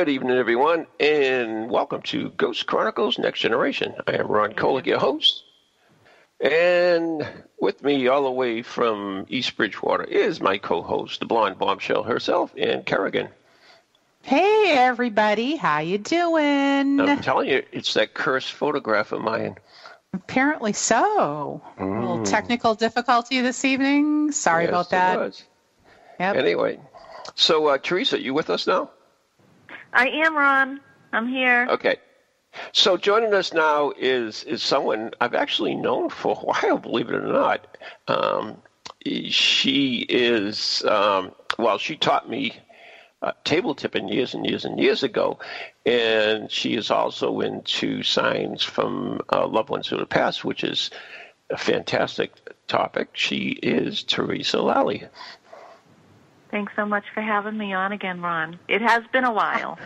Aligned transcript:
Good 0.00 0.08
evening, 0.08 0.38
everyone, 0.38 0.86
and 0.98 1.70
welcome 1.70 2.00
to 2.04 2.30
Ghost 2.30 2.64
Chronicles 2.66 3.18
Next 3.18 3.40
Generation. 3.40 3.94
I 4.06 4.12
am 4.12 4.28
Ron 4.28 4.54
Kolek, 4.54 4.86
your 4.86 4.98
host. 4.98 5.44
And 6.40 7.28
with 7.60 7.84
me, 7.84 8.08
all 8.08 8.24
the 8.24 8.30
way 8.30 8.62
from 8.62 9.26
East 9.28 9.58
Bridgewater, 9.58 10.04
is 10.04 10.40
my 10.40 10.56
co 10.56 10.80
host, 10.80 11.20
the 11.20 11.26
blonde 11.26 11.58
bombshell 11.58 12.04
herself, 12.04 12.50
Ann 12.56 12.82
Kerrigan. 12.82 13.28
Hey 14.22 14.72
everybody, 14.74 15.56
how 15.56 15.80
you 15.80 15.98
doing? 15.98 16.98
I'm 16.98 17.20
telling 17.20 17.50
you, 17.50 17.62
it's 17.70 17.92
that 17.92 18.14
cursed 18.14 18.52
photograph 18.52 19.12
of 19.12 19.20
mine. 19.20 19.56
Apparently 20.14 20.72
so. 20.72 21.60
A 21.78 21.84
little 21.84 22.20
Mm. 22.20 22.24
technical 22.30 22.74
difficulty 22.74 23.42
this 23.42 23.66
evening. 23.66 24.32
Sorry 24.32 24.64
Yes, 24.64 24.70
about 24.70 24.86
it 24.86 24.90
that. 24.92 25.18
was. 25.18 25.42
Yep. 26.18 26.36
Anyway, 26.36 26.80
so 27.34 27.66
uh, 27.66 27.76
Teresa, 27.76 28.18
you 28.18 28.32
with 28.32 28.48
us 28.48 28.66
now? 28.66 28.88
I 29.92 30.08
am 30.08 30.36
Ron. 30.36 30.80
I'm 31.12 31.28
here. 31.28 31.66
Okay. 31.70 31.96
So 32.72 32.96
joining 32.96 33.34
us 33.34 33.52
now 33.52 33.92
is 33.96 34.44
is 34.44 34.62
someone 34.62 35.12
I've 35.20 35.34
actually 35.34 35.74
known 35.74 36.10
for 36.10 36.32
a 36.32 36.44
while, 36.44 36.78
believe 36.78 37.08
it 37.08 37.14
or 37.14 37.32
not. 37.32 37.76
Um, 38.08 38.62
she 39.28 40.06
is 40.08 40.84
um, 40.84 41.32
well, 41.58 41.78
she 41.78 41.96
taught 41.96 42.28
me 42.28 42.56
uh, 43.22 43.32
table 43.44 43.74
tipping 43.74 44.08
years 44.08 44.34
and 44.34 44.46
years 44.46 44.64
and 44.64 44.78
years 44.80 45.02
ago, 45.02 45.38
and 45.86 46.50
she 46.50 46.74
is 46.74 46.90
also 46.90 47.40
into 47.40 48.02
signs 48.02 48.62
from 48.62 49.20
uh, 49.32 49.46
loved 49.46 49.70
ones 49.70 49.86
who 49.86 49.98
have 49.98 50.08
passed, 50.08 50.44
which 50.44 50.64
is 50.64 50.90
a 51.50 51.56
fantastic 51.56 52.32
topic. 52.68 53.10
She 53.12 53.50
is 53.62 54.02
Teresa 54.02 54.60
Lally. 54.60 55.04
Thanks 56.50 56.72
so 56.74 56.84
much 56.84 57.04
for 57.14 57.20
having 57.20 57.56
me 57.56 57.72
on 57.72 57.92
again, 57.92 58.20
Ron. 58.20 58.58
It 58.68 58.82
has 58.82 59.02
been 59.12 59.24
a 59.24 59.32
while. 59.32 59.78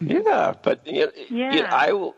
Yeah, 0.00 0.54
but 0.62 0.86
you 0.86 1.06
know, 1.06 1.12
Yeah. 1.28 1.54
you 1.54 1.62
know, 1.62 1.68
I 1.70 1.92
will. 1.92 2.16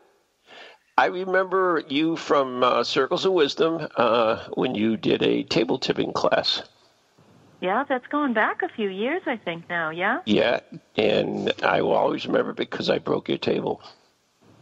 I 0.99 1.07
remember 1.07 1.83
you 1.89 2.17
from 2.17 2.63
uh, 2.63 2.83
Circles 2.83 3.27
of 3.27 3.33
Wisdom 3.33 3.87
uh, 3.97 4.45
when 4.55 4.75
you 4.75 4.97
did 4.97 5.23
a 5.23 5.43
table 5.43 5.79
tipping 5.79 6.13
class. 6.13 6.63
Yeah, 7.61 7.85
that's 7.87 8.07
going 8.07 8.33
back 8.33 8.63
a 8.63 8.69
few 8.69 8.89
years, 8.89 9.23
I 9.27 9.37
think 9.37 9.69
now. 9.69 9.91
Yeah. 9.91 10.21
Yeah, 10.25 10.61
and 10.97 11.53
I 11.63 11.83
will 11.83 11.93
always 11.93 12.27
remember 12.27 12.55
because 12.55 12.89
I 12.89 12.99
broke 12.99 13.29
your 13.29 13.39
table. 13.39 13.83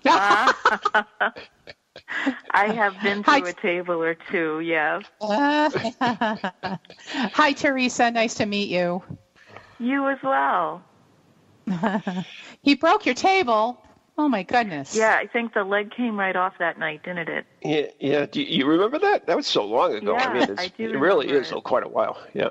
I 2.51 2.73
have 2.73 3.01
been 3.03 3.23
Hi. 3.25 3.39
a 3.39 3.53
table 3.53 4.03
or 4.03 4.15
two. 4.31 4.61
Yes. 4.61 5.05
Hi 5.21 7.53
Teresa, 7.53 8.11
nice 8.11 8.35
to 8.35 8.47
meet 8.47 8.69
you. 8.69 9.03
You 9.79 10.09
as 10.09 10.19
well. 10.23 10.83
He 12.63 12.75
broke 12.77 13.05
your 13.05 13.15
table. 13.15 13.79
Oh 14.17 14.27
my 14.29 14.43
goodness. 14.43 14.97
Yeah, 14.97 15.17
I 15.21 15.27
think 15.27 15.53
the 15.53 15.65
leg 15.65 15.91
came 15.91 16.19
right 16.19 16.35
off 16.37 16.55
that 16.59 16.79
night, 16.79 17.03
didn't 17.03 17.29
it? 17.29 17.45
Yeah, 17.63 17.87
yeah. 18.01 18.25
Do 18.27 18.41
you, 18.41 18.59
you 18.59 18.67
remember 18.67 18.99
that? 19.01 19.27
That 19.27 19.37
was 19.37 19.47
so 19.47 19.65
long 19.67 19.93
ago. 19.95 20.15
I 20.15 20.23
Yeah, 20.23 20.33
mean, 20.33 20.43
it's, 20.51 20.61
I 20.63 20.69
do 20.69 20.89
it 20.91 20.97
really 20.99 21.29
is 21.29 21.53
it. 21.53 21.63
quite 21.65 21.83
a 21.85 21.89
while. 21.89 22.17
Yeah, 22.33 22.49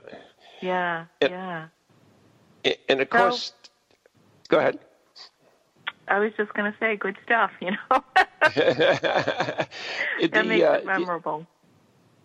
Yeah. 0.61 1.05
It- 1.21 1.31
Yeah. 1.31 1.67
And 2.89 3.01
of 3.01 3.07
So- 3.11 3.17
course, 3.17 3.53
go 4.49 4.59
ahead. 4.59 4.77
I 6.07 6.19
was 6.19 6.31
just 6.37 6.53
going 6.53 6.71
to 6.71 6.77
say, 6.79 6.95
good 6.95 7.17
stuff. 7.25 7.51
You 7.61 7.71
know, 7.71 8.03
the, 8.55 9.67
that 10.31 10.45
makes 10.45 10.63
uh, 10.65 10.71
it 10.73 10.85
memorable. 10.85 11.47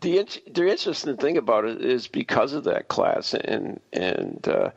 the 0.00 0.18
int- 0.18 0.54
the 0.54 0.68
interesting 0.68 1.16
thing 1.16 1.36
about 1.36 1.64
it 1.64 1.80
is 1.84 2.08
because 2.08 2.52
of 2.52 2.64
that 2.64 2.88
class 2.88 3.34
and 3.34 3.80
and 3.92 4.46
uh, 4.48 4.70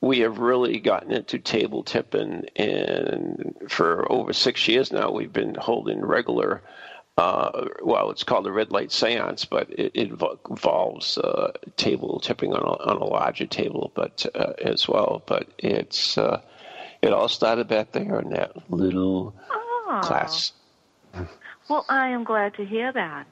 we 0.00 0.20
have 0.20 0.38
really 0.38 0.78
gotten 0.78 1.12
into 1.12 1.38
table 1.38 1.82
tipping 1.82 2.44
and 2.56 3.54
for 3.68 4.10
over 4.12 4.32
six 4.32 4.68
years 4.68 4.92
now 4.92 5.10
we've 5.10 5.32
been 5.32 5.54
holding 5.54 6.04
regular 6.04 6.62
uh, 7.18 7.66
well 7.82 8.10
it's 8.10 8.22
called 8.22 8.46
a 8.46 8.52
red 8.52 8.70
light 8.70 8.92
seance 8.92 9.44
but 9.46 9.68
it, 9.70 9.90
it 9.94 10.10
involves 10.50 11.16
uh, 11.18 11.50
table 11.76 12.20
tipping 12.20 12.52
on 12.52 12.62
a, 12.62 12.90
on 12.90 12.96
a 12.98 13.04
larger 13.04 13.46
table 13.46 13.90
but 13.94 14.26
uh, 14.34 14.52
as 14.62 14.86
well 14.86 15.22
but 15.26 15.48
it's 15.58 16.18
uh, 16.18 16.40
it 17.06 17.12
all 17.12 17.28
started 17.28 17.68
back 17.68 17.92
there 17.92 18.20
in 18.20 18.30
that 18.30 18.52
little 18.70 19.34
Oh. 19.50 20.02
class 20.02 20.52
Well, 21.68 21.84
I 21.88 22.08
am 22.08 22.24
glad 22.24 22.54
to 22.56 22.64
hear 22.64 22.92
that. 22.92 23.26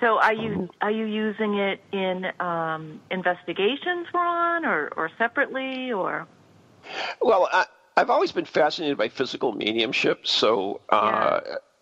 So, 0.00 0.18
are 0.18 0.34
you 0.34 0.56
Mm-hmm. 0.56 0.66
are 0.82 0.90
you 0.90 1.06
using 1.06 1.56
it 1.56 1.80
in 1.92 2.26
um, 2.40 3.00
investigations, 3.10 4.06
Ron, 4.14 4.64
or 4.64 4.90
or 4.96 5.10
separately, 5.18 5.92
or? 5.92 6.26
Well, 7.20 7.48
I, 7.52 7.66
I've 7.96 8.10
always 8.10 8.32
been 8.32 8.44
fascinated 8.44 8.98
by 8.98 9.08
physical 9.08 9.52
mediumship. 9.52 10.26
So, 10.26 10.80
uh, 10.90 11.40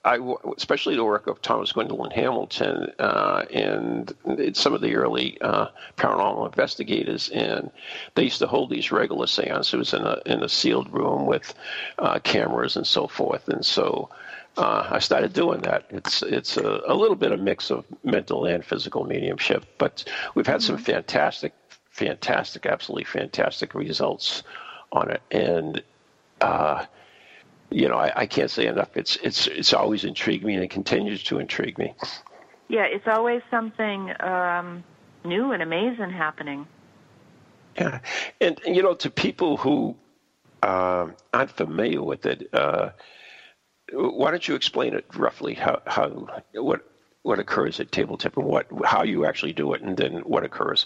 I 0.09 0.19
especially 0.57 0.97
the 0.97 1.05
work 1.05 1.27
of 1.27 1.43
Thomas 1.43 1.73
Glendenning 1.73 2.13
Hamilton 2.13 2.91
uh, 2.99 3.45
and 3.53 4.11
some 4.55 4.73
of 4.73 4.81
the 4.81 4.95
early 4.95 5.39
uh, 5.43 5.67
paranormal 5.99 6.47
investigators, 6.47 7.29
and 7.29 7.71
they 8.15 8.25
used 8.25 8.39
to 8.39 8.47
hold 8.47 8.71
these 8.71 8.91
regular 8.91 9.27
seances 9.27 9.93
in 9.93 10.03
a 10.03 10.19
in 10.25 10.43
a 10.43 10.49
sealed 10.49 10.91
room 10.91 11.27
with 11.27 11.53
uh, 11.99 12.19
cameras 12.21 12.75
and 12.77 12.87
so 12.87 13.07
forth. 13.07 13.49
And 13.51 13.67
so, 13.67 14.09
uh, 14.57 14.89
I 14.91 14.99
started 14.99 15.35
doing 15.35 15.61
that. 15.63 15.85
It's 15.91 16.23
it's 16.23 16.57
a, 16.57 16.81
a 16.87 16.95
little 16.95 17.17
bit 17.17 17.33
of 17.33 17.41
mix 17.41 17.71
of 17.71 17.85
mental 18.03 18.47
and 18.47 18.65
physical 18.65 19.05
mediumship, 19.05 19.67
but 19.77 20.05
we've 20.35 20.47
had 20.47 20.63
some 20.63 20.79
fantastic, 20.79 21.53
fantastic, 21.91 22.65
absolutely 22.65 23.05
fantastic 23.05 23.75
results 23.75 24.43
on 24.91 25.11
it, 25.11 25.21
and 25.31 25.83
uh, 26.41 26.87
you 27.71 27.89
know 27.89 27.97
I, 27.97 28.13
I 28.15 28.27
can't 28.27 28.51
say 28.51 28.67
enough. 28.67 28.97
It's 28.97 29.17
it's 29.17 29.47
it's 29.47 29.73
always 29.73 30.05
intrigued 30.05 30.45
me, 30.45 30.55
and 30.55 30.65
it 30.65 30.71
continues 30.71 31.23
to 31.25 31.39
intrigue 31.39 31.79
me. 31.79 31.95
Yeah, 32.69 32.85
it's 32.85 33.07
always 33.07 33.43
something 33.51 34.13
um, 34.21 34.85
new 35.25 35.53
and 35.53 35.63
amazing 35.63 36.11
happening. 36.11 36.67
Yeah, 37.77 38.01
and, 38.41 38.61
you 38.67 38.83
know, 38.83 38.95
to 38.95 39.11
people 39.11 39.57
who 39.57 39.97
um 40.63 41.15
aren't 41.33 41.51
familiar 41.51 42.03
with 42.03 42.27
it, 42.27 42.53
uh, 42.53 42.91
why 43.93 44.31
don't 44.31 44.47
you 44.47 44.55
explain 44.55 44.95
it 44.95 45.07
roughly? 45.15 45.55
How 45.55 45.81
how 45.87 46.29
what 46.55 46.83
what 47.23 47.39
occurs 47.39 47.81
at 47.81 47.93
table 47.93 48.17
tip 48.17 48.37
and 48.37 48.47
what 48.47 48.67
how 48.85 49.03
you 49.03 49.25
actually 49.25 49.53
do 49.53 49.73
it, 49.75 49.83
and 49.83 49.97
then 49.97 50.21
what 50.21 50.45
occurs? 50.45 50.85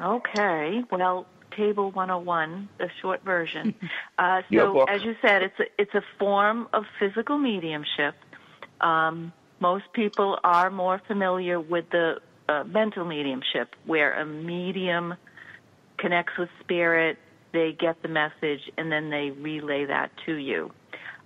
Okay, 0.00 0.84
well, 0.90 1.26
Table 1.58 1.90
101, 1.90 2.68
the 2.78 2.88
short 3.02 3.22
version. 3.24 3.74
Uh, 4.18 4.42
so, 4.52 4.82
as 4.82 5.04
you 5.04 5.14
said, 5.22 5.42
it's 5.42 5.60
a, 5.60 5.64
it's 5.78 5.94
a 5.94 6.02
form 6.18 6.66
of 6.72 6.82
physical 6.98 7.38
mediumship. 7.38 8.16
Um, 8.80 9.32
most 9.60 9.84
people 9.92 10.36
are 10.42 10.70
more 10.70 11.00
familiar 11.06 11.60
with 11.60 11.84
the 11.90 12.16
uh, 12.48 12.64
mental 12.64 13.04
mediumship, 13.04 13.76
where 13.86 14.20
a 14.20 14.26
medium 14.26 15.14
connects 15.98 16.32
with 16.36 16.48
spirit, 16.60 17.16
they 17.52 17.76
get 17.78 18.02
the 18.02 18.08
message, 18.08 18.60
and 18.76 18.90
then 18.90 19.08
they 19.10 19.30
relay 19.30 19.84
that 19.86 20.10
to 20.26 20.34
you. 20.34 20.72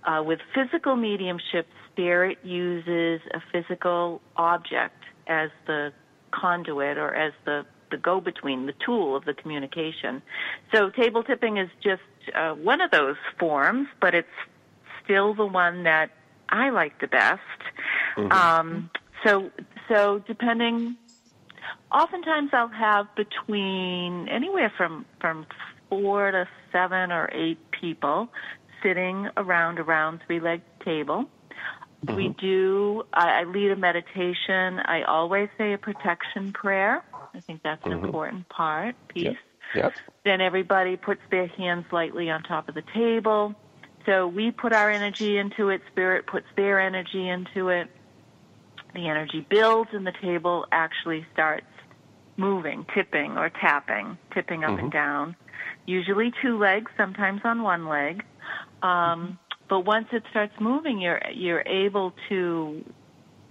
Uh, 0.05 0.21
with 0.23 0.39
physical 0.53 0.95
mediumship, 0.95 1.65
spirit 1.91 2.37
uses 2.43 3.21
a 3.33 3.41
physical 3.51 4.21
object 4.35 5.03
as 5.27 5.49
the 5.65 5.91
conduit 6.31 6.97
or 6.97 7.15
as 7.15 7.33
the, 7.45 7.65
the 7.93 7.97
go 7.97 8.19
between, 8.19 8.65
the 8.65 8.73
tool 8.85 9.15
of 9.15 9.25
the 9.25 9.33
communication. 9.33 10.21
So, 10.73 10.89
table 10.89 11.23
tipping 11.23 11.57
is 11.57 11.69
just 11.81 12.01
uh, 12.33 12.53
one 12.53 12.81
of 12.81 12.89
those 12.89 13.17
forms, 13.39 13.87
but 14.01 14.15
it's 14.15 14.27
still 15.03 15.35
the 15.35 15.45
one 15.45 15.83
that 15.83 16.09
I 16.49 16.71
like 16.71 16.99
the 16.99 17.07
best. 17.07 17.41
Um, 18.31 18.89
so, 19.23 19.51
so 19.87 20.23
depending, 20.27 20.95
oftentimes 21.91 22.49
I'll 22.53 22.67
have 22.67 23.07
between 23.15 24.27
anywhere 24.29 24.71
from 24.75 25.05
from 25.21 25.45
four 25.89 26.31
to 26.31 26.47
seven 26.71 27.11
or 27.11 27.29
eight 27.33 27.59
people 27.71 28.29
sitting 28.81 29.29
around 29.37 29.79
a 29.79 29.83
round 29.83 30.21
three-legged 30.25 30.63
table. 30.83 31.25
We 32.15 32.29
do. 32.29 33.03
I, 33.13 33.41
I 33.41 33.43
lead 33.45 33.71
a 33.71 33.77
meditation. 33.77 34.79
I 34.79 35.03
always 35.07 35.49
say 35.57 35.73
a 35.73 35.77
protection 35.77 36.51
prayer. 36.51 37.01
I 37.33 37.39
think 37.41 37.61
that's 37.63 37.85
an 37.85 37.91
important 37.93 38.47
part 38.49 38.95
piece. 39.09 39.23
Yep. 39.25 39.35
Yep. 39.75 39.93
Then 40.23 40.41
everybody 40.41 40.95
puts 40.97 41.21
their 41.31 41.47
hands 41.47 41.85
lightly 41.91 42.29
on 42.29 42.43
top 42.43 42.69
of 42.69 42.75
the 42.75 42.83
table. 42.93 43.55
So 44.05 44.27
we 44.27 44.51
put 44.51 44.73
our 44.73 44.89
energy 44.91 45.37
into 45.37 45.69
it, 45.69 45.81
spirit 45.91 46.27
puts 46.27 46.45
their 46.55 46.79
energy 46.79 47.27
into 47.29 47.69
it. 47.69 47.87
The 48.93 49.07
energy 49.07 49.45
builds 49.49 49.89
and 49.93 50.05
the 50.05 50.13
table 50.21 50.65
actually 50.71 51.25
starts 51.33 51.65
moving, 52.37 52.85
tipping 52.93 53.37
or 53.37 53.49
tapping, 53.49 54.17
tipping 54.33 54.63
up 54.63 54.71
Mm-hmm. 54.71 54.79
and 54.79 54.91
down. 54.91 55.35
Usually 55.85 56.31
two 56.41 56.57
legs, 56.57 56.91
sometimes 56.97 57.41
on 57.43 57.63
one 57.63 57.87
leg. 57.87 58.23
Um, 58.83 59.39
but 59.69 59.81
once 59.81 60.07
it 60.11 60.23
starts 60.29 60.53
moving, 60.59 60.99
you're 60.99 61.21
you're 61.33 61.61
able 61.65 62.13
to 62.29 62.83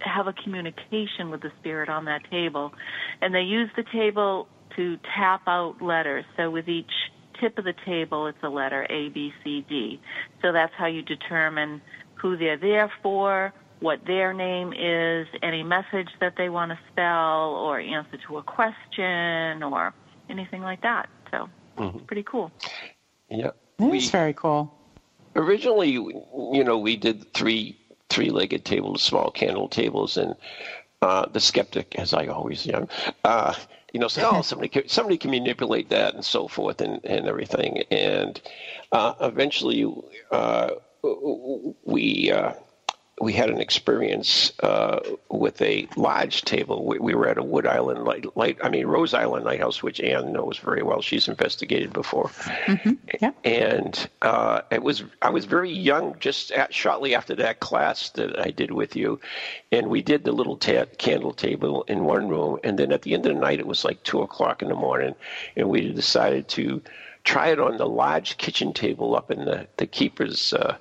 have 0.03 0.27
a 0.27 0.33
communication 0.33 1.29
with 1.29 1.41
the 1.41 1.51
spirit 1.59 1.89
on 1.89 2.05
that 2.05 2.29
table, 2.29 2.73
and 3.21 3.33
they 3.33 3.41
use 3.41 3.69
the 3.75 3.83
table 3.83 4.47
to 4.75 4.97
tap 5.15 5.41
out 5.47 5.81
letters. 5.81 6.25
So 6.37 6.49
with 6.49 6.67
each 6.67 6.91
tip 7.39 7.57
of 7.57 7.65
the 7.65 7.73
table, 7.85 8.27
it's 8.27 8.37
a 8.43 8.49
letter 8.49 8.85
A, 8.89 9.09
B, 9.09 9.33
C, 9.43 9.65
D. 9.67 9.99
So 10.41 10.51
that's 10.51 10.73
how 10.75 10.87
you 10.87 11.01
determine 11.01 11.81
who 12.15 12.37
they're 12.37 12.57
there 12.57 12.91
for, 13.01 13.53
what 13.79 14.05
their 14.05 14.33
name 14.33 14.73
is, 14.73 15.27
any 15.41 15.61
message 15.63 16.09
that 16.21 16.35
they 16.37 16.49
want 16.49 16.71
to 16.71 16.79
spell, 16.91 17.55
or 17.55 17.79
answer 17.79 18.17
to 18.27 18.37
a 18.37 18.43
question, 18.43 19.61
or 19.63 19.93
anything 20.29 20.61
like 20.61 20.81
that. 20.81 21.09
So 21.31 21.49
it's 21.77 21.81
mm-hmm. 21.81 22.05
pretty 22.05 22.23
cool. 22.23 22.51
Yeah. 23.29 23.51
It's 23.79 24.09
very 24.09 24.33
cool. 24.33 24.73
originally, 25.35 25.91
you 25.91 26.63
know, 26.63 26.77
we 26.77 26.95
did 26.95 27.33
three 27.33 27.77
three-legged 28.13 28.63
tables, 28.63 29.01
small 29.01 29.31
candle 29.31 29.67
tables, 29.67 30.17
and 30.17 30.35
uh, 31.01 31.25
the 31.31 31.39
skeptic, 31.39 31.95
as 31.97 32.13
I 32.13 32.27
always 32.27 32.67
am, 32.69 32.87
uh, 33.23 33.53
you 33.93 33.99
know, 33.99 34.07
said, 34.07 34.25
"Oh, 34.25 34.41
somebody 34.49 34.69
can, 34.69 34.87
somebody 34.87 35.17
can 35.17 35.31
manipulate 35.31 35.89
that 35.89 36.13
and 36.13 36.23
so 36.23 36.47
forth 36.47 36.81
and, 36.81 37.03
and 37.03 37.27
everything." 37.27 37.83
And 37.91 38.39
uh, 38.91 39.13
eventually, 39.21 39.85
uh, 40.31 40.69
we 41.83 42.31
uh, 42.31 42.53
we 43.21 43.31
had 43.33 43.49
an 43.49 43.61
experience 43.61 44.51
uh, 44.63 44.99
with 45.29 45.61
a 45.61 45.87
lodge 45.95 46.41
table. 46.41 46.83
We, 46.85 46.97
we 46.99 47.13
were 47.13 47.27
at 47.27 47.37
a 47.37 47.43
Wood 47.43 47.67
Island 47.67 48.03
light, 48.05 48.25
light, 48.35 48.57
I 48.63 48.69
mean 48.69 48.87
Rose 48.87 49.13
Island 49.13 49.45
lighthouse, 49.45 49.83
which 49.83 49.99
Anne 49.99 50.33
knows 50.33 50.57
very 50.57 50.81
well. 50.81 51.01
She's 51.01 51.27
investigated 51.27 51.93
before, 51.93 52.31
Yeah. 53.21 53.31
and 53.43 54.09
uh, 54.23 54.61
it 54.71 54.81
was 54.81 55.03
I 55.21 55.29
was 55.29 55.45
very 55.45 55.71
young, 55.71 56.15
just 56.19 56.51
at, 56.51 56.73
shortly 56.73 57.13
after 57.13 57.35
that 57.35 57.59
class 57.59 58.09
that 58.11 58.39
I 58.39 58.49
did 58.49 58.71
with 58.71 58.95
you, 58.95 59.19
and 59.71 59.87
we 59.89 60.01
did 60.01 60.23
the 60.23 60.31
little 60.31 60.57
ta- 60.57 60.85
candle 60.97 61.33
table 61.33 61.83
in 61.87 62.05
one 62.05 62.27
room, 62.29 62.59
and 62.63 62.79
then 62.79 62.91
at 62.91 63.03
the 63.03 63.13
end 63.13 63.25
of 63.27 63.35
the 63.35 63.39
night 63.39 63.59
it 63.59 63.67
was 63.67 63.85
like 63.85 64.01
two 64.03 64.21
o'clock 64.21 64.63
in 64.63 64.69
the 64.69 64.75
morning, 64.75 65.13
and 65.55 65.69
we 65.69 65.93
decided 65.93 66.47
to 66.49 66.81
try 67.23 67.49
it 67.49 67.59
on 67.59 67.77
the 67.77 67.87
lodge 67.87 68.37
kitchen 68.37 68.73
table 68.73 69.15
up 69.15 69.29
in 69.29 69.45
the 69.45 69.67
the 69.77 69.85
keeper's. 69.85 70.51
Uh, 70.51 70.77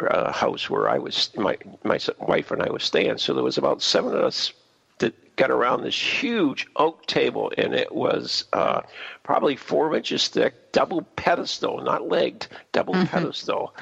uh, 0.00 0.32
house 0.32 0.68
where 0.68 0.88
I 0.88 0.98
was, 0.98 1.30
my 1.36 1.56
my 1.84 1.98
wife 2.20 2.50
and 2.50 2.62
I 2.62 2.70
was 2.70 2.84
staying. 2.84 3.18
So 3.18 3.34
there 3.34 3.44
was 3.44 3.58
about 3.58 3.82
seven 3.82 4.14
of 4.14 4.22
us 4.22 4.52
that 4.98 5.36
got 5.36 5.50
around 5.50 5.82
this 5.82 5.98
huge 5.98 6.66
oak 6.76 7.06
table, 7.06 7.52
and 7.56 7.74
it 7.74 7.92
was 7.92 8.44
uh, 8.52 8.82
probably 9.22 9.56
four 9.56 9.94
inches 9.94 10.28
thick, 10.28 10.72
double 10.72 11.02
pedestal, 11.16 11.80
not 11.82 12.08
legged, 12.08 12.48
double 12.72 12.94
pedestal, 13.06 13.74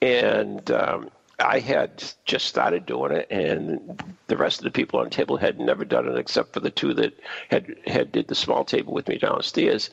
and. 0.00 0.70
Um, 0.70 1.10
I 1.38 1.58
had 1.58 2.02
just 2.24 2.46
started 2.46 2.86
doing 2.86 3.12
it, 3.12 3.26
and 3.30 4.02
the 4.26 4.38
rest 4.38 4.60
of 4.60 4.64
the 4.64 4.70
people 4.70 5.00
on 5.00 5.04
the 5.04 5.10
table 5.10 5.36
had 5.36 5.60
never 5.60 5.84
done 5.84 6.08
it 6.08 6.16
except 6.16 6.54
for 6.54 6.60
the 6.60 6.70
two 6.70 6.94
that 6.94 7.12
had 7.50 7.76
had 7.86 8.10
did 8.10 8.28
the 8.28 8.34
small 8.34 8.64
table 8.64 8.94
with 8.94 9.06
me 9.06 9.18
downstairs. 9.18 9.90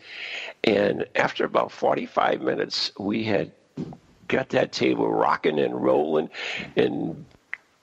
And 0.64 1.06
after 1.16 1.44
about 1.44 1.74
45 1.74 2.42
minutes, 2.42 2.92
we 2.98 3.26
had 3.26 3.52
got 4.28 4.50
that 4.50 4.72
table 4.72 5.10
rocking 5.10 5.60
and 5.60 5.82
rolling 5.84 6.30
and 6.76 7.26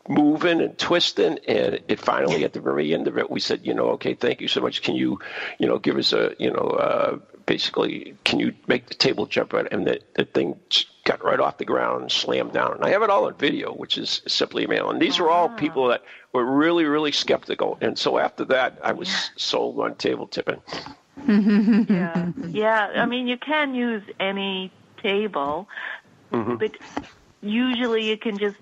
moving 0.08 0.60
and 0.60 0.76
twisting 0.76 1.38
and 1.46 1.80
it 1.86 2.00
finally 2.00 2.44
at 2.44 2.52
the 2.52 2.60
very 2.60 2.92
end 2.92 3.06
of 3.06 3.16
it 3.16 3.30
we 3.30 3.38
said 3.38 3.60
you 3.62 3.72
know 3.74 3.90
okay 3.90 4.14
thank 4.14 4.40
you 4.40 4.48
so 4.48 4.60
much. 4.60 4.82
Can 4.82 4.96
you 4.96 5.20
you 5.58 5.68
know 5.68 5.78
give 5.78 5.96
us 5.96 6.12
a 6.12 6.34
you 6.38 6.50
know 6.50 6.56
uh 6.56 7.18
basically 7.46 8.14
can 8.24 8.40
you 8.40 8.54
make 8.66 8.86
the 8.88 8.94
table 8.94 9.26
jump 9.26 9.52
right 9.52 9.66
and 9.70 9.86
the, 9.86 10.00
the 10.14 10.24
thing 10.24 10.58
got 11.04 11.24
right 11.24 11.40
off 11.40 11.58
the 11.58 11.64
ground 11.64 12.02
and 12.02 12.12
slammed 12.12 12.52
down. 12.52 12.72
And 12.72 12.84
i 12.84 12.90
have 12.90 13.02
it 13.02 13.10
all 13.10 13.26
on 13.26 13.34
video 13.34 13.72
which 13.72 13.98
is 13.98 14.22
simply 14.26 14.64
amazing. 14.64 14.88
And 14.88 15.00
these 15.00 15.18
are 15.18 15.28
all 15.28 15.48
people 15.48 15.88
that 15.88 16.02
were 16.32 16.44
really 16.44 16.84
really 16.84 17.12
skeptical. 17.12 17.78
And 17.80 17.96
so 17.98 18.18
after 18.18 18.44
that 18.46 18.78
i 18.82 18.92
was 18.92 19.30
sold 19.36 19.78
on 19.78 19.94
table 19.94 20.26
tipping. 20.26 20.60
Yeah, 21.28 22.32
yeah. 22.48 22.86
I 22.96 23.04
mean, 23.04 23.28
you 23.28 23.36
can 23.36 23.74
use 23.74 24.02
any 24.18 24.72
table, 25.02 25.68
but 26.30 26.72
usually 27.42 28.08
you 28.08 28.16
can 28.16 28.38
just 28.38 28.56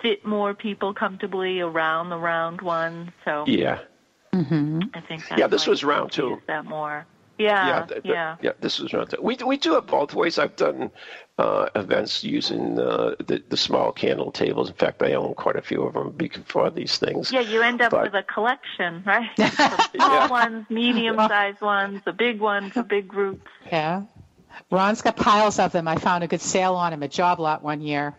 fit 0.00 0.24
more 0.24 0.54
people 0.54 0.94
comfortably 0.94 1.60
around 1.60 2.10
the 2.10 2.18
round 2.18 2.60
one. 2.60 3.12
So 3.24 3.44
yeah 3.46 3.80
I 4.32 5.02
think 5.08 5.26
that's 5.28 5.38
Yeah, 5.40 5.46
this 5.48 5.66
was 5.66 5.82
round 5.82 6.12
two. 6.12 6.40
That 6.46 6.64
more. 6.64 7.06
Yeah, 7.38 7.66
yeah, 7.68 7.84
th- 7.86 8.02
th- 8.02 8.12
yeah. 8.14 8.36
yeah. 8.42 8.50
This 8.60 8.80
was 8.80 8.92
not. 8.92 9.22
We 9.22 9.36
we 9.46 9.56
do 9.56 9.76
it 9.76 9.86
both 9.86 10.12
ways. 10.12 10.40
I've 10.40 10.56
done 10.56 10.90
uh, 11.38 11.68
events 11.76 12.24
using 12.24 12.80
uh, 12.80 13.14
the 13.24 13.42
the 13.48 13.56
small 13.56 13.92
candle 13.92 14.32
tables. 14.32 14.68
In 14.68 14.74
fact, 14.74 15.00
I 15.02 15.12
own 15.14 15.34
quite 15.34 15.54
a 15.54 15.62
few 15.62 15.82
of 15.84 15.94
them 15.94 16.10
bec- 16.10 16.44
for 16.46 16.68
these 16.68 16.98
things. 16.98 17.30
Yeah, 17.30 17.40
you 17.40 17.62
end 17.62 17.80
up 17.80 17.92
But- 17.92 18.02
with 18.06 18.14
a 18.14 18.24
collection, 18.24 19.04
right? 19.06 19.30
Small 19.36 19.86
Yeah. 19.94 20.26
ones, 20.28 20.66
medium-sized 20.68 21.60
ones, 21.60 22.00
the 22.04 22.12
big 22.12 22.40
ones 22.40 22.72
for 22.72 22.82
big 22.82 23.06
groups. 23.06 23.48
Yeah. 23.70 24.02
Ron's 24.70 25.02
got 25.02 25.16
piles 25.16 25.58
of 25.58 25.72
them. 25.72 25.88
I 25.88 25.96
found 25.96 26.24
a 26.24 26.26
good 26.26 26.40
sale 26.40 26.74
on 26.74 26.90
them 26.90 27.02
at 27.02 27.10
Job 27.10 27.40
Lot 27.40 27.62
one 27.62 27.80
year. 27.80 28.14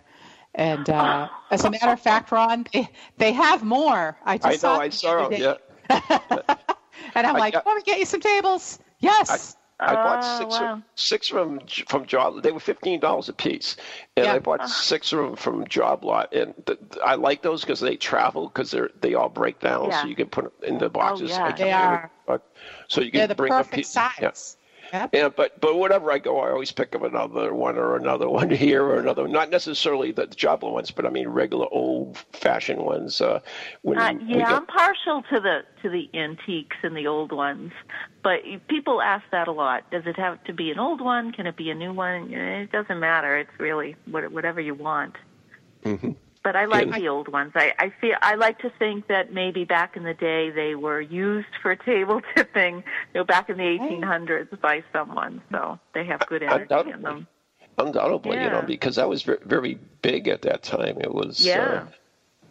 And 0.55 0.89
uh, 0.89 1.29
as 1.51 1.63
a 1.65 1.71
matter 1.71 1.89
of 1.91 1.99
fact, 1.99 2.31
Ron, 2.31 2.65
they, 2.73 2.89
they 3.17 3.31
have 3.33 3.63
more. 3.63 4.17
I 4.25 4.37
just 4.37 4.47
I 4.47 4.51
know. 4.51 4.57
saw 4.57 4.79
I 4.79 4.83
them 4.83 4.91
saw 4.91 5.29
them. 5.29 5.41
other. 5.43 5.57
Yeah, 5.89 6.19
And 7.15 7.25
I'm 7.27 7.35
I 7.35 7.39
like, 7.39 7.53
got- 7.53 7.65
let 7.65 7.75
me 7.75 7.81
get 7.83 7.99
you 7.99 8.05
some 8.05 8.21
tables. 8.21 8.79
Yes. 8.99 9.55
I 9.81 9.93
bought 9.93 10.19
Oh, 10.21 10.37
six 10.39 10.59
wow. 10.59 10.73
of, 10.73 10.81
six 10.95 11.31
of 11.31 11.37
them 11.37 11.59
from 11.87 12.05
Job. 12.05 12.33
Lot. 12.33 12.43
They 12.43 12.51
were 12.51 12.59
fifteen 12.59 12.99
dollars 12.99 13.29
a 13.29 13.33
piece, 13.33 13.77
and 14.17 14.25
Yeah. 14.25 14.33
I 14.33 14.39
bought 14.39 14.69
six 14.69 15.13
of 15.13 15.19
them 15.19 15.35
from 15.37 15.65
Job 15.69 16.03
Lot. 16.03 16.33
And 16.33 16.53
th- 16.65 16.79
I 17.01 17.15
like 17.15 17.41
those 17.43 17.61
because 17.61 17.79
they 17.79 17.95
travel 17.95 18.49
because 18.49 18.71
they're 18.71 18.89
they 18.99 19.13
all 19.13 19.29
break 19.29 19.61
down, 19.61 19.85
Yeah. 19.87 19.99
Oh, 19.99 20.01
so 20.01 20.07
you 20.09 20.15
can 20.17 20.27
put 20.27 20.43
them 20.43 20.51
in 20.73 20.79
the 20.79 20.89
boxes. 20.89 21.31
Oh, 21.31 21.35
yeah. 21.35 21.45
I 21.45 21.51
They 21.53 21.71
are. 21.71 22.11
So 22.89 22.99
you 22.99 23.09
can 23.09 23.19
They're 23.19 23.27
the 23.27 23.35
bring 23.35 23.53
up 23.53 23.59
perfect 23.67 23.75
pe- 23.77 23.83
size. 23.83 24.11
Yeah. 24.21 24.31
Yeah, 25.13 25.29
but 25.29 25.59
but 25.61 25.77
whenever 25.77 26.11
I 26.11 26.17
go, 26.19 26.39
I 26.39 26.49
always 26.51 26.71
pick 26.71 26.95
up 26.95 27.03
another 27.03 27.53
one 27.53 27.77
or 27.77 27.95
another 27.95 28.27
one 28.39 28.49
here 28.49 28.83
or 28.83 28.99
another. 28.99 29.27
Not 29.27 29.49
necessarily 29.49 30.11
the 30.11 30.27
Job 30.27 30.63
Lot 30.63 30.73
ones, 30.73 30.91
but 30.91 31.05
I 31.05 31.09
mean 31.09 31.27
regular 31.27 31.67
old-fashioned 31.71 32.81
ones. 32.81 33.21
Uh, 33.21 33.39
when 33.81 33.97
Uh, 33.99 34.13
yeah, 34.25 34.37
get- 34.39 34.47
I'm 34.49 34.65
partial 34.65 35.23
to 35.31 35.39
the 35.39 35.63
to 35.81 35.89
the 35.89 36.09
antiques 36.13 36.77
and 36.83 36.95
the 36.95 37.07
old 37.07 37.31
ones, 37.31 37.71
but 38.23 38.41
people 38.67 39.01
ask 39.01 39.23
that 39.31 39.47
a 39.47 39.51
lot. 39.51 39.89
Does 39.91 40.05
it 40.05 40.15
have 40.17 40.43
to 40.45 40.53
be 40.53 40.71
an 40.71 40.79
old 40.79 41.01
one? 41.01 41.31
Can 41.31 41.45
it 41.47 41.55
be 41.55 41.69
a 41.69 41.75
new 41.75 41.93
one? 41.93 42.33
Eh, 42.33 42.61
It 42.63 42.71
doesn't 42.71 42.99
matter. 42.99 43.37
It's 43.37 43.59
really 43.59 43.95
whatever 44.09 44.59
you 44.61 44.73
want. 44.73 45.15
But 46.49 46.55
I 46.55 46.65
like 46.65 46.91
the 46.91 47.07
old 47.09 47.27
ones. 47.27 47.51
I, 47.53 47.73
I 47.77 47.93
feel 48.01 48.15
I 48.23 48.33
like 48.33 48.57
to 48.61 48.71
think 48.79 49.05
that 49.05 49.31
maybe 49.31 49.65
back 49.65 49.95
in 49.95 50.01
the 50.01 50.15
day 50.15 50.49
they 50.49 50.73
were 50.73 50.99
used 50.99 51.49
for 51.61 51.75
table 51.75 52.23
tipping, 52.35 52.77
you 52.77 52.83
know, 53.13 53.23
back 53.23 53.51
in 53.51 53.57
the 53.57 53.63
1800s 53.63 54.59
by 54.59 54.83
someone. 54.91 55.43
So 55.51 55.77
they 55.93 56.05
have 56.05 56.25
good 56.25 56.41
energy 56.41 56.89
in 56.91 57.03
them. 57.03 57.27
undoubtedly, 57.77 58.41
you 58.41 58.49
know, 58.49 58.63
because 58.63 58.95
that 58.95 59.07
was 59.07 59.21
very, 59.21 59.37
very 59.45 59.79
big 60.01 60.27
at 60.27 60.41
that 60.41 60.63
time. 60.63 60.97
It 60.99 61.13
was 61.13 61.45
Yeah. 61.45 61.83
Uh, 61.85 61.85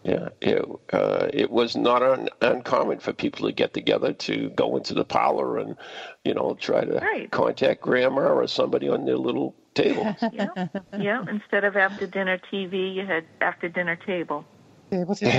yeah, 0.08 0.28
it, 0.40 0.64
uh, 0.92 1.28
it 1.32 1.50
was 1.50 1.76
not 1.76 2.02
un- 2.02 2.28
uncommon 2.40 2.98
for 2.98 3.12
people 3.12 3.46
to 3.46 3.52
get 3.52 3.74
together 3.74 4.12
to 4.14 4.48
go 4.50 4.76
into 4.76 4.94
the 4.94 5.04
parlor 5.04 5.58
and, 5.58 5.76
you 6.24 6.34
know, 6.34 6.56
try 6.58 6.84
to 6.84 6.94
Right. 7.00 7.30
contact 7.30 7.82
grandma 7.82 8.22
or 8.28 8.46
somebody 8.46 8.88
on 8.88 9.04
their 9.04 9.18
little 9.18 9.54
table. 9.74 10.16
Yeah, 10.32 10.68
yeah. 10.98 11.24
Instead 11.28 11.64
of 11.64 11.76
after 11.76 12.06
dinner 12.06 12.38
TV, 12.50 12.94
you 12.94 13.04
had 13.06 13.24
after 13.40 13.68
dinner 13.68 13.96
table. 13.96 14.44
Table 14.90 15.14
tip. 15.14 15.30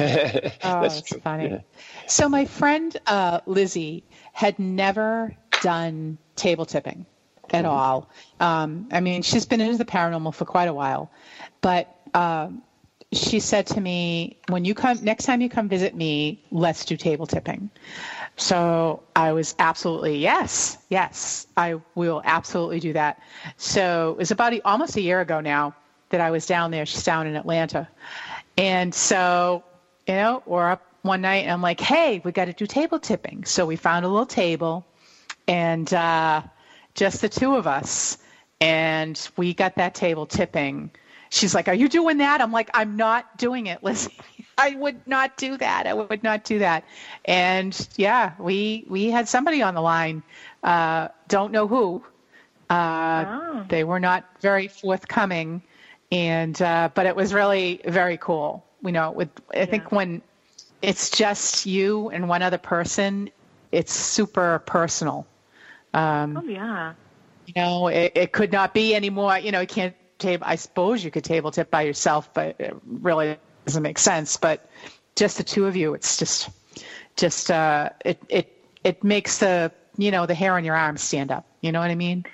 Oh, 0.63 0.81
That's 0.81 1.01
that's 1.01 1.15
funny. 1.23 1.49
Yeah. 1.49 1.61
So 2.07 2.29
my 2.29 2.45
friend 2.45 2.95
uh, 3.07 3.41
Lizzie 3.47 4.03
had 4.33 4.59
never 4.59 5.35
done 5.63 6.17
table 6.35 6.65
tipping 6.65 7.05
at 7.51 7.65
all. 7.65 8.09
Um, 8.39 8.87
I 8.91 8.99
mean, 8.99 9.23
she's 9.23 9.45
been 9.47 9.59
into 9.61 9.77
the 9.77 9.85
paranormal 9.85 10.35
for 10.35 10.45
quite 10.45 10.67
a 10.67 10.73
while, 10.73 11.11
but 11.61 11.93
um, 12.13 12.61
she 13.11 13.39
said 13.39 13.65
to 13.67 13.81
me, 13.81 14.37
"When 14.49 14.65
you 14.65 14.75
come 14.75 14.99
next 15.01 15.25
time 15.25 15.41
you 15.41 15.49
come 15.49 15.67
visit 15.67 15.95
me, 15.95 16.39
let's 16.51 16.85
do 16.85 16.95
table 16.95 17.25
tipping." 17.25 17.69
So 18.37 19.01
I 19.15 19.31
was 19.31 19.55
absolutely 19.57 20.17
yes, 20.17 20.77
yes, 20.89 21.47
I 21.57 21.75
will 21.95 22.21
absolutely 22.23 22.79
do 22.79 22.93
that. 22.93 23.19
So 23.57 24.11
it 24.11 24.17
was 24.17 24.31
about 24.31 24.53
almost 24.63 24.95
a 24.95 25.01
year 25.01 25.21
ago 25.21 25.39
now 25.39 25.73
that 26.09 26.21
I 26.21 26.31
was 26.31 26.45
down 26.45 26.71
there. 26.71 26.85
She's 26.85 27.03
down 27.03 27.25
in 27.25 27.35
Atlanta, 27.35 27.87
and 28.57 28.93
so 28.93 29.63
you 30.07 30.13
know 30.13 30.43
we're 30.45 30.69
up 30.69 30.85
one 31.01 31.21
night, 31.21 31.43
and 31.43 31.51
I'm 31.51 31.61
like, 31.63 31.79
"Hey, 31.79 32.21
we 32.23 32.31
got 32.31 32.45
to 32.45 32.53
do 32.53 32.67
table 32.67 32.99
tipping." 32.99 33.43
So 33.45 33.65
we 33.65 33.75
found 33.75 34.05
a 34.05 34.07
little 34.07 34.27
table, 34.27 34.85
and 35.47 35.91
uh, 35.93 36.43
just 36.93 37.21
the 37.21 37.29
two 37.29 37.55
of 37.55 37.65
us, 37.65 38.19
and 38.61 39.29
we 39.35 39.55
got 39.55 39.75
that 39.75 39.95
table 39.95 40.27
tipping. 40.27 40.91
She's 41.29 41.53
like, 41.55 41.67
"Are 41.67 41.73
you 41.73 41.87
doing 41.89 42.17
that?" 42.17 42.41
I'm 42.41 42.51
like, 42.51 42.69
"I'm 42.73 42.95
not 42.97 43.37
doing 43.37 43.67
it, 43.67 43.83
Lizzie. 43.83 44.13
I 44.57 44.75
would 44.75 45.07
not 45.07 45.37
do 45.37 45.57
that. 45.57 45.87
I 45.87 45.93
would 45.93 46.23
not 46.23 46.43
do 46.43 46.59
that." 46.59 46.75
And 47.25 47.75
yeah, 47.95 48.33
we 48.39 48.85
we 48.87 49.09
had 49.09 49.27
somebody 49.27 49.61
on 49.61 49.73
the 49.73 49.81
line. 49.81 50.23
Uh, 50.63 51.07
don't 51.27 51.51
know 51.51 51.67
who. 51.67 52.03
Uh, 52.69 53.25
Oh. 53.25 53.65
They 53.69 53.83
were 53.83 53.99
not 53.99 54.23
very 54.41 54.67
forthcoming, 54.67 55.61
and 56.11 56.59
uh, 56.61 56.89
but 56.93 57.05
it 57.05 57.15
was 57.15 57.33
really 57.33 57.81
very 57.85 58.17
cool. 58.17 58.63
You 58.83 58.91
know, 58.91 59.11
with 59.11 59.29
I 59.53 59.65
think 59.65 59.91
when 59.91 60.21
it's 60.81 61.09
just 61.09 61.65
you 61.65 62.09
and 62.09 62.27
one 62.29 62.41
other 62.41 62.57
person, 62.57 63.29
it's 63.71 63.93
super 63.93 64.59
personal. 64.65 65.27
Um, 65.93 66.43
Oh 66.43 66.47
yeah. 66.47 66.93
you 67.45 67.53
know, 67.55 67.87
it, 67.87 68.11
it 68.15 68.31
could 68.31 68.51
not 68.51 68.73
be 68.73 68.93
any 68.95 69.09
more. 69.09 69.37
You 69.37 69.51
know, 69.51 69.59
you 69.61 69.67
can't 69.67 69.95
table. 70.19 70.45
I 70.47 70.55
suppose 70.55 71.03
you 71.03 71.11
could 71.11 71.23
table 71.23 71.51
tip 71.51 71.71
by 71.71 71.83
yourself, 71.83 72.33
but 72.33 72.55
it 72.59 72.75
really 72.85 73.37
doesn't 73.65 73.83
make 73.83 73.97
sense. 73.97 74.37
But 74.37 74.69
just 75.15 75.37
the 75.37 75.43
two 75.43 75.65
of 75.65 75.75
you, 75.75 75.93
it's 75.93 76.17
just, 76.17 76.49
just 77.15 77.49
uh, 77.51 77.89
it 78.05 78.21
it 78.29 78.53
it 78.83 79.03
makes 79.03 79.39
the 79.39 79.71
you 79.97 80.11
know 80.11 80.25
the 80.25 80.35
hair 80.35 80.53
on 80.53 80.63
your 80.63 80.75
arm 80.75 80.97
stand 80.97 81.31
up. 81.31 81.45
You 81.61 81.71
know 81.71 81.79
what 81.79 81.91
I 81.91 81.95
mean? 81.95 82.25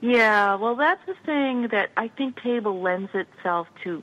Yeah, 0.00 0.54
well, 0.54 0.76
that's 0.76 1.04
the 1.06 1.14
thing 1.26 1.68
that 1.68 1.90
I 1.96 2.08
think 2.08 2.40
table 2.42 2.80
lends 2.80 3.10
itself 3.14 3.68
to 3.84 4.02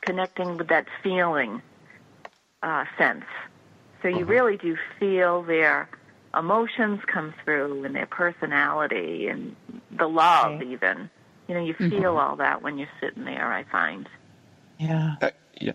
connecting 0.00 0.56
with 0.56 0.68
that 0.68 0.86
feeling 1.02 1.60
uh, 2.62 2.84
sense. 2.96 3.24
So 4.00 4.08
you 4.08 4.24
really 4.24 4.56
do 4.56 4.76
feel 4.98 5.42
their 5.42 5.88
emotions 6.36 7.00
come 7.06 7.34
through 7.44 7.84
and 7.84 7.94
their 7.94 8.06
personality 8.06 9.28
and 9.28 9.54
the 9.90 10.08
love, 10.08 10.58
Right. 10.60 10.66
even. 10.66 11.10
You 11.48 11.54
know, 11.54 11.64
you 11.64 11.74
feel 11.74 12.16
all 12.16 12.36
that 12.36 12.62
when 12.62 12.78
you're 12.78 12.88
sitting 13.00 13.24
there, 13.24 13.52
I 13.52 13.64
find. 13.64 14.08
Yeah. 14.78 15.16
Uh, 15.20 15.30
yeah. 15.60 15.72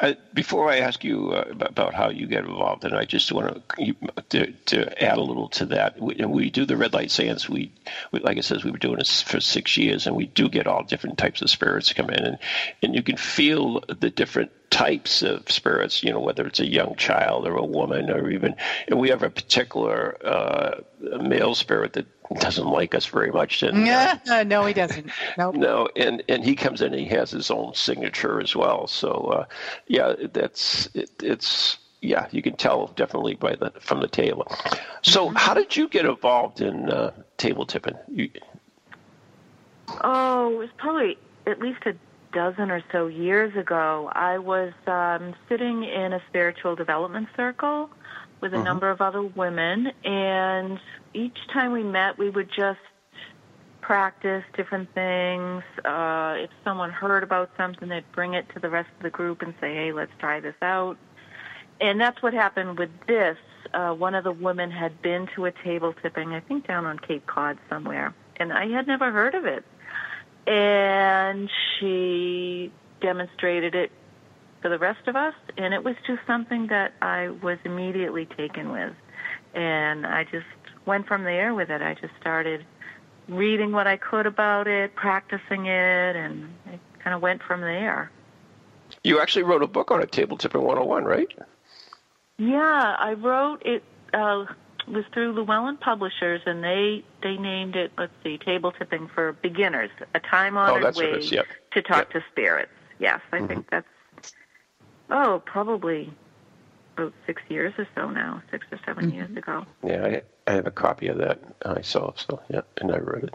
Uh, 0.00 0.14
before 0.34 0.70
I 0.70 0.78
ask 0.78 1.04
you 1.04 1.30
uh, 1.30 1.44
about, 1.50 1.70
about 1.70 1.94
how 1.94 2.10
you 2.10 2.26
get 2.26 2.44
involved, 2.44 2.84
and 2.84 2.94
I 2.94 3.04
just 3.04 3.30
want 3.30 3.62
to 3.78 3.94
to, 4.30 4.52
to 4.52 5.04
add 5.04 5.18
a 5.18 5.22
little 5.22 5.48
to 5.50 5.66
that. 5.66 6.00
We, 6.00 6.16
we 6.26 6.50
do 6.50 6.64
the 6.64 6.76
red 6.76 6.92
light 6.92 7.10
seance. 7.10 7.48
We, 7.48 7.72
we, 8.10 8.20
like 8.20 8.38
I 8.38 8.40
says, 8.40 8.64
we've 8.64 8.72
been 8.72 8.80
doing 8.80 8.98
this 8.98 9.22
for 9.22 9.40
six 9.40 9.76
years, 9.76 10.06
and 10.06 10.16
we 10.16 10.26
do 10.26 10.48
get 10.48 10.66
all 10.66 10.82
different 10.82 11.18
types 11.18 11.42
of 11.42 11.50
spirits 11.50 11.92
come 11.92 12.10
in, 12.10 12.24
and 12.24 12.38
and 12.82 12.94
you 12.94 13.02
can 13.02 13.16
feel 13.16 13.80
the 13.86 14.10
different 14.10 14.50
types 14.70 15.22
of 15.22 15.50
spirits. 15.50 16.02
You 16.02 16.12
know, 16.12 16.20
whether 16.20 16.46
it's 16.46 16.60
a 16.60 16.66
young 16.66 16.94
child 16.96 17.46
or 17.46 17.56
a 17.56 17.64
woman, 17.64 18.10
or 18.10 18.30
even, 18.30 18.54
and 18.88 18.98
we 18.98 19.08
have 19.08 19.22
a 19.22 19.30
particular 19.30 20.16
uh, 20.24 20.80
male 21.20 21.54
spirit 21.54 21.94
that 21.94 22.06
doesn't 22.40 22.66
like 22.66 22.94
us 22.94 23.06
very 23.06 23.30
much, 23.30 23.62
and. 23.62 23.88
uh, 24.30 24.44
no, 24.44 24.64
he 24.64 24.74
doesn't. 24.74 25.10
Nope. 25.36 25.54
no, 25.54 25.88
and 25.96 26.22
and 26.28 26.44
he 26.44 26.54
comes 26.54 26.82
in 26.82 26.92
and 26.92 27.00
he 27.00 27.08
has 27.08 27.30
his 27.30 27.50
own 27.50 27.74
signature 27.74 28.40
as 28.40 28.54
well. 28.54 28.86
So 28.86 29.10
uh, 29.10 29.44
yeah, 29.86 30.14
that's 30.32 30.88
it, 30.94 31.10
it's 31.22 31.78
yeah, 32.00 32.28
you 32.30 32.42
can 32.42 32.56
tell 32.56 32.88
definitely 32.88 33.34
by 33.34 33.56
the 33.56 33.72
from 33.80 34.00
the 34.00 34.08
table. 34.08 34.50
So 35.02 35.28
how 35.30 35.54
did 35.54 35.76
you 35.76 35.88
get 35.88 36.04
involved 36.04 36.60
in 36.60 36.90
uh, 36.90 37.12
table 37.36 37.66
tipping? 37.66 37.94
You, 38.08 38.30
Oh, 40.04 40.52
it 40.52 40.56
was 40.56 40.68
probably 40.76 41.18
at 41.46 41.60
least 41.60 41.80
a 41.86 41.94
dozen 42.32 42.70
or 42.70 42.82
so 42.92 43.06
years 43.06 43.56
ago. 43.56 44.10
I 44.12 44.38
was 44.38 44.72
um, 44.86 45.34
sitting 45.48 45.84
in 45.84 46.12
a 46.12 46.22
spiritual 46.28 46.76
development 46.76 47.28
circle 47.36 47.90
with 48.40 48.54
a 48.54 48.62
number 48.62 48.88
of 48.90 49.00
other 49.00 49.22
women, 49.22 49.90
and 50.04 50.78
each 51.12 51.38
time 51.52 51.72
we 51.72 51.82
met, 51.82 52.18
we 52.18 52.30
would 52.30 52.48
just 52.48 52.78
practice 53.80 54.44
different 54.54 54.92
things. 54.94 55.62
Uh, 55.84 56.34
if 56.38 56.50
someone 56.62 56.90
heard 56.90 57.22
about 57.22 57.50
something, 57.56 57.88
they'd 57.88 58.10
bring 58.12 58.34
it 58.34 58.46
to 58.54 58.60
the 58.60 58.68
rest 58.68 58.90
of 58.96 59.02
the 59.02 59.10
group 59.10 59.42
and 59.42 59.54
say, 59.60 59.74
"Hey, 59.74 59.92
let's 59.92 60.12
try 60.18 60.40
this 60.40 60.54
out." 60.62 60.96
And 61.80 62.00
that's 62.00 62.22
what 62.22 62.34
happened 62.34 62.78
with 62.78 62.90
this. 63.06 63.38
Uh, 63.72 63.94
one 63.94 64.14
of 64.14 64.24
the 64.24 64.32
women 64.32 64.70
had 64.70 65.00
been 65.02 65.26
to 65.34 65.46
a 65.46 65.52
table 65.52 65.94
tipping, 66.02 66.32
I 66.32 66.40
think 66.40 66.66
down 66.66 66.86
on 66.86 66.98
Cape 66.98 67.26
Cod 67.26 67.58
somewhere, 67.68 68.14
and 68.36 68.52
I 68.52 68.68
had 68.68 68.86
never 68.86 69.10
heard 69.10 69.34
of 69.34 69.46
it. 69.46 69.64
And 70.48 71.50
she 71.78 72.72
demonstrated 73.00 73.74
it 73.74 73.92
for 74.62 74.68
the 74.68 74.78
rest 74.78 75.06
of 75.06 75.14
us, 75.14 75.34
and 75.56 75.72
it 75.74 75.84
was 75.84 75.94
just 76.06 76.20
something 76.26 76.68
that 76.68 76.94
I 77.00 77.28
was 77.28 77.58
immediately 77.64 78.26
taken 78.26 78.72
with. 78.72 78.94
And 79.54 80.06
I 80.06 80.24
just 80.24 80.46
went 80.86 81.06
from 81.06 81.24
there 81.24 81.54
with 81.54 81.70
it. 81.70 81.82
I 81.82 81.94
just 81.94 82.14
started 82.20 82.64
reading 83.28 83.72
what 83.72 83.86
I 83.86 83.96
could 83.98 84.26
about 84.26 84.66
it, 84.66 84.94
practicing 84.94 85.66
it, 85.66 86.16
and 86.16 86.48
it 86.72 86.80
kind 86.98 87.14
of 87.14 87.20
went 87.20 87.42
from 87.42 87.60
there. 87.60 88.10
you 89.04 89.20
actually 89.20 89.42
wrote 89.42 89.62
a 89.62 89.66
book 89.66 89.90
on 89.90 90.02
it, 90.02 90.10
Table 90.10 90.36
Tipping 90.36 90.62
101, 90.62 91.04
right? 91.04 91.28
Yeah, 92.38 92.96
I 92.98 93.12
wrote 93.12 93.62
it. 93.66 93.84
Uh, 94.14 94.46
was 94.90 95.04
through 95.12 95.32
Llewellyn 95.32 95.76
Publishers, 95.78 96.40
and 96.46 96.62
they 96.62 97.04
they 97.22 97.36
named 97.36 97.76
it. 97.76 97.92
Let's 97.98 98.12
see, 98.22 98.38
table 98.38 98.72
tipping 98.72 99.08
for 99.14 99.32
beginners, 99.32 99.90
a 100.14 100.20
time 100.20 100.56
honored 100.56 100.96
Oh, 100.96 100.98
way 100.98 101.20
yep. 101.22 101.46
to 101.72 101.82
talk 101.82 101.98
Yep. 101.98 102.10
to 102.12 102.24
spirits. 102.32 102.72
Yes, 102.98 103.20
I 103.32 103.46
think 103.46 103.70
that's 103.70 103.86
oh 105.10 105.42
probably 105.46 106.12
about 106.96 107.12
six 107.26 107.40
years 107.48 107.72
or 107.78 107.86
so 107.94 108.10
now, 108.10 108.42
six 108.50 108.66
or 108.72 108.78
7 108.84 109.10
years 109.12 109.30
ago. 109.36 109.64
Yeah, 109.84 110.04
I, 110.46 110.50
I 110.50 110.54
have 110.54 110.66
a 110.66 110.72
copy 110.72 111.06
of 111.06 111.18
that 111.18 111.38
I 111.64 111.74
myself. 111.74 112.18
So 112.28 112.40
yeah, 112.50 112.62
and 112.78 112.90
I 112.92 112.98
read 112.98 113.24
it. 113.24 113.34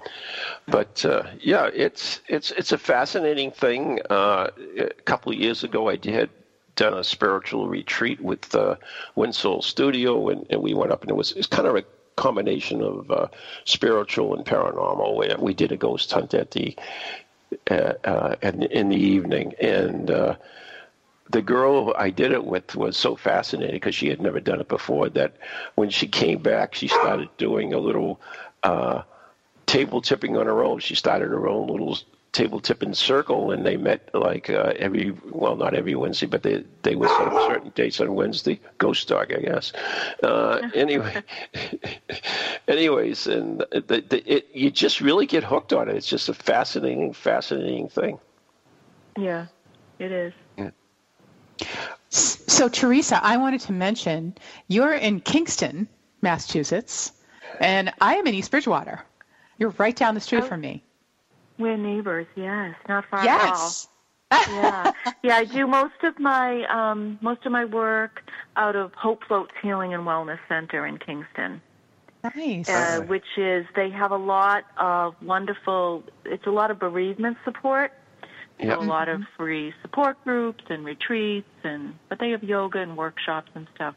But 0.67 1.05
uh, 1.05 1.23
yeah, 1.39 1.69
it's 1.73 2.21
it's 2.27 2.51
it's 2.51 2.71
a 2.73 2.77
fascinating 2.77 3.51
thing. 3.51 3.99
Uh, 4.09 4.47
a 4.77 4.89
couple 5.05 5.31
of 5.31 5.37
years 5.37 5.63
ago, 5.63 5.87
I 5.87 5.95
did 5.95 6.29
done 6.75 6.93
a 6.93 7.03
spiritual 7.03 7.67
retreat 7.67 8.19
with 8.21 8.53
uh, 8.55 8.75
Winsole 9.15 9.61
Studio, 9.61 10.29
and, 10.29 10.45
and 10.49 10.61
we 10.61 10.73
went 10.73 10.91
up, 10.91 11.01
and 11.01 11.11
it 11.11 11.15
was 11.15 11.31
it's 11.33 11.47
kind 11.47 11.67
of 11.67 11.75
a 11.75 11.83
combination 12.15 12.81
of 12.81 13.11
uh, 13.11 13.27
spiritual 13.65 14.35
and 14.35 14.45
paranormal. 14.45 15.17
We, 15.17 15.43
we 15.43 15.53
did 15.53 15.71
a 15.71 15.77
ghost 15.77 16.11
hunt 16.11 16.33
at 16.33 16.51
the 16.51 16.75
uh, 17.69 17.93
uh, 18.03 18.35
in, 18.41 18.63
in 18.63 18.89
the 18.89 18.97
evening, 18.97 19.53
and. 19.59 20.09
Uh, 20.09 20.35
the 21.29 21.41
girl 21.41 21.95
I 21.97 22.09
did 22.09 22.31
it 22.31 22.43
with 22.43 22.75
was 22.75 22.95
so 22.95 23.15
fascinated 23.15 23.73
because 23.73 23.95
she 23.95 24.09
had 24.09 24.21
never 24.21 24.39
done 24.39 24.59
it 24.59 24.67
before 24.67 25.09
that 25.09 25.35
when 25.73 25.89
she 25.89 26.07
came 26.07 26.39
back, 26.43 26.75
she 26.75 26.89
started 26.89 27.29
doing 27.37 27.73
a 27.73 27.79
little 27.79 28.19
uh, 28.61 29.01
table 29.65 30.01
tipping 30.01 30.37
on 30.37 30.45
her 30.45 30.63
own. 30.63 30.79
She 30.79 30.93
started 30.95 31.29
her 31.29 31.47
own 31.47 31.67
little 31.67 31.97
table 32.33 32.59
tipping 32.59 32.93
circle, 32.93 33.51
and 33.51 33.65
they 33.65 33.77
met 33.77 34.09
like 34.13 34.49
uh, 34.49 34.73
every 34.77 35.15
well, 35.29 35.55
not 35.55 35.73
every 35.73 35.95
Wednesday, 35.95 36.25
but 36.25 36.43
they 36.43 36.65
they 36.81 36.95
would 36.95 37.09
set 37.09 37.27
up 37.27 37.47
certain 37.47 37.71
dates 37.75 38.01
on 38.01 38.13
Wednesday. 38.15 38.59
Ghost 38.79 39.07
dog, 39.07 39.31
I 39.31 39.39
guess. 39.39 39.71
Uh, 40.21 40.67
anyway, 40.75 41.23
anyways, 42.67 43.27
and 43.27 43.59
the, 43.71 44.03
the, 44.09 44.23
it, 44.35 44.47
you 44.53 44.71
just 44.71 44.99
really 44.99 45.25
get 45.25 45.43
hooked 45.43 45.71
on 45.73 45.87
it. 45.89 45.95
It's 45.95 46.07
just 46.07 46.27
a 46.27 46.33
fascinating, 46.33 47.13
fascinating 47.13 47.87
thing. 47.87 48.19
Yeah, 49.17 49.45
it 49.99 50.11
is. 50.11 50.33
Yeah. 50.57 50.71
So, 52.09 52.67
Teresa, 52.67 53.23
I 53.23 53.37
wanted 53.37 53.61
to 53.61 53.71
mention 53.71 54.35
you're 54.67 54.93
in 54.93 55.19
Kingston, 55.19 55.87
Massachusetts, 56.21 57.11
and 57.59 57.91
I 58.01 58.15
am 58.15 58.27
in 58.27 58.33
East 58.33 58.51
Bridgewater. 58.51 59.01
You're 59.57 59.73
right 59.77 59.95
down 59.95 60.15
the 60.15 60.21
street 60.21 60.43
Oh. 60.43 60.47
from 60.47 60.61
me. 60.61 60.83
We're 61.57 61.77
neighbors. 61.77 62.27
Yes, 62.35 62.75
not 62.89 63.05
far 63.09 63.19
at 63.21 63.27
all. 63.29 63.55
Yes. 63.55 63.87
yeah, 64.31 64.91
yeah. 65.23 65.35
I 65.37 65.45
do 65.45 65.67
most 65.67 66.03
of 66.03 66.19
my 66.19 66.63
um, 66.65 67.19
most 67.21 67.45
of 67.45 67.51
my 67.51 67.65
work 67.65 68.21
out 68.55 68.75
of 68.75 68.93
Hope 68.93 69.23
Floats 69.27 69.51
Healing 69.61 69.93
and 69.93 70.03
Wellness 70.03 70.39
Center 70.49 70.85
in 70.87 70.97
Kingston, 70.97 71.61
Nice. 72.23 72.67
uh, 72.69 73.01
which 73.01 73.37
is 73.37 73.65
they 73.75 73.89
have 73.91 74.11
a 74.11 74.17
lot 74.17 74.63
of 74.77 75.15
wonderful. 75.21 76.03
It's 76.25 76.47
a 76.47 76.51
lot 76.51 76.71
of 76.71 76.79
bereavement 76.79 77.37
support. 77.45 77.91
So 78.59 78.67
Yep. 78.67 78.77
a 78.77 78.81
lot 78.81 79.09
of 79.09 79.21
free 79.35 79.73
support 79.81 80.23
groups 80.23 80.63
and 80.69 80.85
retreats, 80.85 81.49
and 81.63 81.95
but 82.09 82.19
they 82.19 82.29
have 82.31 82.43
yoga 82.43 82.79
and 82.79 82.95
workshops 82.95 83.49
and 83.55 83.67
stuff 83.75 83.95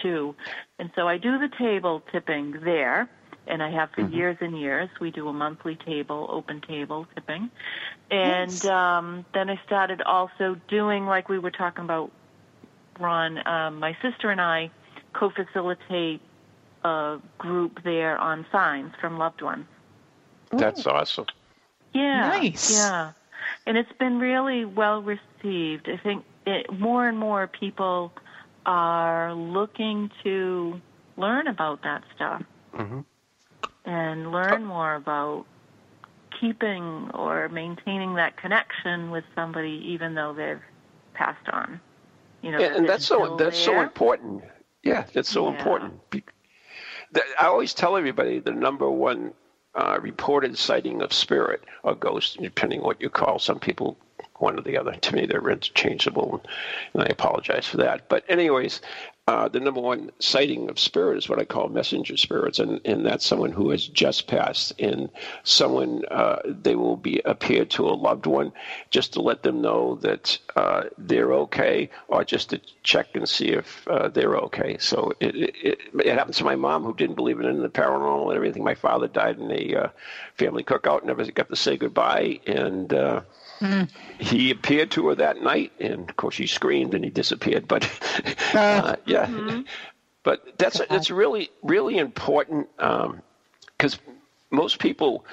too. 0.00 0.34
And 0.78 0.90
so 0.94 1.06
I 1.08 1.18
do 1.18 1.38
the 1.38 1.48
table 1.58 2.02
tipping 2.12 2.52
there, 2.64 3.08
and 3.46 3.62
I 3.62 3.70
have 3.70 3.90
for 3.90 4.02
years 4.08 4.36
and 4.40 4.58
years. 4.58 4.88
We 5.00 5.10
do 5.10 5.28
a 5.28 5.32
monthly 5.32 5.76
table, 5.76 6.26
open 6.30 6.60
table 6.60 7.06
tipping, 7.14 7.50
and 8.10 8.50
Nice. 8.50 8.64
um, 8.64 9.24
then 9.34 9.50
I 9.50 9.60
started 9.66 10.02
also 10.02 10.56
doing 10.68 11.06
like 11.06 11.28
we 11.28 11.38
were 11.38 11.50
talking 11.50 11.84
about. 11.84 12.10
Ron, 13.00 13.44
um, 13.48 13.78
my 13.78 13.96
sister 14.02 14.30
and 14.30 14.40
I 14.40 14.70
co-facilitate 15.14 16.20
a 16.84 17.18
group 17.38 17.82
there 17.84 18.18
on 18.18 18.44
signs 18.52 18.92
from 19.00 19.18
loved 19.18 19.40
ones. 19.40 19.66
That's 20.50 20.86
awesome. 20.86 21.26
Yeah. 21.94 22.28
Nice. 22.28 22.70
Yeah. 22.70 23.12
And 23.66 23.76
it's 23.76 23.92
been 23.98 24.18
really 24.18 24.64
well 24.64 25.02
received. 25.02 25.88
I 25.88 25.96
think 26.02 26.24
it, 26.46 26.72
more 26.72 27.08
and 27.08 27.18
more 27.18 27.46
people 27.46 28.12
are 28.66 29.34
looking 29.34 30.10
to 30.22 30.80
learn 31.16 31.46
about 31.46 31.82
that 31.82 32.02
stuff. 32.14 32.42
Mhm. 32.74 33.04
And 33.84 34.30
learn 34.30 34.64
more 34.64 34.94
about 34.94 35.44
keeping 36.40 37.10
or 37.14 37.48
maintaining 37.48 38.14
that 38.14 38.36
connection 38.36 39.10
with 39.10 39.24
somebody 39.34 39.82
even 39.86 40.14
though 40.14 40.32
they've 40.32 40.60
passed 41.14 41.48
on. 41.52 41.80
You 42.42 42.52
know, 42.52 42.58
and, 42.58 42.76
and 42.76 42.88
that's 42.88 43.06
so 43.06 43.36
that's 43.36 43.64
there. 43.64 43.76
so 43.76 43.80
important. 43.80 44.44
Yeah, 44.82 45.04
that's 45.12 45.28
so 45.28 45.48
yeah. 45.48 45.56
important. 45.56 46.00
I 47.38 47.46
always 47.46 47.74
tell 47.74 47.96
everybody 47.96 48.40
the 48.40 48.50
number 48.52 48.90
one 48.90 49.32
uh, 49.74 49.98
reported 50.00 50.58
sighting 50.58 51.02
of 51.02 51.12
spirit 51.12 51.62
or 51.82 51.94
ghost, 51.94 52.38
depending 52.40 52.80
on 52.80 52.86
what 52.86 53.00
you 53.00 53.10
call. 53.10 53.38
Some 53.38 53.60
people 53.60 53.96
one 54.38 54.58
or 54.58 54.62
the 54.62 54.76
other. 54.76 54.92
To 54.92 55.14
me, 55.14 55.26
they're 55.26 55.48
interchangeable, 55.48 56.42
and 56.92 57.02
I 57.02 57.06
apologize 57.06 57.66
for 57.66 57.78
that. 57.78 58.08
But 58.08 58.24
anyways, 58.28 58.80
uh, 59.28 59.46
the 59.48 59.60
number 59.60 59.80
one 59.80 60.10
sighting 60.18 60.68
of 60.68 60.80
spirit 60.80 61.16
is 61.16 61.28
what 61.28 61.38
I 61.38 61.44
call 61.44 61.68
messenger 61.68 62.16
spirits, 62.16 62.58
and, 62.58 62.80
and 62.84 63.06
that's 63.06 63.24
someone 63.24 63.52
who 63.52 63.70
has 63.70 63.86
just 63.86 64.26
passed, 64.26 64.72
and 64.80 65.10
someone 65.44 66.02
uh, 66.10 66.40
they 66.44 66.74
will 66.74 66.96
be 66.96 67.22
appear 67.24 67.64
to 67.66 67.86
a 67.86 67.94
loved 67.94 68.26
one 68.26 68.52
just 68.90 69.12
to 69.12 69.22
let 69.22 69.44
them 69.44 69.62
know 69.62 69.94
that 70.02 70.36
uh, 70.56 70.84
they're 70.98 71.32
okay, 71.34 71.88
or 72.08 72.24
just 72.24 72.50
to 72.50 72.60
check 72.82 73.14
and 73.14 73.28
see 73.28 73.50
if 73.50 73.86
uh, 73.86 74.08
they're 74.08 74.36
okay. 74.36 74.76
So 74.80 75.12
it, 75.20 75.36
it, 75.36 75.78
it 75.94 76.18
happened 76.18 76.34
to 76.34 76.44
my 76.44 76.56
mom, 76.56 76.82
who 76.82 76.92
didn't 76.92 77.14
believe 77.14 77.38
in 77.38 77.62
the 77.62 77.68
paranormal 77.68 78.26
and 78.26 78.36
everything. 78.36 78.64
My 78.64 78.74
father 78.74 79.06
died 79.06 79.38
in 79.38 79.52
a 79.52 79.84
uh, 79.84 79.88
family 80.34 80.64
cookout, 80.64 81.04
never 81.04 81.24
got 81.30 81.48
to 81.48 81.56
say 81.56 81.76
goodbye, 81.76 82.40
and 82.48 82.92
uh, 82.92 83.20
Mm. 83.62 83.88
He 84.18 84.50
appeared 84.50 84.90
to 84.92 85.08
her 85.08 85.14
that 85.14 85.40
night, 85.40 85.72
and 85.78 86.10
of 86.10 86.16
course 86.16 86.34
she 86.34 86.48
screamed 86.48 86.94
and 86.94 87.04
he 87.04 87.10
disappeared. 87.10 87.68
But 87.68 87.84
uh, 88.54 88.96
yeah, 89.06 89.26
mm-hmm. 89.26 89.60
but 90.24 90.58
that's 90.58 90.80
that's 90.90 91.12
really 91.12 91.50
really 91.62 91.98
important 91.98 92.66
because 92.76 93.94
um, 93.94 94.14
most 94.50 94.80
people 94.80 95.24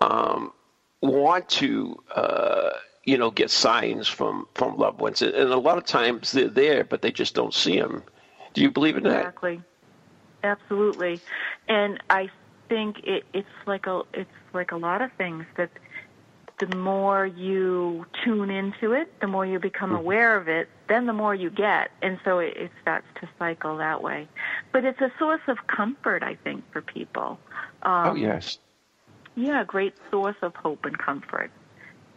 um, 0.00 0.52
want 1.00 1.48
to. 1.50 2.02
Uh, 2.14 2.70
you 3.06 3.18
know, 3.18 3.30
get 3.30 3.50
signs 3.50 4.08
from 4.08 4.48
from 4.54 4.78
loved 4.78 4.98
ones, 4.98 5.20
and 5.20 5.34
a 5.34 5.58
lot 5.58 5.76
of 5.76 5.84
times 5.84 6.32
they're 6.32 6.48
there, 6.48 6.84
but 6.84 7.02
they 7.02 7.12
just 7.12 7.34
don't 7.34 7.52
see 7.52 7.78
them. 7.78 8.02
Do 8.54 8.62
you 8.62 8.70
believe 8.70 8.96
in 8.96 9.02
that? 9.02 9.18
Exactly, 9.18 9.60
absolutely, 10.42 11.20
and 11.68 12.02
I 12.08 12.30
think 12.70 13.00
it, 13.04 13.24
it's 13.34 13.46
like 13.66 13.86
a 13.86 14.04
it's 14.14 14.30
like 14.54 14.72
a 14.72 14.76
lot 14.78 15.02
of 15.02 15.12
things 15.18 15.44
that 15.58 15.68
the 16.60 16.76
more 16.76 17.26
you 17.26 18.06
tune 18.24 18.50
into 18.50 18.92
it, 18.92 19.12
the 19.20 19.26
more 19.26 19.44
you 19.44 19.58
become 19.58 19.90
mm-hmm. 19.90 19.98
aware 19.98 20.36
of 20.36 20.48
it, 20.48 20.68
then 20.88 21.06
the 21.06 21.12
more 21.12 21.34
you 21.34 21.50
get. 21.50 21.90
And 22.00 22.18
so 22.24 22.38
it, 22.38 22.56
it 22.56 22.70
starts 22.80 23.06
to 23.20 23.28
cycle 23.38 23.76
that 23.78 24.02
way. 24.02 24.28
But 24.72 24.84
it's 24.84 25.00
a 25.00 25.12
source 25.18 25.42
of 25.48 25.58
comfort, 25.66 26.22
I 26.22 26.36
think, 26.36 26.64
for 26.72 26.80
people. 26.80 27.38
Um, 27.82 28.08
oh, 28.08 28.14
yes. 28.14 28.58
Yeah, 29.34 29.62
a 29.62 29.64
great 29.64 29.94
source 30.10 30.36
of 30.42 30.54
hope 30.54 30.84
and 30.84 30.96
comfort. 30.96 31.50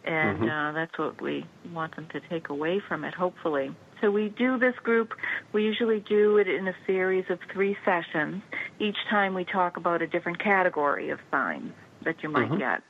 And 0.04 0.38
mm-hmm. 0.38 0.48
uh, 0.48 0.72
that's 0.72 0.96
what 0.96 1.20
we 1.20 1.44
want 1.72 1.96
them 1.96 2.06
to 2.12 2.20
take 2.20 2.48
away 2.48 2.80
from 2.80 3.04
it, 3.04 3.14
hopefully. 3.14 3.74
So 4.00 4.10
we 4.10 4.28
do 4.28 4.56
this 4.58 4.76
group, 4.84 5.12
we 5.52 5.64
usually 5.64 5.98
do 5.98 6.38
it 6.38 6.46
in 6.46 6.68
a 6.68 6.74
series 6.86 7.24
of 7.28 7.40
three 7.52 7.76
sessions. 7.84 8.42
Each 8.78 8.96
time 9.10 9.34
we 9.34 9.44
talk 9.44 9.76
about 9.76 10.02
a 10.02 10.06
different 10.06 10.38
category 10.38 11.10
of 11.10 11.18
signs 11.32 11.72
that 12.04 12.22
you 12.22 12.28
might 12.28 12.48
mm-hmm. 12.48 12.58
get. 12.58 12.82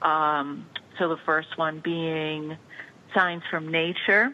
Um, 0.00 0.66
so 0.98 1.08
the 1.08 1.18
first 1.24 1.56
one 1.56 1.80
being 1.80 2.56
signs 3.14 3.42
from 3.50 3.70
nature. 3.70 4.24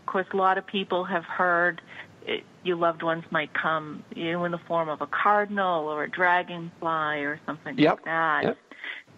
Of 0.00 0.06
course, 0.06 0.26
a 0.32 0.36
lot 0.36 0.58
of 0.58 0.66
people 0.66 1.04
have 1.04 1.24
heard 1.24 1.80
it, 2.26 2.44
your 2.62 2.76
loved 2.76 3.02
ones 3.02 3.24
might 3.30 3.52
come, 3.52 4.02
you 4.14 4.32
know, 4.32 4.44
in 4.44 4.52
the 4.52 4.58
form 4.58 4.88
of 4.88 5.00
a 5.00 5.06
cardinal 5.06 5.88
or 5.88 6.04
a 6.04 6.10
dragonfly 6.10 7.20
or 7.20 7.40
something 7.46 7.78
yep. 7.78 7.96
like 7.96 8.04
that. 8.04 8.44
Yep. 8.44 8.58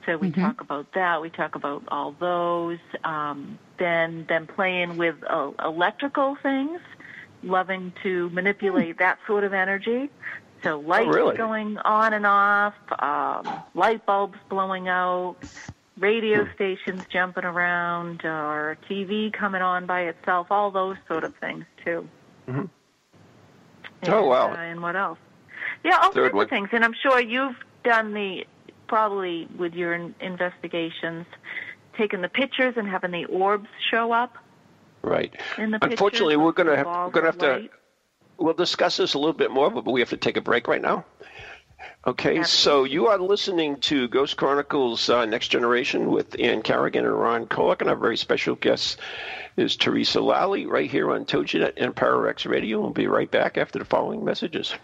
So 0.04 0.16
we 0.16 0.30
mm-hmm. 0.30 0.40
talk 0.40 0.60
about 0.60 0.92
that. 0.94 1.20
We 1.20 1.30
talk 1.30 1.54
about 1.54 1.82
all 1.88 2.14
those. 2.18 2.78
Um, 3.04 3.58
then, 3.78 4.24
then 4.28 4.46
playing 4.46 4.96
with 4.96 5.16
uh, 5.28 5.50
electrical 5.64 6.36
things, 6.42 6.80
loving 7.42 7.92
to 8.02 8.30
manipulate 8.30 8.98
that 8.98 9.18
sort 9.26 9.44
of 9.44 9.52
energy. 9.52 10.10
So 10.62 10.80
lights 10.80 11.08
oh, 11.10 11.12
really? 11.12 11.36
going 11.36 11.78
on 11.78 12.12
and 12.14 12.26
off, 12.26 12.74
um, 12.98 13.62
light 13.74 14.06
bulbs 14.06 14.38
blowing 14.48 14.88
out, 14.88 15.36
radio 15.98 16.46
stations 16.54 17.04
jumping 17.10 17.44
around 17.44 18.24
or 18.24 18.76
TV 18.88 19.32
coming 19.32 19.62
on 19.62 19.86
by 19.86 20.02
itself, 20.02 20.48
all 20.50 20.70
those 20.70 20.96
sort 21.08 21.24
of 21.24 21.34
things 21.36 21.64
too. 21.84 22.08
Mm-hmm. 22.48 22.64
And, 24.02 24.14
oh 24.14 24.26
wow! 24.26 24.52
Uh, 24.52 24.56
and 24.56 24.82
what 24.82 24.96
else? 24.96 25.18
Yeah, 25.84 25.98
all 26.02 26.12
Third 26.12 26.32
sorts 26.32 26.44
of 26.44 26.50
things. 26.50 26.68
And 26.72 26.84
I'm 26.84 26.94
sure 27.02 27.20
you've 27.20 27.56
done 27.82 28.12
the 28.12 28.46
probably 28.86 29.48
with 29.56 29.74
your 29.74 29.94
investigations, 30.20 31.26
taking 31.96 32.20
the 32.20 32.28
pictures 32.28 32.74
and 32.76 32.88
having 32.88 33.10
the 33.10 33.24
orbs 33.26 33.68
show 33.90 34.12
up. 34.12 34.36
Right. 35.02 35.34
In 35.58 35.70
the 35.70 35.78
Unfortunately, 35.82 36.36
we're 36.36 36.52
going 36.52 36.68
to 36.68 36.76
have 36.76 36.86
we're 36.86 37.10
going 37.10 37.24
to 37.24 37.30
have 37.30 37.38
to. 37.38 37.68
We'll 38.38 38.54
discuss 38.54 38.98
this 38.98 39.14
a 39.14 39.18
little 39.18 39.32
bit 39.32 39.50
more, 39.50 39.70
but 39.70 39.86
we 39.86 40.00
have 40.00 40.10
to 40.10 40.18
take 40.18 40.36
a 40.36 40.42
break 40.42 40.68
right 40.68 40.82
now. 40.82 41.06
Okay, 42.06 42.44
so 42.44 42.84
you 42.84 43.08
are 43.08 43.18
listening 43.18 43.80
to 43.80 44.06
Ghost 44.06 44.36
Chronicles 44.36 45.10
uh, 45.10 45.24
Next 45.24 45.48
Generation 45.48 46.10
with 46.10 46.38
Ann 46.40 46.62
Carrigan 46.62 47.04
and 47.04 47.18
Ron 47.18 47.46
Kolek, 47.46 47.80
and 47.80 47.90
our 47.90 47.96
very 47.96 48.16
special 48.16 48.54
guest 48.54 49.00
is 49.56 49.74
Teresa 49.74 50.20
Lally 50.20 50.66
right 50.66 50.90
here 50.90 51.10
on 51.10 51.24
TogiNet 51.24 51.72
and 51.76 51.94
ParaX 51.94 52.48
Radio. 52.48 52.80
We'll 52.80 52.90
be 52.90 53.08
right 53.08 53.30
back 53.30 53.58
after 53.58 53.78
the 53.80 53.84
following 53.84 54.24
messages. 54.24 54.74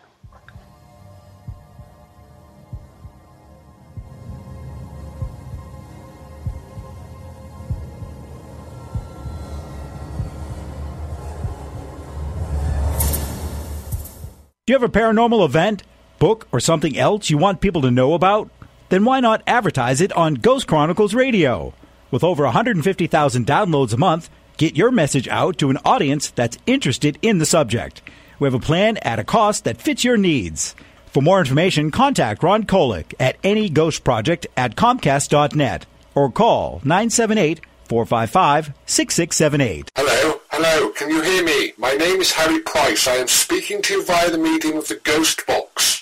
Do 14.64 14.72
you 14.72 14.78
have 14.78 14.82
a 14.82 14.88
paranormal 14.88 15.44
event? 15.44 15.82
Book, 16.22 16.46
or 16.52 16.60
something 16.60 16.96
else 16.96 17.30
you 17.30 17.36
want 17.36 17.60
people 17.60 17.82
to 17.82 17.90
know 17.90 18.14
about? 18.14 18.48
Then 18.90 19.04
why 19.04 19.18
not 19.18 19.42
advertise 19.44 20.00
it 20.00 20.12
on 20.12 20.34
Ghost 20.34 20.68
Chronicles 20.68 21.14
Radio? 21.14 21.74
With 22.12 22.22
over 22.22 22.44
150,000 22.44 23.44
downloads 23.44 23.92
a 23.92 23.96
month, 23.96 24.30
get 24.56 24.76
your 24.76 24.92
message 24.92 25.26
out 25.26 25.58
to 25.58 25.70
an 25.70 25.78
audience 25.84 26.30
that's 26.30 26.58
interested 26.64 27.18
in 27.22 27.38
the 27.38 27.44
subject. 27.44 28.02
We 28.38 28.46
have 28.46 28.54
a 28.54 28.60
plan 28.60 28.98
at 28.98 29.18
a 29.18 29.24
cost 29.24 29.64
that 29.64 29.82
fits 29.82 30.04
your 30.04 30.16
needs. 30.16 30.76
For 31.06 31.20
more 31.20 31.40
information, 31.40 31.90
contact 31.90 32.44
Ron 32.44 32.66
Kolek 32.66 33.14
at 33.18 33.36
any 33.42 33.68
ghost 33.68 34.04
project 34.04 34.46
at 34.56 34.76
Comcast.net 34.76 35.86
or 36.14 36.30
call 36.30 36.80
978 36.84 37.62
455 37.88 38.72
6678. 38.86 39.90
Hello, 39.96 40.40
hello, 40.52 40.90
can 40.90 41.10
you 41.10 41.20
hear 41.20 41.42
me? 41.44 41.72
My 41.78 41.94
name 41.94 42.20
is 42.20 42.30
Harry 42.30 42.60
Price. 42.60 43.08
I 43.08 43.16
am 43.16 43.26
speaking 43.26 43.82
to 43.82 43.94
you 43.94 44.04
via 44.04 44.30
the 44.30 44.38
medium 44.38 44.76
of 44.76 44.86
the 44.86 45.00
Ghost 45.02 45.44
Box. 45.48 46.01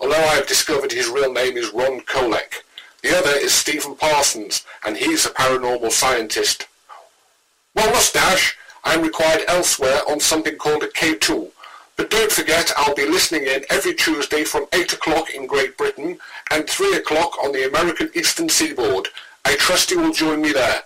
although 0.00 0.14
I 0.14 0.34
have 0.34 0.46
discovered 0.46 0.92
his 0.92 1.08
real 1.08 1.32
name 1.32 1.56
is 1.56 1.72
Ron 1.72 2.00
Kolek. 2.00 2.62
The 3.02 3.16
other 3.16 3.30
is 3.30 3.52
Stephen 3.52 3.94
Parsons, 3.94 4.64
and 4.84 4.96
he's 4.96 5.26
a 5.26 5.30
paranormal 5.30 5.92
scientist. 5.92 6.66
Well, 7.74 7.90
mustache, 7.90 8.56
I'm 8.84 9.02
required 9.02 9.44
elsewhere 9.48 10.00
on 10.08 10.20
something 10.20 10.56
called 10.56 10.82
a 10.82 10.88
K2. 10.88 11.50
But 11.96 12.10
don't 12.10 12.30
forget, 12.30 12.72
I'll 12.76 12.94
be 12.94 13.06
listening 13.06 13.46
in 13.46 13.64
every 13.70 13.94
Tuesday 13.94 14.44
from 14.44 14.66
8 14.72 14.92
o'clock 14.92 15.34
in 15.34 15.46
Great 15.46 15.76
Britain 15.76 16.18
and 16.50 16.68
3 16.68 16.96
o'clock 16.96 17.42
on 17.42 17.52
the 17.52 17.66
American 17.68 18.10
Eastern 18.14 18.48
Seaboard. 18.48 19.08
I 19.44 19.56
trust 19.56 19.90
you 19.90 20.00
will 20.00 20.12
join 20.12 20.42
me 20.42 20.52
there. 20.52 20.82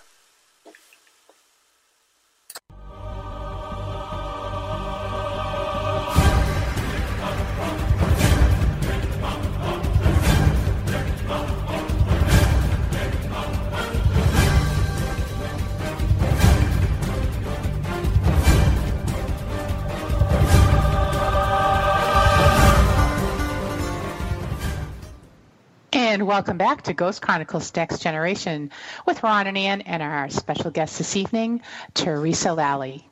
And 26.21 26.27
welcome 26.27 26.55
back 26.59 26.83
to 26.83 26.93
Ghost 26.93 27.19
Chronicles 27.23 27.75
Next 27.75 27.97
Generation 28.03 28.69
with 29.07 29.23
Ron 29.23 29.47
and 29.47 29.57
Ann 29.57 29.81
and 29.81 30.03
our 30.03 30.29
special 30.29 30.69
guest 30.69 30.99
this 30.99 31.15
evening, 31.17 31.63
Teresa 31.95 32.53
Lally. 32.53 33.09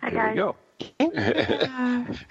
Hi, 0.00 0.10
There 0.10 0.28
we 0.28 0.36
guys. 0.36 0.54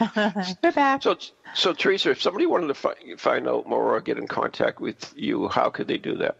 go. 0.08 0.56
We're 0.64 0.72
back. 0.72 1.04
So, 1.04 1.18
so 1.54 1.74
Teresa, 1.74 2.12
if 2.12 2.22
somebody 2.22 2.46
wanted 2.46 2.68
to 2.68 2.74
fi- 2.76 3.16
find 3.18 3.46
out 3.50 3.68
more 3.68 3.94
or 3.94 4.00
get 4.00 4.18
in 4.18 4.26
contact 4.26 4.80
with 4.80 5.14
you, 5.18 5.50
how 5.50 5.70
could 5.70 5.90
they 5.90 5.98
do 5.98 6.16
that? 6.16 6.38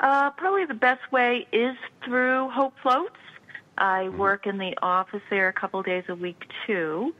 Uh, 0.00 0.28
probably 0.32 0.66
the 0.66 0.74
best 0.74 1.10
way 1.12 1.46
is 1.50 1.76
through 2.04 2.50
Hope 2.50 2.74
Floats. 2.82 3.16
I 3.78 4.10
work 4.10 4.46
in 4.46 4.58
the 4.58 4.76
office 4.82 5.22
there 5.30 5.48
a 5.48 5.52
couple 5.54 5.82
days 5.82 6.04
a 6.10 6.14
week 6.14 6.42
too, 6.66 7.14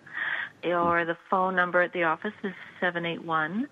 or 0.63 1.05
the 1.05 1.17
phone 1.29 1.55
number 1.55 1.81
at 1.81 1.93
the 1.93 2.03
office 2.03 2.33
is 2.43 2.53
seven 2.79 3.05
eight 3.05 3.23
one 3.23 3.67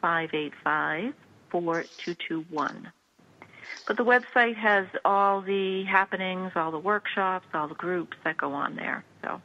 five 0.00 0.30
eight 0.34 0.52
five 0.62 1.12
four 1.50 1.84
two 1.98 2.14
two 2.14 2.44
one. 2.50 2.92
But 3.88 3.96
the 3.96 4.04
website 4.04 4.54
has 4.56 4.86
all 5.04 5.40
the 5.40 5.82
happenings, 5.84 6.52
all 6.54 6.70
the 6.70 6.78
workshops, 6.78 7.46
all 7.52 7.66
the 7.68 7.74
groups 7.74 8.16
that 8.24 8.36
go 8.36 8.52
on 8.52 8.76
there. 8.76 9.04
So 9.22 9.40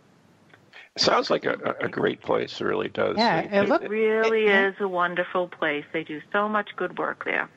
It 0.95 1.01
sounds 1.01 1.29
like 1.31 1.45
a, 1.45 1.75
a 1.81 1.85
a 1.85 1.89
great 1.89 2.21
place. 2.21 2.61
It 2.61 2.65
really 2.65 2.89
does. 2.89 3.17
Yeah, 3.17 3.39
it 3.41 3.67
look- 3.69 3.81
it 3.83 3.89
really 3.89 4.45
Yeah. 4.45 4.67
is 4.67 4.75
a 4.79 4.87
wonderful 4.87 5.47
place. 5.47 5.85
They 5.93 6.03
do 6.03 6.21
so 6.31 6.47
much 6.47 6.75
good 6.75 6.99
work 6.99 7.25
there. 7.25 7.49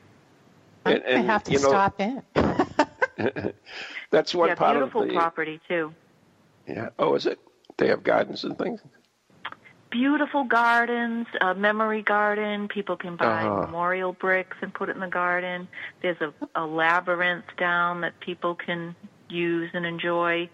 And- 0.85 1.03
I 1.05 1.21
have 1.21 1.43
to 1.45 1.51
you 1.51 1.59
know, 1.59 1.69
stop 1.69 1.99
in. 1.99 2.23
That's 4.11 4.33
one 4.35 4.49
yeah, 4.49 4.55
part 4.55 4.75
beautiful 4.75 5.01
of 5.03 5.07
the. 5.07 5.13
property 5.13 5.59
too. 5.67 5.93
Yeah. 6.67 6.89
Oh, 6.99 7.15
is 7.15 7.25
it? 7.25 7.39
They 7.77 7.87
have 7.89 8.03
gardens 8.03 8.43
and 8.43 8.57
things. 8.57 8.81
Beautiful 9.91 10.43
gardens, 10.43 11.27
a 11.41 11.53
memory 11.55 12.01
garden. 12.01 12.67
People 12.67 12.97
can 12.97 13.15
buy 13.15 13.43
Uh-huh. 13.45 13.61
memorial 13.65 14.13
bricks 14.13 14.57
and 14.61 14.73
put 14.73 14.89
it 14.89 14.95
in 14.95 14.99
the 15.01 15.07
garden. 15.07 15.67
There's 16.01 16.19
a, 16.21 16.33
a 16.55 16.65
labyrinth 16.65 17.45
down 17.57 18.01
that 18.01 18.19
people 18.19 18.55
can 18.55 18.95
use 19.29 19.69
and 19.73 19.85
enjoy. 19.85 20.49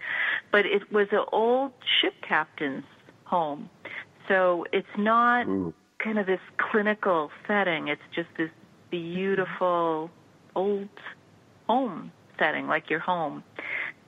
But 0.52 0.66
it 0.66 0.90
was 0.92 1.08
an 1.12 1.24
old 1.32 1.72
ship 2.00 2.14
captain's 2.26 2.84
home. 3.24 3.68
So 4.28 4.64
it's 4.72 4.96
not 4.96 5.46
Mm. 5.46 5.72
kind 5.98 6.18
of 6.18 6.26
this 6.26 6.40
clinical 6.58 7.30
setting. 7.48 7.88
It's 7.88 8.02
just 8.14 8.28
this 8.36 8.50
beautiful 8.90 10.10
old 10.54 10.88
home 11.68 12.12
setting, 12.38 12.66
like 12.66 12.90
your 12.90 13.00
home. 13.00 13.42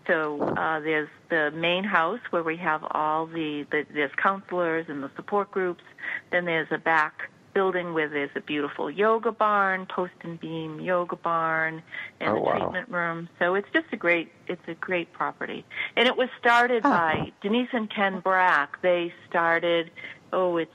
So 0.06 0.40
uh, 0.42 0.80
there's 0.80 1.08
the 1.30 1.50
main 1.52 1.84
house 1.84 2.20
where 2.30 2.42
we 2.42 2.56
have 2.58 2.82
all 2.90 3.26
the, 3.26 3.66
the 3.70 3.86
there's 3.92 4.10
counselors 4.22 4.86
and 4.88 5.02
the 5.02 5.10
support 5.16 5.50
groups. 5.50 5.82
Then 6.30 6.44
there's 6.44 6.68
a 6.70 6.78
back 6.78 7.30
building 7.54 7.94
where 7.94 8.08
there's 8.08 8.30
a 8.34 8.40
beautiful 8.40 8.90
yoga 8.90 9.30
barn, 9.32 9.86
post 9.86 10.12
and 10.22 10.38
beam 10.40 10.80
yoga 10.80 11.16
barn, 11.16 11.82
and 12.20 12.30
Oh, 12.30 12.36
a 12.36 12.40
wow. 12.40 12.52
treatment 12.52 12.88
room. 12.90 13.28
So 13.38 13.54
it's 13.54 13.68
just 13.72 13.86
a 13.92 13.96
great 13.96 14.30
it's 14.46 14.66
a 14.68 14.74
great 14.74 15.12
property. 15.12 15.64
And 15.96 16.06
it 16.06 16.16
was 16.16 16.28
started 16.38 16.82
Oh. 16.84 16.90
by 16.90 17.32
Denise 17.40 17.68
and 17.72 17.88
Ken 17.88 18.20
Brack. 18.20 18.82
They 18.82 19.12
started 19.30 19.90
oh 20.32 20.56
it's 20.58 20.70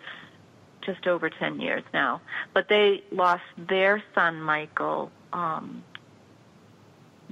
just 0.81 1.05
over 1.05 1.29
10 1.29 1.59
years 1.59 1.83
now. 1.93 2.21
But 2.53 2.67
they 2.69 3.03
lost 3.11 3.43
their 3.57 4.01
son 4.15 4.41
Michael 4.41 5.11
um 5.33 5.83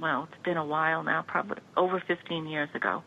well, 0.00 0.28
it's 0.30 0.42
been 0.44 0.56
a 0.56 0.64
while 0.64 1.02
now, 1.02 1.22
probably 1.26 1.58
over 1.76 2.00
15 2.06 2.46
years 2.46 2.68
ago. 2.72 3.02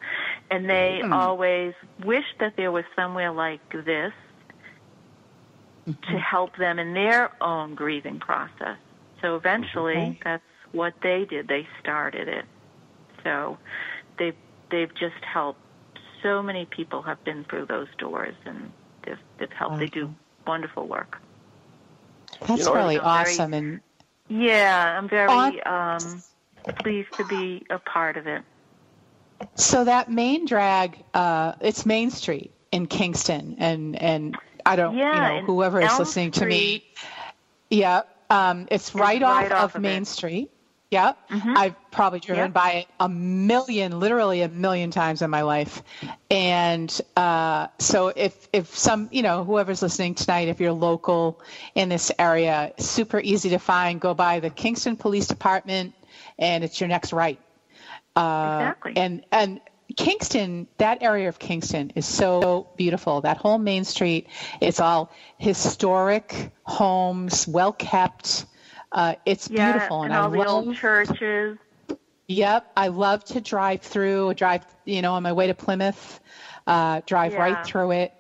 And 0.50 0.70
they 0.70 1.00
Hmm. 1.02 1.14
always 1.14 1.74
wished 2.04 2.38
that 2.42 2.58
there 2.58 2.70
was 2.72 2.84
somewhere 2.96 3.32
like 3.32 3.62
this 3.72 4.12
Mm-hmm. 5.88 6.12
to 6.14 6.20
help 6.20 6.56
them 6.58 6.78
in 6.80 6.94
their 6.94 7.32
own 7.42 7.74
grieving 7.76 8.20
process. 8.20 8.78
So 9.22 9.36
eventually, 9.36 9.96
Okay. 9.96 10.20
that's 10.24 10.44
what 10.74 10.94
they 11.02 11.26
did. 11.26 11.48
They 11.48 11.68
started 11.80 12.28
it. 12.28 12.46
So 13.24 13.58
they 14.20 14.34
they've 14.70 14.94
just 14.94 15.24
helped 15.24 15.60
so 16.22 16.44
many 16.44 16.66
people 16.66 17.02
have 17.02 17.24
been 17.24 17.46
through 17.46 17.66
those 17.66 17.88
doors 17.98 18.36
and 18.46 18.72
they've, 19.04 19.18
they've 19.40 19.52
helped. 19.52 19.80
They 19.80 19.88
do 19.88 20.14
wonderful 20.46 20.88
work. 20.88 21.18
That's 22.42 22.60
You 22.60 22.66
know, 22.66 22.74
really 22.76 23.00
I'm 23.00 23.24
very- 23.24 23.34
awesome. 23.34 23.54
And 23.56 23.82
Yeah, 24.32 24.98
I'm 24.98 25.10
very 25.10 25.62
On- 25.62 25.98
um, 26.02 26.24
pleased 26.78 27.12
to 27.18 27.26
be 27.26 27.66
a 27.70 27.80
part 27.80 28.16
of 28.16 28.28
it. 28.28 28.44
so 29.56 29.84
that 29.84 30.10
main 30.10 30.46
drag, 30.46 31.04
uh, 31.14 31.54
it's 31.60 31.86
Main 31.86 32.12
Street 32.12 32.52
in 32.72 32.86
Kingston, 32.88 33.58
and 33.60 34.02
and 34.02 34.38
I 34.66 34.78
don't, 34.78 34.96
Yeah, 34.96 35.36
you 35.36 35.42
know, 35.42 35.46
whoever 35.48 35.82
is 35.82 35.90
Elm 35.90 36.00
listening 36.00 36.32
to 36.32 36.46
me, 36.46 36.86
yeah, 37.70 38.04
um, 38.30 38.68
it's 38.72 38.96
right, 38.96 39.22
off, 39.22 39.42
right 39.44 39.52
off 39.52 39.72
of 39.72 39.76
of 39.76 39.82
Main 39.82 40.04
it. 40.04 40.08
Street. 40.08 40.50
Yep. 40.92 41.18
Mhm. 41.30 41.54
I've 41.56 41.76
probably 41.92 42.20
driven 42.20 42.52
by 42.52 42.72
it 42.72 42.88
a 43.00 43.08
million, 43.10 44.00
literally 44.00 44.42
a 44.42 44.50
million 44.50 44.92
times 44.92 45.22
in 45.22 45.30
my 45.30 45.42
life. 45.42 45.82
And 46.30 47.02
uh, 47.16 47.68
so 47.80 48.10
if 48.16 48.50
if 48.54 48.76
some, 48.78 49.08
you 49.12 49.22
know, 49.22 49.44
whoever's 49.46 49.82
listening 49.82 50.16
tonight, 50.16 50.50
if 50.50 50.60
you're 50.60 50.74
local 50.74 51.40
in 51.76 51.90
this 51.90 52.12
area, 52.20 52.74
super 52.78 53.20
easy 53.22 53.50
to 53.52 53.58
find. 53.60 54.02
Go 54.02 54.14
by 54.14 54.40
the 54.42 54.50
Kingston 54.50 54.98
Police 54.98 55.28
Department, 55.28 55.94
and 56.38 56.64
it's 56.64 56.80
your 56.82 56.90
next 56.90 57.14
right. 57.14 57.40
Uh, 58.16 58.58
Exactly. 58.60 58.94
And 58.98 59.26
and 59.32 59.62
Kingston, 59.96 60.68
that 60.78 61.02
area 61.04 61.30
of 61.30 61.40
Kingston 61.40 61.92
is 61.96 62.06
so 62.06 62.68
beautiful. 62.78 63.22
That 63.22 63.38
whole 63.38 63.58
main 63.58 63.84
street, 63.86 64.28
it's 64.62 64.80
all 64.80 65.12
historic 65.38 66.52
homes, 66.64 67.48
well 67.48 67.72
kept. 67.74 68.46
Uh, 68.92 69.16
it's 69.26 69.48
Yeah, 69.48 69.74
beautiful, 69.74 70.04
and 70.04 70.14
I 70.14 70.20
all 70.20 70.30
the 70.30 70.38
love. 70.38 70.48
old 70.48 70.76
churches. 70.76 71.58
Yep, 72.28 72.64
I 72.78 72.88
love 72.88 73.24
to 73.26 73.42
drive 73.42 73.82
through, 73.82 74.34
drive, 74.36 74.62
you 74.86 75.02
know, 75.02 75.14
on 75.14 75.24
my 75.24 75.34
way 75.34 75.48
to 75.48 75.54
Plymouth, 75.54 76.20
uh, 76.66 77.02
drive 77.06 77.34
Yeah. 77.34 77.42
right 77.42 77.58
through 77.66 77.92
it. 77.92 78.12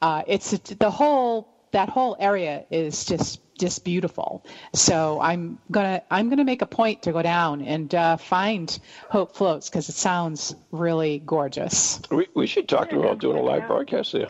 Uh, 0.00 0.22
it's 0.26 0.50
the 0.50 0.90
whole 0.90 1.46
that 1.72 1.88
whole 1.90 2.16
area 2.18 2.64
is 2.70 3.04
just 3.04 3.40
just 3.58 3.84
beautiful. 3.84 4.42
So 4.74 5.20
I'm 5.20 5.58
gonna 5.70 6.00
I'm 6.10 6.28
gonna 6.30 6.44
make 6.44 6.62
a 6.62 6.66
point 6.66 7.02
to 7.02 7.12
go 7.12 7.20
down 7.22 7.60
and 7.60 7.92
uh, 7.94 8.16
find 8.16 8.78
Hope 9.10 9.32
Floats 9.32 9.68
because 9.68 9.88
it 9.88 9.94
sounds 9.96 10.54
really 10.70 11.18
gorgeous. 11.18 12.00
We, 12.10 12.26
we 12.34 12.46
should 12.46 12.68
talk 12.68 12.88
to 12.88 12.96
them 12.96 13.04
about 13.04 13.18
doing 13.18 13.36
a 13.36 13.42
live 13.42 13.66
broadcast 13.66 14.12
there. 14.12 14.28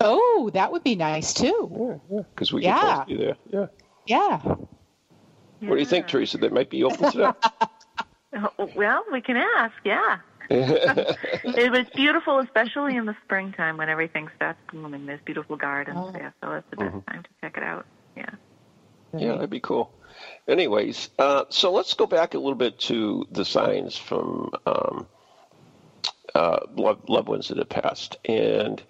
Oh, 0.00 0.50
that 0.52 0.70
would 0.70 0.84
be 0.84 0.94
nice 0.94 1.34
too. 1.34 2.00
Yeah, 2.10 2.20
because 2.34 2.52
we 2.52 2.62
Yeah. 2.62 2.78
can 2.78 2.98
both 2.98 3.06
be 3.06 3.16
there. 3.16 3.36
Yeah. 3.46 3.66
Yeah. 4.06 4.54
What 5.60 5.74
do 5.74 5.80
you 5.80 5.86
think, 5.86 6.06
Teresa? 6.08 6.38
That 6.38 6.52
might 6.52 6.70
be 6.70 6.84
open 6.84 7.10
to 7.12 7.18
that. 7.18 7.70
Oh, 8.58 8.70
Well, 8.76 9.04
we 9.10 9.20
can 9.20 9.36
ask, 9.36 9.74
yeah. 9.84 10.18
it 10.50 11.70
was 11.70 11.86
beautiful, 11.94 12.38
especially 12.38 12.96
in 12.96 13.04
the 13.06 13.16
springtime 13.24 13.76
when 13.76 13.88
everything 13.88 14.28
starts 14.36 14.58
blooming. 14.72 15.04
There's 15.06 15.20
beautiful 15.24 15.56
gardens 15.56 15.98
Oh. 16.00 16.10
there, 16.12 16.32
so 16.42 16.50
that's 16.50 16.70
the 16.70 16.76
best 16.76 17.06
time 17.06 17.22
to 17.22 17.28
check 17.40 17.56
it 17.56 17.62
out. 17.62 17.84
Yeah. 18.16 18.30
Yeah, 19.16 19.32
that'd 19.34 19.50
be 19.50 19.60
cool. 19.60 19.92
Anyways, 20.46 21.10
uh, 21.18 21.44
so 21.50 21.72
let's 21.72 21.94
go 21.94 22.06
back 22.06 22.34
a 22.34 22.38
little 22.38 22.54
bit 22.54 22.78
to 22.80 23.26
the 23.30 23.44
signs 23.44 23.96
from 23.96 24.50
um, 24.66 25.06
uh, 26.34 26.60
loved, 26.76 27.08
loved 27.08 27.28
ones 27.28 27.48
that 27.48 27.58
have 27.58 27.68
passed. 27.68 28.16
And, 28.24 28.82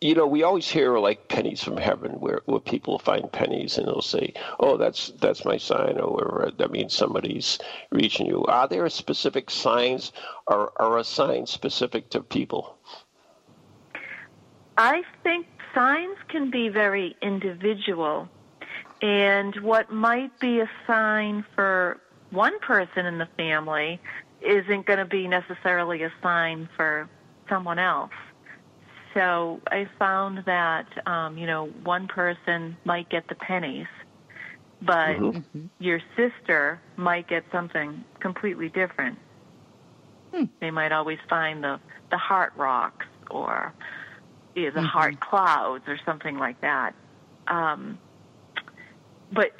you 0.00 0.14
know, 0.14 0.26
we 0.26 0.42
always 0.42 0.68
hear 0.68 0.98
like 0.98 1.28
pennies 1.28 1.62
from 1.62 1.76
heaven 1.76 2.12
where, 2.12 2.42
where 2.46 2.60
people 2.60 2.98
find 2.98 3.30
pennies 3.32 3.78
and 3.78 3.86
they'll 3.86 4.02
say, 4.02 4.32
oh, 4.60 4.76
that's 4.76 5.08
that's 5.20 5.44
my 5.44 5.56
sign 5.56 5.98
or 5.98 6.12
whatever. 6.12 6.52
That 6.56 6.70
means 6.70 6.94
somebody's 6.94 7.58
reaching 7.90 8.26
you. 8.26 8.44
Are 8.44 8.68
there 8.68 8.88
specific 8.88 9.50
signs 9.50 10.12
or 10.46 10.72
are 10.80 10.98
a 10.98 11.04
sign 11.04 11.46
specific 11.46 12.10
to 12.10 12.22
people? 12.22 12.76
I 14.76 15.02
think 15.24 15.46
signs 15.74 16.16
can 16.28 16.50
be 16.50 16.68
very 16.68 17.16
individual. 17.20 18.28
And 19.02 19.54
what 19.56 19.92
might 19.92 20.38
be 20.40 20.60
a 20.60 20.70
sign 20.86 21.44
for 21.54 22.00
one 22.30 22.58
person 22.60 23.06
in 23.06 23.18
the 23.18 23.28
family 23.36 24.00
isn't 24.40 24.86
going 24.86 24.98
to 24.98 25.04
be 25.04 25.26
necessarily 25.26 26.02
a 26.02 26.12
sign 26.22 26.68
for 26.76 27.08
someone 27.48 27.78
else. 27.78 28.12
So 29.18 29.60
I 29.66 29.88
found 29.98 30.44
that, 30.46 30.86
um, 31.06 31.36
you 31.36 31.46
know, 31.46 31.66
one 31.82 32.06
person 32.06 32.76
might 32.84 33.08
get 33.10 33.26
the 33.28 33.34
pennies, 33.34 33.88
but 34.80 35.16
your 35.80 36.00
sister 36.16 36.80
might 36.96 37.28
get 37.28 37.42
something 37.50 38.04
completely 38.20 38.68
different. 38.68 39.18
They 40.60 40.70
might 40.70 40.92
always 40.92 41.18
find 41.28 41.64
the, 41.64 41.80
the 42.12 42.16
heart 42.16 42.52
rocks 42.56 43.06
or 43.28 43.74
you 44.54 44.66
know, 44.66 44.82
the 44.82 44.86
heart 44.86 45.18
clouds 45.18 45.84
or 45.88 45.98
something 46.06 46.38
like 46.38 46.60
that. 46.60 46.94
Um, 47.48 47.98
but 49.32 49.50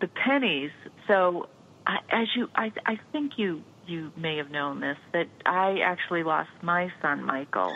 the 0.00 0.08
pennies, 0.08 0.72
so 1.06 1.48
I, 1.86 1.98
as 2.10 2.26
you, 2.34 2.48
I, 2.56 2.72
I 2.86 2.98
think 3.12 3.32
you 3.36 3.62
you 3.86 4.10
may 4.16 4.38
have 4.38 4.50
known 4.50 4.80
this 4.80 4.96
that 5.12 5.28
I 5.44 5.80
actually 5.84 6.24
lost 6.24 6.50
my 6.62 6.90
son 7.02 7.22
Michael. 7.22 7.72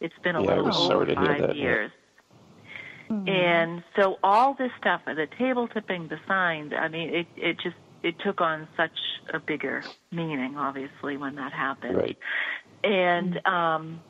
It's 0.00 0.18
been 0.22 0.36
a 0.36 0.42
Yeah, 0.42 0.56
little 0.56 0.66
over 0.68 0.88
sorry 0.88 1.06
to 1.06 1.20
hear 1.20 1.26
five 1.26 1.40
that, 1.40 1.56
yeah. 1.56 1.62
years. 1.62 1.90
Mm-hmm. 3.10 3.28
And 3.28 3.82
so 3.96 4.18
all 4.22 4.54
this 4.54 4.70
stuff, 4.78 5.02
the 5.04 5.28
table 5.38 5.66
tipping, 5.68 6.08
the 6.08 6.18
signs, 6.28 6.72
I 6.72 6.88
mean, 6.88 7.12
it, 7.12 7.26
it 7.36 7.58
just, 7.60 7.76
it 8.02 8.18
took 8.20 8.40
on 8.40 8.68
such 8.76 8.96
a 9.34 9.40
bigger 9.40 9.82
meaning, 10.12 10.56
obviously, 10.56 11.16
when 11.16 11.34
that 11.34 11.52
happened. 11.52 11.96
Right. 11.96 12.18
And, 12.84 13.44
um, 13.46 14.00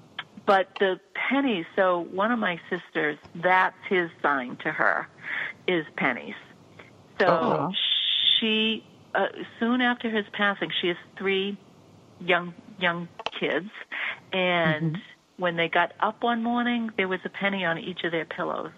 but 0.46 0.68
the 0.78 1.00
pennies, 1.14 1.64
so 1.76 2.00
one 2.12 2.30
of 2.30 2.38
my 2.38 2.60
sisters, 2.68 3.18
that's 3.36 3.76
his 3.88 4.10
sign 4.22 4.56
to 4.64 4.70
her, 4.70 5.08
is 5.66 5.86
pennies. 5.96 6.34
So 7.18 7.26
Oh. 7.26 7.72
she, 8.38 8.84
uh, 9.14 9.28
soon 9.58 9.80
after 9.80 10.10
his 10.10 10.26
passing, 10.32 10.70
she 10.80 10.88
has 10.88 10.96
three 11.16 11.56
young, 12.20 12.54
young 12.78 13.08
kids. 13.38 13.70
And 14.32 14.98
when 15.40 15.56
they 15.56 15.68
got 15.68 15.92
up 16.00 16.22
one 16.22 16.42
morning, 16.42 16.90
there 16.98 17.08
was 17.08 17.20
a 17.24 17.30
penny 17.30 17.64
on 17.64 17.78
each 17.78 18.04
of 18.04 18.12
their 18.12 18.26
pillows. 18.26 18.70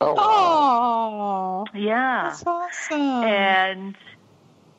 Oh, 0.00 0.14
wow. 0.14 1.64
Oh, 1.66 1.78
Yeah. 1.78 2.22
that's 2.28 2.44
awesome. 2.46 3.00
And 3.00 3.96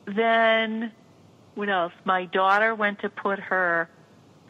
then, 0.06 0.92
what 1.54 1.68
else? 1.68 1.92
My 2.04 2.24
daughter 2.24 2.74
went 2.74 3.00
to 3.00 3.10
put 3.10 3.38
her 3.38 3.90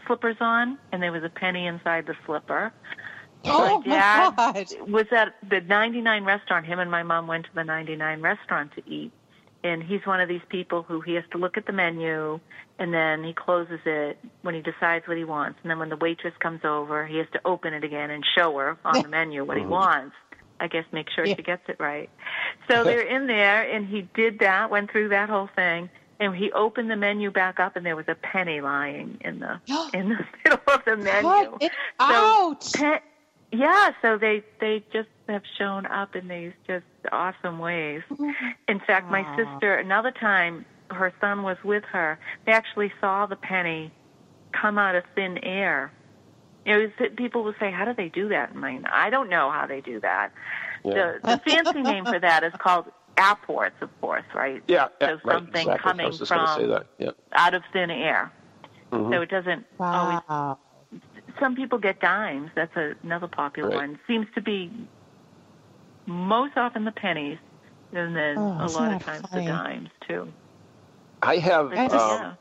slippers 0.06 0.36
on, 0.40 0.78
and 0.92 1.02
there 1.02 1.10
was 1.10 1.24
a 1.24 1.28
penny 1.28 1.66
inside 1.66 2.06
the 2.06 2.14
slipper. 2.24 2.72
oh 3.44 3.80
my 3.80 3.90
dad 3.90 4.32
my 4.36 4.52
God. 4.64 4.88
was 4.88 5.06
at 5.10 5.34
the 5.50 5.60
99 5.60 6.24
restaurant. 6.24 6.66
Him 6.66 6.78
and 6.78 6.90
my 6.90 7.02
mom 7.02 7.26
went 7.26 7.46
to 7.46 7.50
the 7.54 7.64
99 7.64 8.20
restaurant 8.20 8.72
to 8.76 8.88
eat. 8.88 9.10
And 9.64 9.82
he's 9.82 10.04
one 10.06 10.20
of 10.20 10.28
these 10.28 10.42
people 10.48 10.82
who 10.84 11.00
he 11.00 11.14
has 11.14 11.24
to 11.32 11.38
look 11.38 11.56
at 11.56 11.66
the 11.66 11.72
menu 11.72 12.38
and 12.78 12.94
then 12.94 13.24
he 13.24 13.32
closes 13.32 13.80
it 13.84 14.16
when 14.42 14.54
he 14.54 14.60
decides 14.60 15.08
what 15.08 15.16
he 15.16 15.24
wants. 15.24 15.58
And 15.62 15.70
then 15.70 15.80
when 15.80 15.88
the 15.88 15.96
waitress 15.96 16.34
comes 16.38 16.64
over, 16.64 17.04
he 17.06 17.16
has 17.18 17.26
to 17.32 17.40
open 17.44 17.74
it 17.74 17.82
again 17.82 18.10
and 18.10 18.24
show 18.36 18.56
her 18.58 18.76
on 18.84 19.02
the 19.02 19.08
menu 19.08 19.44
what 19.44 19.56
he 19.58 19.66
wants. 19.66 20.14
I 20.60 20.68
guess 20.68 20.84
make 20.92 21.08
sure 21.10 21.24
Yeah. 21.24 21.34
she 21.36 21.42
gets 21.42 21.68
it 21.68 21.76
right. 21.80 22.08
So 22.70 22.84
they're 22.84 23.00
in 23.00 23.26
there 23.26 23.62
and 23.68 23.86
he 23.86 24.02
did 24.14 24.38
that, 24.40 24.70
went 24.70 24.90
through 24.92 25.08
that 25.08 25.28
whole 25.28 25.48
thing. 25.56 25.90
And 26.20 26.34
he 26.34 26.50
opened 26.52 26.90
the 26.90 26.96
menu 26.96 27.30
back 27.30 27.58
up 27.60 27.76
and 27.76 27.84
there 27.86 27.94
was 27.96 28.06
a 28.08 28.14
penny 28.16 28.60
lying 28.60 29.18
in 29.20 29.38
the 29.40 29.60
in 29.94 30.08
the 30.10 30.24
middle 30.44 30.60
of 30.68 30.84
the 30.84 30.96
menu. 30.96 31.22
Cut 31.22 31.62
it 31.62 31.72
out. 32.00 32.72
Pe- 32.74 33.00
yeah, 33.52 33.92
so 34.02 34.18
they 34.18 34.42
they 34.60 34.84
just 34.92 35.08
have 35.28 35.42
shown 35.56 35.86
up 35.86 36.14
in 36.16 36.28
these 36.28 36.52
just 36.66 36.84
awesome 37.12 37.58
ways. 37.58 38.02
In 38.68 38.80
fact, 38.80 39.10
my 39.10 39.24
sister 39.36 39.74
another 39.76 40.10
time 40.10 40.64
her 40.90 41.12
son 41.20 41.42
was 41.42 41.56
with 41.64 41.84
her, 41.84 42.18
they 42.46 42.52
actually 42.52 42.92
saw 43.00 43.26
the 43.26 43.36
penny 43.36 43.92
come 44.52 44.78
out 44.78 44.94
of 44.94 45.04
thin 45.14 45.38
air. 45.44 45.92
It 46.64 46.76
was 46.98 47.10
people 47.16 47.44
will 47.44 47.54
say, 47.60 47.70
"How 47.70 47.84
do 47.84 47.94
they 47.94 48.08
do 48.08 48.28
that?" 48.28 48.52
And 48.54 48.64
I, 48.64 49.06
I 49.06 49.10
don't 49.10 49.28
know 49.28 49.50
how 49.50 49.66
they 49.66 49.80
do 49.80 50.00
that. 50.00 50.32
Yeah. 50.84 51.14
The, 51.22 51.36
the 51.36 51.38
fancy 51.50 51.82
name 51.82 52.04
for 52.04 52.18
that 52.18 52.44
is 52.44 52.52
called 52.58 52.86
apports, 53.18 53.76
of 53.80 53.90
course, 54.00 54.24
right? 54.34 54.62
Yeah, 54.68 54.88
yeah, 55.00 55.08
So 55.08 55.20
right, 55.24 55.34
something 55.34 55.60
exactly. 55.62 55.78
Coming 55.90 56.06
was 56.06 56.18
just 56.18 56.30
going 56.30 56.46
to 56.46 56.54
say 56.54 56.60
from 56.62 56.70
that. 56.70 56.86
Yeah. 56.98 57.10
out 57.32 57.54
of 57.54 57.62
thin 57.72 57.90
air. 57.90 58.30
Mhm. 58.92 59.12
So 59.12 59.20
it 59.22 59.28
doesn't 59.30 59.66
always 59.80 60.20
Wow. 60.28 60.58
some 61.40 61.54
people 61.56 61.78
get 61.78 62.00
dimes. 62.00 62.50
That's 62.54 62.72
another 63.02 63.26
popular 63.28 63.70
Right. 63.70 63.76
one. 63.76 63.98
Seems 64.06 64.26
to 64.34 64.40
be 64.40 64.70
most 66.08 66.56
often 66.56 66.84
the 66.84 66.92
pennies, 66.92 67.38
and 67.92 68.16
then 68.16 68.36
Oh, 68.36 68.56
a 68.60 68.66
lot 68.66 68.92
of 68.92 69.04
times 69.04 69.26
funny? 69.30 69.46
the 69.46 69.52
dimes 69.52 69.90
too. 70.08 70.32
I 71.22 71.36
have 71.36 71.70
But, 71.70 71.78
I 71.78 71.88
just- 71.88 71.94
um, 71.94 72.20
yeah. 72.20 72.34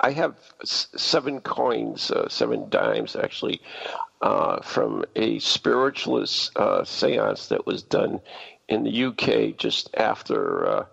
I 0.00 0.10
have 0.12 0.34
seven 0.64 1.40
coins, 1.40 2.10
uh, 2.10 2.28
seven 2.28 2.68
dimes 2.70 3.14
actually, 3.14 3.60
uh, 4.20 4.60
from 4.62 5.04
a 5.14 5.38
spiritualist 5.38 6.50
uh, 6.56 6.84
seance 6.84 7.48
that 7.48 7.66
was 7.66 7.82
done 7.84 8.20
in 8.68 8.82
the 8.82 8.90
UK 8.90 9.56
just 9.56 9.94
after, 9.96 10.86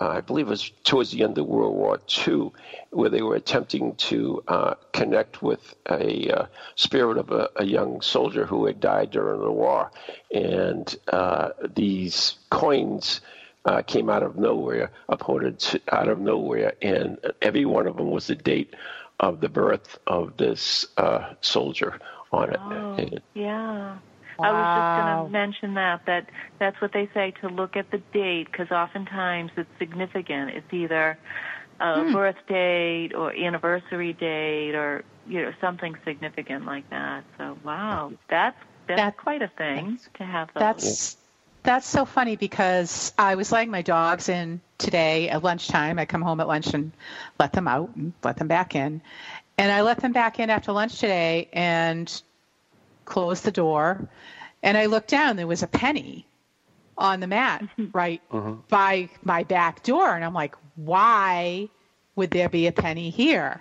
uh, 0.00 0.08
I 0.08 0.20
believe 0.20 0.48
it 0.48 0.50
was 0.50 0.70
towards 0.82 1.12
the 1.12 1.22
end 1.22 1.38
of 1.38 1.46
World 1.46 1.74
War 1.74 2.00
II, 2.26 2.50
where 2.90 3.10
they 3.10 3.22
were 3.22 3.36
attempting 3.36 3.94
to 3.96 4.42
uh, 4.48 4.74
connect 4.92 5.40
with 5.40 5.74
a 5.88 6.30
uh, 6.30 6.46
spirit 6.74 7.16
of 7.16 7.30
a, 7.30 7.48
a 7.56 7.64
young 7.64 8.00
soldier 8.00 8.44
who 8.44 8.66
had 8.66 8.80
died 8.80 9.12
during 9.12 9.40
the 9.40 9.52
war. 9.52 9.92
And 10.32 10.94
uh, 11.12 11.50
these 11.74 12.36
coins 12.50 13.20
uh, 13.64 13.82
came 13.82 14.10
out 14.10 14.24
of 14.24 14.36
nowhere, 14.36 14.90
to, 15.08 15.80
out 15.92 16.08
of 16.08 16.18
nowhere, 16.18 16.74
and 16.82 17.18
every 17.40 17.64
one 17.64 17.86
of 17.86 17.96
them 17.96 18.10
was 18.10 18.26
the 18.26 18.34
date 18.34 18.74
of 19.20 19.40
the 19.40 19.48
birth 19.48 19.98
of 20.08 20.36
this 20.36 20.86
uh, 20.96 21.34
soldier 21.40 22.00
on 22.32 22.50
it. 22.50 22.58
Oh, 22.60 23.08
yeah. 23.34 23.98
I 24.42 24.52
was 24.52 24.66
just 24.74 24.94
going 24.94 25.06
to 25.06 25.30
mention 25.30 25.74
that 25.74 26.04
that 26.06 26.28
that's 26.58 26.80
what 26.80 26.92
they 26.92 27.08
say 27.14 27.32
to 27.40 27.48
look 27.48 27.76
at 27.76 27.90
the 27.90 27.98
date 28.12 28.50
because 28.50 28.70
oftentimes 28.70 29.52
it's 29.56 29.68
significant. 29.78 30.50
It's 30.50 30.72
either 30.72 31.18
a 31.80 32.04
Hmm. 32.04 32.12
birth 32.12 32.36
date 32.48 33.12
or 33.14 33.32
anniversary 33.32 34.12
date 34.12 34.74
or 34.74 35.04
you 35.26 35.42
know 35.42 35.52
something 35.60 35.96
significant 36.04 36.66
like 36.66 36.88
that. 36.90 37.24
So 37.38 37.56
wow, 37.64 38.12
that's 38.28 38.56
that's 38.86 38.98
That- 38.98 39.16
quite 39.16 39.42
a 39.42 39.48
thing 39.48 39.98
to 40.14 40.24
have. 40.24 40.48
Those. 40.54 40.62
That's 40.62 41.16
that's 41.62 41.86
so 41.86 42.04
funny 42.04 42.36
because 42.36 43.12
I 43.18 43.34
was 43.36 43.50
letting 43.50 43.70
my 43.70 43.82
dogs 43.82 44.28
in 44.28 44.60
today 44.78 45.30
at 45.30 45.42
lunchtime. 45.42 45.98
I 45.98 46.04
come 46.04 46.20
home 46.22 46.40
at 46.40 46.46
lunch 46.46 46.74
and 46.74 46.92
let 47.38 47.52
them 47.52 47.66
out 47.66 47.90
and 47.96 48.12
let 48.22 48.36
them 48.36 48.48
back 48.48 48.74
in. 48.74 49.00
And 49.56 49.72
I 49.72 49.80
let 49.82 49.98
them 50.00 50.12
back 50.12 50.38
in 50.40 50.50
after 50.50 50.72
lunch 50.72 50.98
today 50.98 51.48
and 51.52 52.22
closed 53.04 53.44
the 53.44 53.52
door. 53.52 54.08
And 54.62 54.76
I 54.78 54.86
looked 54.86 55.08
down, 55.08 55.36
there 55.36 55.46
was 55.46 55.62
a 55.62 55.66
penny 55.66 56.26
on 56.96 57.20
the 57.20 57.26
mat 57.26 57.62
right 57.92 58.22
by 58.68 59.08
my 59.22 59.42
back 59.44 59.82
door. 59.82 60.14
And 60.14 60.24
I'm 60.24 60.34
like, 60.34 60.54
why 60.76 61.68
would 62.16 62.30
there 62.30 62.48
be 62.48 62.66
a 62.66 62.72
penny 62.72 63.10
here? 63.10 63.60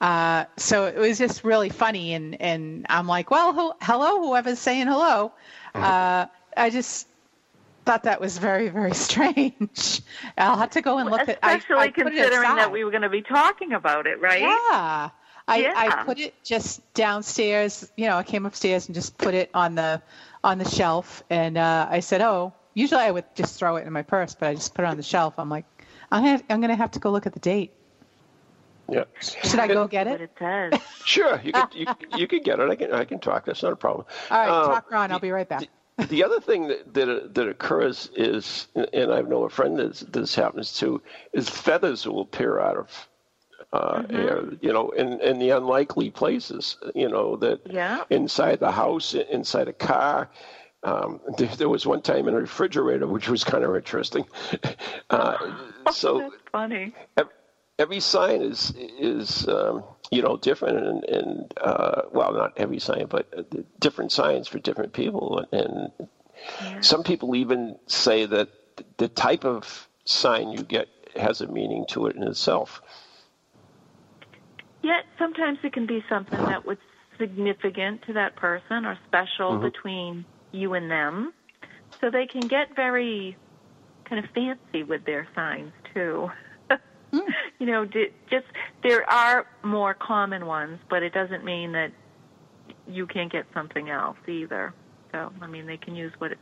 Uh, 0.00 0.44
so 0.56 0.86
it 0.86 0.96
was 0.96 1.18
just 1.18 1.42
really 1.44 1.68
funny. 1.70 2.14
And, 2.14 2.40
and 2.40 2.86
I'm 2.88 3.06
like, 3.08 3.30
well, 3.30 3.52
who, 3.52 3.72
hello, 3.82 4.20
whoever's 4.22 4.58
saying 4.60 4.86
hello. 4.86 5.32
Uh, 5.74 6.26
I 6.56 6.70
just 6.70 7.08
thought 7.84 8.04
that 8.04 8.20
was 8.20 8.38
very, 8.38 8.68
very 8.68 8.94
strange. 8.94 10.00
I'll 10.36 10.56
have 10.56 10.70
to 10.70 10.82
go 10.82 10.98
and 10.98 11.10
look 11.10 11.28
at 11.28 11.38
I- 11.42 11.54
Especially 11.56 11.76
I 11.76 11.90
put 11.90 12.06
it 12.12 12.16
considering 12.16 12.56
that 12.56 12.70
we 12.72 12.84
were 12.84 12.90
going 12.90 13.02
to 13.02 13.08
be 13.08 13.22
talking 13.22 13.72
about 13.72 14.06
it, 14.06 14.20
right? 14.20 14.40
Yeah. 14.40 15.10
I, 15.48 15.56
Yeah. 15.58 15.72
I 15.76 16.04
put 16.04 16.20
it 16.20 16.34
just 16.44 16.80
downstairs. 16.94 17.90
You 17.96 18.06
know, 18.06 18.16
I 18.16 18.22
came 18.22 18.46
upstairs 18.46 18.86
and 18.86 18.94
just 18.94 19.16
put 19.18 19.34
it 19.34 19.50
on 19.54 19.74
the 19.74 20.00
on 20.44 20.58
the 20.58 20.68
shelf, 20.68 21.22
and 21.30 21.58
uh, 21.58 21.88
I 21.90 22.00
said, 22.00 22.20
"Oh, 22.20 22.52
usually 22.74 23.00
I 23.02 23.10
would 23.10 23.24
just 23.34 23.58
throw 23.58 23.76
it 23.76 23.86
in 23.86 23.92
my 23.92 24.02
purse, 24.02 24.34
but 24.38 24.48
I 24.48 24.54
just 24.54 24.74
put 24.74 24.84
it 24.84 24.88
on 24.88 24.96
the 24.96 25.02
shelf." 25.02 25.34
I'm 25.38 25.48
like, 25.48 25.64
I'm 26.12 26.22
gonna, 26.22 26.42
I'm 26.50 26.60
gonna 26.60 26.76
have 26.76 26.92
to 26.92 27.00
go 27.00 27.10
look 27.10 27.26
at 27.26 27.32
the 27.32 27.40
date. 27.40 27.72
yeah. 28.88 29.04
Should 29.20 29.58
I 29.58 29.66
go 29.66 29.86
get 29.88 30.06
it? 30.06 30.20
it 30.20 30.30
says. 30.38 30.80
Sure, 31.04 31.40
you 31.42 31.52
can, 31.52 31.68
you, 31.72 31.86
you 32.16 32.28
can 32.28 32.42
get 32.42 32.60
it. 32.60 32.68
I 32.68 32.76
can 32.76 32.92
I 32.92 33.04
can 33.04 33.18
talk. 33.18 33.46
That's 33.46 33.62
not 33.62 33.72
a 33.72 33.76
problem. 33.76 34.06
All 34.30 34.38
right, 34.38 34.48
Uh, 34.50 34.66
talk 34.68 34.90
Ron. 34.90 35.10
I'll 35.10 35.18
be 35.18 35.30
right 35.30 35.48
back. 35.48 35.66
the 35.96 36.22
other 36.22 36.38
thing 36.40 36.68
that, 36.68 36.92
that 36.94 37.34
that 37.34 37.48
occurs 37.48 38.10
is, 38.14 38.68
and 38.74 39.10
I 39.12 39.22
know 39.22 39.44
a 39.44 39.48
friend 39.48 39.78
that 39.78 40.12
this 40.12 40.34
happens 40.34 40.78
to, 40.80 41.00
is 41.32 41.48
feathers 41.48 42.06
will 42.06 42.20
appear 42.20 42.60
out 42.60 42.76
of 42.76 43.07
uh, 43.72 44.02
air. 44.10 44.42
You 44.60 44.72
know, 44.72 44.90
in 44.90 45.20
in 45.20 45.38
the 45.38 45.50
unlikely 45.50 46.10
places. 46.10 46.76
You 46.94 47.08
know 47.08 47.36
that 47.36 47.60
Yeah. 47.66 48.04
inside 48.10 48.60
the 48.60 48.70
house, 48.72 49.14
inside 49.14 49.68
a 49.68 49.72
car. 49.72 50.28
Um, 50.84 51.20
there, 51.38 51.48
there 51.56 51.68
was 51.68 51.86
one 51.86 52.00
time 52.02 52.28
in 52.28 52.34
a 52.34 52.38
refrigerator, 52.38 53.06
which 53.06 53.28
was 53.28 53.44
kind 53.44 53.64
of 53.64 53.74
interesting. 53.74 54.24
Uh, 55.10 55.36
so 55.90 56.18
That's 56.20 56.34
funny. 56.52 56.92
ev- 57.16 57.28
every 57.78 58.00
sign 58.00 58.42
is 58.42 58.72
is 58.76 59.48
um, 59.48 59.82
you 60.10 60.22
know 60.22 60.36
different 60.36 60.78
and, 60.78 61.04
and 61.04 61.54
uh, 61.60 62.02
well 62.12 62.32
not 62.32 62.52
every 62.56 62.78
sign 62.78 63.06
but 63.08 63.26
uh, 63.36 63.42
different 63.80 64.12
signs 64.12 64.46
for 64.48 64.58
different 64.58 64.92
people 64.92 65.42
and 65.52 65.90
some 66.80 67.02
people 67.02 67.34
even 67.34 67.76
say 67.86 68.24
that 68.26 68.48
the 68.98 69.08
type 69.08 69.44
of 69.44 69.88
sign 70.04 70.50
you 70.50 70.62
get 70.62 70.88
has 71.16 71.40
a 71.40 71.46
meaning 71.46 71.84
to 71.88 72.06
it 72.06 72.16
in 72.16 72.22
itself 72.22 72.80
Yet 74.82 75.04
sometimes 75.18 75.58
it 75.64 75.72
can 75.72 75.86
be 75.86 76.04
something 76.08 76.46
that 76.46 76.64
was 76.64 76.78
significant 77.18 78.02
to 78.06 78.12
that 78.14 78.36
person 78.36 78.84
or 78.84 78.98
special 79.06 79.54
Mm-hmm. 79.54 79.64
between 79.64 80.24
you 80.52 80.74
and 80.74 80.90
them. 80.90 81.32
So 82.00 82.10
they 82.10 82.26
can 82.26 82.46
get 82.48 82.74
very 82.76 83.36
kind 84.08 84.24
of 84.24 84.30
fancy 84.32 84.84
with 84.84 85.04
their 85.04 85.26
signs 85.34 85.72
too. 85.94 86.30
you 87.58 87.66
know, 87.66 87.84
just 87.84 88.46
there 88.82 89.08
are 89.10 89.46
more 89.64 89.94
common 89.94 90.46
ones, 90.46 90.78
but 90.88 91.02
it 91.02 91.12
doesn't 91.12 91.44
mean 91.44 91.72
that 91.72 91.92
you 92.86 93.06
can't 93.06 93.30
get 93.32 93.46
something 93.52 93.90
else 93.90 94.16
either. 94.28 94.72
So, 95.12 95.32
I 95.40 95.46
mean, 95.46 95.66
they 95.66 95.76
can 95.76 95.94
use 95.94 96.12
what 96.18 96.32
it, 96.32 96.38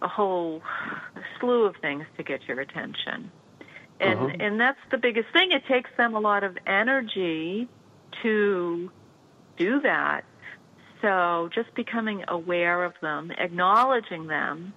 a 0.00 0.08
whole 0.08 0.62
slew 1.38 1.64
of 1.64 1.74
things 1.80 2.04
to 2.16 2.22
get 2.22 2.40
your 2.48 2.60
attention. 2.60 3.30
And 4.02 4.20
Mhm. 4.20 4.36
and 4.40 4.60
that's 4.60 4.80
the 4.90 4.98
biggest 4.98 5.28
thing. 5.32 5.52
It 5.52 5.66
takes 5.66 5.90
them 5.96 6.14
a 6.14 6.20
lot 6.20 6.44
of 6.44 6.58
energy 6.66 7.68
to 8.22 8.92
do 9.58 9.80
that. 9.82 10.24
So 11.02 11.50
just 11.54 11.74
becoming 11.74 12.24
aware 12.28 12.84
of 12.84 12.94
them, 13.02 13.32
acknowledging 13.32 14.26
them, 14.28 14.74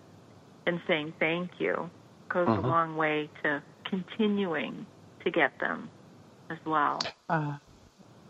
and 0.67 0.81
saying 0.87 1.15
thank 1.19 1.51
you 1.59 1.91
goes 2.31 2.47
Mhm. 2.49 2.63
a 2.63 2.67
long 2.67 2.97
way 2.97 3.29
to 3.43 3.63
continuing 3.85 4.87
to 5.23 5.31
get 5.31 5.59
them 5.59 5.91
as 6.49 6.59
well. 6.65 6.99
Uh, 7.29 7.57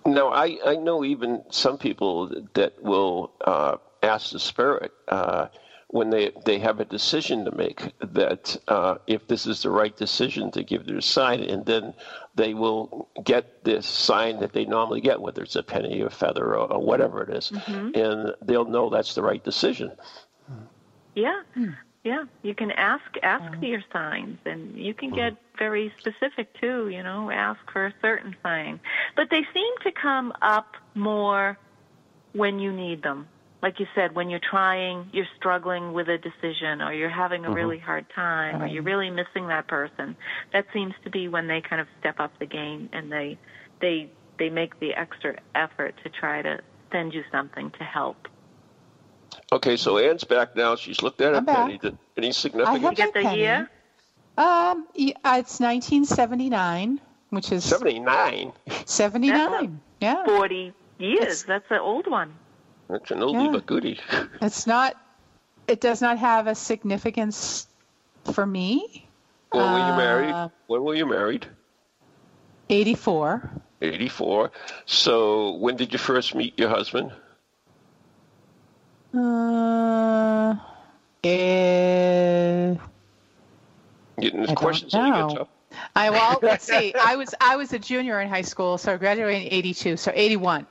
No, 0.06 0.30
I, 0.32 0.58
I 0.66 0.76
know 0.76 1.04
even 1.04 1.44
some 1.52 1.78
people 1.78 2.28
that 2.56 2.82
will 2.84 3.34
uh, 3.46 3.78
ask 4.04 4.32
the 4.32 4.40
spirit 4.40 4.94
uh, 5.08 5.48
when 5.96 6.10
they, 6.10 6.30
they 6.44 6.60
have 6.60 6.82
a 6.82 6.86
decision 6.86 7.46
to 7.46 7.56
make 7.56 7.94
that 8.00 8.58
uh, 8.68 8.96
if 9.08 9.26
this 9.30 9.48
is 9.48 9.62
the 9.62 9.70
right 9.70 9.96
decision 9.96 10.52
to 10.52 10.62
give 10.62 10.86
their 10.86 11.00
sign, 11.00 11.40
and 11.40 11.66
then 11.66 11.94
they 12.36 12.54
will 12.54 13.08
get 13.24 13.64
this 13.64 13.88
sign 13.88 14.42
that 14.42 14.52
they 14.52 14.66
normally 14.66 15.00
get, 15.00 15.22
whether 15.22 15.42
it's 15.42 15.56
a 15.56 15.64
penny 15.64 16.02
or 16.02 16.10
feather 16.10 16.58
or, 16.58 16.74
or 16.74 16.84
whatever 16.84 17.24
it 17.24 17.30
is, 17.30 17.50
mm-hmm. 17.50 17.98
and 17.98 18.36
they'll 18.42 18.66
know 18.66 18.90
that's 18.90 19.16
the 19.16 19.22
right 19.22 19.42
decision. 19.46 19.90
Yeah, 21.16 21.42
hmm. 21.54 21.70
yeah. 22.04 22.26
You 22.44 22.54
can 22.54 22.72
ask 22.72 23.06
ask 23.24 23.56
oh. 23.56 23.60
for 23.62 23.66
your 23.66 23.84
signs, 23.94 24.38
and 24.44 24.78
you 24.78 24.94
can 24.94 25.12
hmm. 25.12 25.16
get 25.16 25.38
very 25.58 25.94
specific 26.00 26.60
too. 26.60 26.90
You 26.90 27.04
know, 27.04 27.32
ask 27.32 27.60
for 27.72 27.86
a 27.86 27.94
certain 28.02 28.36
sign, 28.44 28.82
but 29.16 29.30
they 29.30 29.44
seem 29.54 29.74
to 29.84 29.94
come 29.94 30.34
up 30.42 30.76
more 30.94 31.58
when 32.34 32.60
you 32.60 32.74
need 32.74 33.02
them. 33.02 33.30
Like 33.66 33.80
you 33.80 33.88
said, 33.96 34.14
when 34.14 34.30
you're 34.30 34.40
trying, 34.48 35.10
you're 35.12 35.26
struggling 35.38 35.92
with 35.94 36.08
a 36.08 36.20
decision, 36.20 36.84
or 36.84 36.94
you're 36.94 37.10
having 37.10 37.46
a 37.46 37.50
really 37.52 37.80
hard 37.80 38.06
time, 38.14 38.62
or 38.62 38.68
you're 38.68 38.84
really 38.84 39.10
missing 39.10 39.48
that 39.48 39.66
person. 39.68 40.16
That 40.54 40.68
seems 40.72 40.94
to 41.04 41.10
be 41.10 41.28
when 41.28 41.48
they 41.48 41.62
kind 41.62 41.82
of 41.82 41.88
step 42.00 42.20
up 42.20 42.32
the 42.38 42.46
game 42.46 42.90
and 42.94 43.12
they 43.12 43.40
they 43.82 44.12
they 44.38 44.52
make 44.52 44.80
the 44.80 44.94
extra 44.94 45.40
effort 45.56 45.96
to 46.04 46.10
try 46.10 46.44
to 46.44 46.60
send 46.92 47.16
you 47.16 47.24
something 47.32 47.72
to 47.72 47.84
help. 47.84 48.28
Okay, 49.52 49.78
so 49.78 49.98
Anne's 49.98 50.24
back 50.26 50.56
now. 50.56 50.76
She's 50.76 51.02
looked 51.02 51.22
at 51.22 51.34
a 51.34 51.38
I'm 51.38 51.46
back. 51.46 51.56
penny. 51.58 51.78
Did- 51.80 51.98
Any 52.18 52.28
I 52.28 52.32
significance? 52.34 52.82
have 52.84 52.92
You 52.92 52.96
get 52.96 53.14
the 53.16 53.22
penny. 53.24 53.40
year? 53.40 53.68
Um, 54.38 54.86
it's 54.94 55.60
1979, 55.60 57.02
which 57.32 57.52
is 57.52 57.64
79. 57.64 58.54
79. 58.86 59.82
Yeah, 60.02 60.24
Forty 60.24 60.72
years. 61.00 61.24
It's- 61.24 61.44
That's 61.44 61.72
an 61.72 61.80
old 61.80 62.06
one. 62.06 62.32
That's 62.90 63.12
an 63.12 63.20
oldie 63.20 63.46
Yeah. 63.46 63.52
but 63.52 63.66
goodie. 63.66 64.00
it's 64.42 64.68
not. 64.68 64.96
It 65.68 65.82
does 65.82 66.02
not 66.02 66.18
have 66.20 66.48
a 66.48 66.56
significance 66.56 67.68
for 68.34 68.46
me. 68.46 69.08
When 69.52 69.72
were 69.72 69.80
you 69.80 69.94
Uh, 69.94 69.98
married? 69.98 70.52
When 70.68 70.84
were 70.84 70.96
you 70.96 71.06
married? 71.06 71.48
84. 72.70 73.50
84. 73.82 74.52
So 74.86 75.54
when 75.54 75.76
did 75.76 75.94
you 75.94 76.00
first 76.00 76.36
meet 76.36 76.58
your 76.60 76.70
husband? 76.70 77.12
Uh, 79.14 80.56
eh, 81.24 82.76
Getting 84.20 84.50
I 84.50 84.54
questions 84.56 84.94
know. 84.94 85.48
I 85.96 86.10
well, 86.10 86.40
let's 86.44 86.66
see. 86.66 86.94
I 86.94 87.16
was 87.16 87.34
I 87.40 87.56
was 87.56 87.74
a 87.74 87.80
junior 87.80 88.20
in 88.22 88.30
high 88.30 88.42
school, 88.42 88.78
so 88.78 88.94
I 88.94 88.98
graduated 88.98 89.48
in 89.48 89.54
82. 89.54 89.98
So 89.98 90.12
81. 90.14 90.66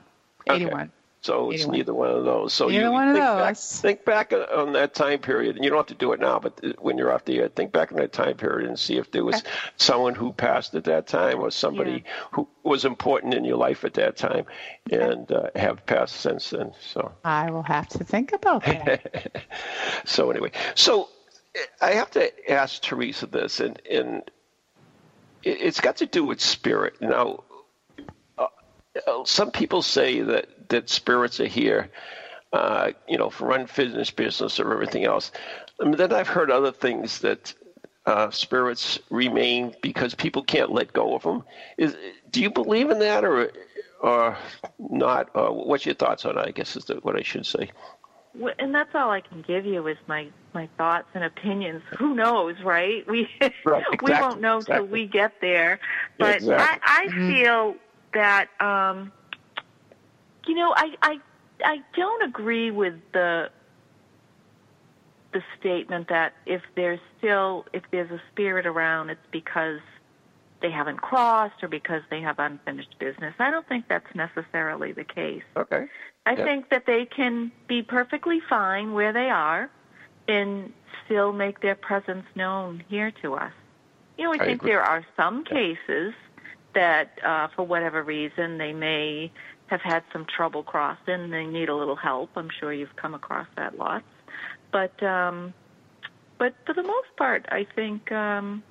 Okay. 0.49 0.91
81. 1.29 1.47
So 1.47 1.51
it's 1.51 1.63
81. 1.63 1.77
neither 1.79 1.95
one 1.95 2.11
of 2.11 2.25
those. 2.25 2.53
So 2.53 2.69
Neither 2.69 2.85
you 2.85 2.91
one 2.93 3.09
of 3.09 3.15
think 3.15 3.25
Back, 3.25 3.55
those. 3.57 3.81
think 3.81 4.05
back 4.05 4.33
on 4.33 4.73
that 4.75 4.95
time 4.95 5.19
period, 5.21 5.57
and 5.57 5.65
you 5.65 5.71
don't 5.71 5.79
have 5.79 5.87
to 5.87 5.95
do 5.95 6.13
it 6.13 6.21
now, 6.21 6.39
but 6.39 6.61
when 6.81 6.99
you're 6.99 7.13
off 7.13 7.25
the 7.25 7.39
air, 7.39 7.49
think 7.49 7.73
back 7.73 7.93
on 7.93 7.99
that 7.99 8.13
time 8.13 8.37
period 8.37 8.69
and 8.69 8.79
see 8.79 8.97
if 8.97 9.11
there 9.11 9.25
was 9.25 9.43
someone 9.77 10.15
who 10.15 10.33
passed 10.33 10.75
at 10.75 10.85
that 10.85 11.07
time 11.07 11.41
or 11.41 11.51
somebody 11.51 12.05
who 12.33 12.49
was 12.63 12.85
important 12.85 13.35
in 13.35 13.45
your 13.45 13.57
life 13.57 13.85
at 13.85 13.95
that 13.95 14.17
time 14.17 14.45
and 14.91 15.31
uh, 15.33 15.51
have 15.57 15.85
passed 15.87 16.17
since 16.17 16.51
then. 16.51 16.73
So. 16.81 17.13
I 17.25 17.51
will 17.51 17.63
have 17.63 17.89
to 17.91 18.05
think 18.05 18.33
about 18.33 18.65
that. 18.65 19.43
so 20.05 20.31
anyway, 20.31 20.51
so 20.75 21.09
I 21.81 21.93
have 21.93 22.11
to 22.13 22.51
ask 22.53 22.83
Teresa 22.83 23.27
this, 23.27 23.61
and 23.61 23.81
and 23.91 24.23
it- 25.43 25.61
it's 25.61 25.81
got 25.81 25.97
to 25.99 26.07
do 26.07 26.25
with 26.25 26.41
spirit. 26.41 27.01
Now, 27.01 27.45
uh, 28.39 28.47
uh, 29.07 29.25
some 29.25 29.51
people 29.51 29.83
say 29.83 30.21
that 30.23 30.49
that 30.69 30.89
spirits 30.89 31.41
are 31.41 31.47
here, 31.47 31.91
uh, 32.53 32.93
you 33.09 33.19
know, 33.19 33.31
for 33.31 33.53
unfinished 33.53 33.87
business 33.87 34.11
business, 34.11 34.61
or 34.61 34.73
everything 34.73 35.05
else. 35.05 35.33
I 35.81 35.85
mean, 35.85 35.97
then 35.97 36.13
I've 36.13 36.29
heard 36.29 36.51
other 36.51 36.73
things 36.73 37.21
that. 37.21 37.55
Uh, 38.07 38.31
spirits 38.31 38.99
remain 39.09 39.75
because 39.81 40.15
people 40.15 40.43
can't 40.43 40.71
let 40.71 40.93
go 40.93 41.15
of 41.15 41.23
them. 41.23 41.43
Is 41.79 41.97
do 42.31 42.43
you 42.43 42.51
believe 42.51 42.91
in 42.91 42.99
that 42.99 43.25
or 43.25 43.51
or 44.03 44.37
not? 44.79 45.31
Uh, 45.35 45.49
what's 45.49 45.87
your 45.87 45.95
thoughts 45.95 46.27
on 46.27 46.37
it? 46.37 46.47
I 46.47 46.51
guess 46.51 46.77
is 46.77 46.85
the, 46.85 46.97
what 46.97 47.17
I 47.17 47.23
should 47.23 47.47
say. 47.47 47.71
And 48.59 48.75
that's 48.75 48.95
all 48.95 49.11
I 49.11 49.21
can 49.21 49.43
give 49.43 49.65
you 49.65 49.87
is 49.87 49.97
my 50.07 50.29
my 50.55 50.69
thoughts 50.77 51.07
and 51.15 51.23
opinions. 51.23 51.83
Who 51.99 52.15
knows, 52.15 52.57
right? 52.65 53.09
We 53.09 53.29
Right, 53.65 53.85
we 54.03 54.13
won't 54.13 54.41
know 54.41 54.61
till 54.61 54.87
we 54.87 55.07
get 55.07 55.41
there. 55.41 55.79
But 56.19 56.37
Exactly. 56.37 56.81
I, 56.85 57.05
I 57.05 57.09
feel 57.29 57.77
that 58.13 58.49
um, 58.61 59.13
you 60.47 60.55
know 60.55 60.75
I, 60.77 60.95
I 61.03 61.21
I 61.65 61.83
don't 61.97 62.23
agree 62.25 62.71
with 62.71 62.95
the 63.13 63.51
the 65.33 65.43
statement 65.59 66.09
that 66.09 66.35
if 66.47 66.63
there's 66.77 67.01
still 67.19 67.67
if 67.73 67.83
there's 67.91 68.11
a 68.11 68.23
spirit 68.31 68.67
around, 68.67 69.11
it's 69.11 69.27
because 69.33 69.81
they 70.63 70.71
haven't 70.71 70.99
crossed 71.03 71.63
or 71.63 71.69
because 71.69 72.03
they 72.11 72.21
have 72.21 72.39
unfinished 72.39 72.97
business. 72.99 73.35
I 73.39 73.51
don't 73.51 73.69
think 73.69 73.87
that's 73.89 74.15
necessarily 74.15 74.93
the 74.93 75.05
case. 75.05 75.43
Okay. 75.57 75.87
I 76.27 76.35
Yeah. 76.35 76.45
think 76.45 76.71
that 76.71 76.87
they 76.87 77.05
can 77.05 77.53
be 77.67 77.83
perfectly 77.83 78.41
fine 78.41 78.93
where 78.95 79.13
they 79.13 79.29
are 79.29 79.71
and 80.27 80.73
still 81.05 81.33
make 81.33 81.61
their 81.61 81.75
presence 81.75 82.25
known 82.35 82.83
here 82.89 83.11
to 83.23 83.35
us. 83.35 83.53
You 84.17 84.25
know, 84.25 84.33
I, 84.33 84.37
I 84.37 84.47
think 84.47 84.61
agree. 84.61 84.71
there 84.71 84.83
are 84.83 85.05
some 85.17 85.45
cases 85.45 86.15
that, 86.75 87.19
uh, 87.25 87.49
for 87.55 87.65
whatever 87.67 88.03
reason, 88.03 88.59
they 88.59 88.73
may 88.73 89.33
have 89.67 89.81
had 89.81 90.03
some 90.13 90.27
trouble 90.27 90.63
crossing 90.63 91.15
and 91.15 91.33
they 91.33 91.47
need 91.47 91.69
a 91.69 91.75
little 91.75 91.97
help. 91.97 92.31
I'm 92.37 92.51
sure 92.61 92.73
you've 92.73 92.97
come 92.97 93.15
across 93.15 93.47
that 93.57 93.79
lots. 93.79 94.05
But, 94.73 95.03
um, 95.03 95.55
but 96.39 96.55
for 96.67 96.75
the 96.75 96.83
most 96.83 97.09
part, 97.17 97.47
I 97.49 97.67
think, 97.75 98.11
um, 98.13 98.63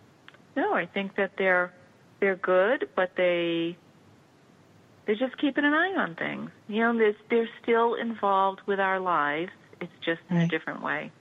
no, 0.55 0.73
I 0.73 0.85
think 0.85 1.15
that 1.15 1.31
they're, 1.37 1.73
they're 2.19 2.35
good, 2.35 2.89
but 2.95 3.11
they, 3.15 3.77
they're 5.05 5.15
just 5.15 5.37
keeping 5.37 5.65
an 5.65 5.73
eye 5.73 5.95
on 5.97 6.15
things. 6.15 6.51
You 6.67 6.81
know, 6.81 6.97
they're, 6.97 7.15
they're 7.29 7.49
still 7.61 7.95
involved 7.95 8.61
with 8.65 8.79
our 8.79 8.99
lives. 8.99 9.51
It's 9.81 9.91
just 10.05 10.21
in 10.29 10.37
a 10.37 10.47
different 10.47 10.83
way. 10.83 11.11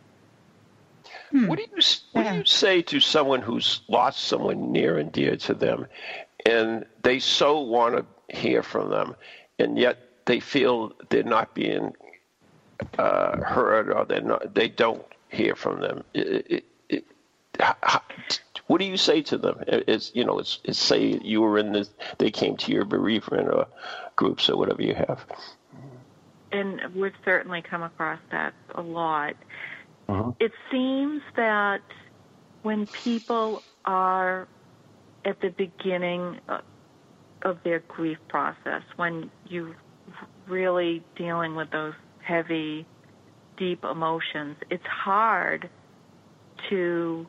What 1.33 1.59
do 1.59 1.63
you 1.65 1.83
what 2.13 2.31
do 2.31 2.37
you 2.37 2.45
say 2.45 2.83
to 2.83 3.01
someone 3.01 3.43
who's 3.43 3.81
lost 3.89 4.25
someone 4.25 4.71
near 4.71 4.99
and 4.99 5.11
dear 5.11 5.37
to 5.37 5.55
them, 5.55 5.87
and 6.47 6.85
they 7.03 7.19
so 7.19 7.61
want 7.61 7.97
to 7.97 8.37
hear 8.37 8.63
from 8.63 8.91
them, 8.91 9.17
and 9.59 9.79
yet 9.79 9.99
they 10.27 10.41
feel 10.41 10.93
they're 11.09 11.23
not 11.23 11.55
being 11.55 11.95
uh, 12.99 13.37
heard 13.39 13.91
or 13.91 14.05
they're 14.05 14.21
not 14.21 14.55
they 14.55 14.69
don't 14.69 15.05
hear 15.31 15.55
from 15.55 15.81
them. 15.81 16.05
It, 16.15 16.47
it, 16.51 16.65
it, 16.89 17.05
how- 17.61 18.03
what 18.69 18.79
do 18.79 18.87
you 18.87 18.97
say 18.97 19.21
to 19.23 19.37
them? 19.37 19.63
It's 19.67 20.13
you 20.15 20.25
know, 20.25 20.39
it's, 20.39 20.61
it's 20.65 20.79
say 20.79 21.19
you 21.23 21.43
were 21.43 21.59
in 21.59 21.73
this, 21.73 21.91
they 22.19 22.31
came 22.31 22.57
to 22.59 22.73
your 22.73 22.85
bereavement 22.87 23.49
or 23.49 23.67
groups 24.17 24.49
or 24.49 24.57
whatever 24.57 24.83
you 24.83 24.95
have. 24.95 25.27
And 26.53 26.81
we've 26.95 27.13
certainly 27.25 27.61
come 27.61 27.83
across 27.83 28.21
that 28.31 28.55
a 28.75 28.81
lot. 28.83 29.35
Uh-huh. 30.09 30.33
It 30.41 30.53
seems 30.71 31.23
that 31.37 31.83
when 32.63 32.87
people 32.87 33.63
are 33.85 34.49
at 35.25 35.41
the 35.41 35.51
beginning 35.51 36.39
uh, 36.49 36.61
of 37.43 37.59
their 37.65 37.81
grief 37.81 38.19
process, 38.29 38.83
when 38.97 39.31
you're 39.49 39.77
really 40.47 41.03
dealing 41.17 41.55
with 41.55 41.71
those 41.71 41.95
heavy, 42.23 42.87
deep 43.57 43.85
emotions, 43.85 44.57
it's 44.71 44.87
hard 44.87 45.69
to 46.71 47.27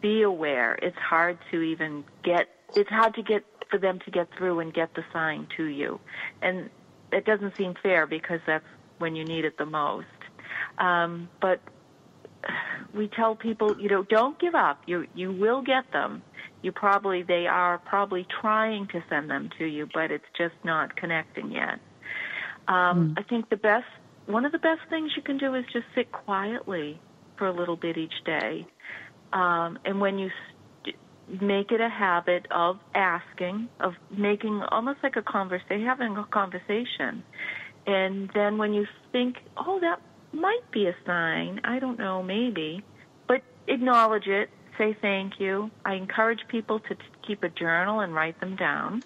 be 0.00 0.22
aware. 0.22 0.78
It's 0.82 0.96
hard 0.96 1.38
to 1.50 1.60
even 1.62 2.04
get, 2.22 2.48
it's 2.74 2.90
hard 2.90 3.14
to 3.14 3.22
get, 3.22 3.44
for 3.70 3.78
them 3.78 3.98
to 4.04 4.10
get 4.10 4.28
through 4.36 4.60
and 4.60 4.72
get 4.72 4.94
the 4.94 5.04
sign 5.12 5.48
to 5.56 5.64
you. 5.64 5.98
And 6.42 6.70
it 7.12 7.24
doesn't 7.24 7.56
seem 7.56 7.74
fair 7.82 8.06
because 8.06 8.40
that's 8.46 8.64
when 8.98 9.16
you 9.16 9.24
need 9.24 9.44
it 9.44 9.58
the 9.58 9.66
most. 9.66 10.06
Um, 10.78 11.28
but 11.40 11.60
we 12.94 13.08
tell 13.08 13.34
people, 13.34 13.80
you 13.80 13.88
know, 13.88 14.02
don't 14.02 14.38
give 14.38 14.54
up. 14.54 14.82
You 14.86 15.06
you 15.14 15.32
will 15.32 15.62
get 15.62 15.90
them. 15.92 16.22
You 16.64 16.72
probably 16.72 17.22
they 17.22 17.46
are 17.46 17.76
probably 17.76 18.26
trying 18.40 18.86
to 18.88 19.04
send 19.10 19.28
them 19.28 19.50
to 19.58 19.66
you, 19.66 19.86
but 19.92 20.10
it's 20.10 20.24
just 20.36 20.54
not 20.64 20.96
connecting 20.96 21.52
yet. 21.52 21.78
Um, 22.68 23.14
I 23.18 23.22
think 23.22 23.50
the 23.50 23.58
best 23.58 23.84
one 24.26 24.46
of 24.46 24.52
the 24.52 24.58
best 24.58 24.80
things 24.88 25.12
you 25.14 25.22
can 25.22 25.36
do 25.36 25.54
is 25.54 25.64
just 25.72 25.84
sit 25.94 26.10
quietly 26.10 26.98
for 27.36 27.46
a 27.46 27.52
little 27.52 27.76
bit 27.76 27.98
each 27.98 28.14
day. 28.24 28.66
Um, 29.34 29.78
and 29.84 30.00
when 30.00 30.18
you 30.18 30.30
st- 30.82 30.96
make 31.42 31.70
it 31.70 31.82
a 31.82 31.88
habit 31.90 32.46
of 32.50 32.78
asking, 32.94 33.68
of 33.80 33.92
making 34.10 34.62
almost 34.70 35.00
like 35.02 35.16
a 35.16 35.22
conversation, 35.22 35.84
having 35.84 36.16
a 36.16 36.24
conversation. 36.24 37.22
And 37.86 38.30
then 38.34 38.56
when 38.56 38.72
you 38.72 38.86
think, 39.12 39.36
oh, 39.58 39.78
that 39.80 40.00
might 40.32 40.70
be 40.72 40.86
a 40.86 40.94
sign, 41.04 41.60
I 41.64 41.78
don't 41.78 41.98
know, 41.98 42.22
maybe, 42.22 42.82
but 43.28 43.42
acknowledge 43.68 44.26
it, 44.26 44.48
say 44.78 44.96
thank 45.00 45.40
you. 45.40 45.70
I 45.84 45.94
encourage 45.94 46.40
people 46.48 46.80
to 46.80 46.94
t- 46.94 47.02
keep 47.26 47.42
a 47.42 47.48
journal 47.48 48.00
and 48.00 48.14
write 48.14 48.38
them 48.40 48.56
down. 48.56 49.02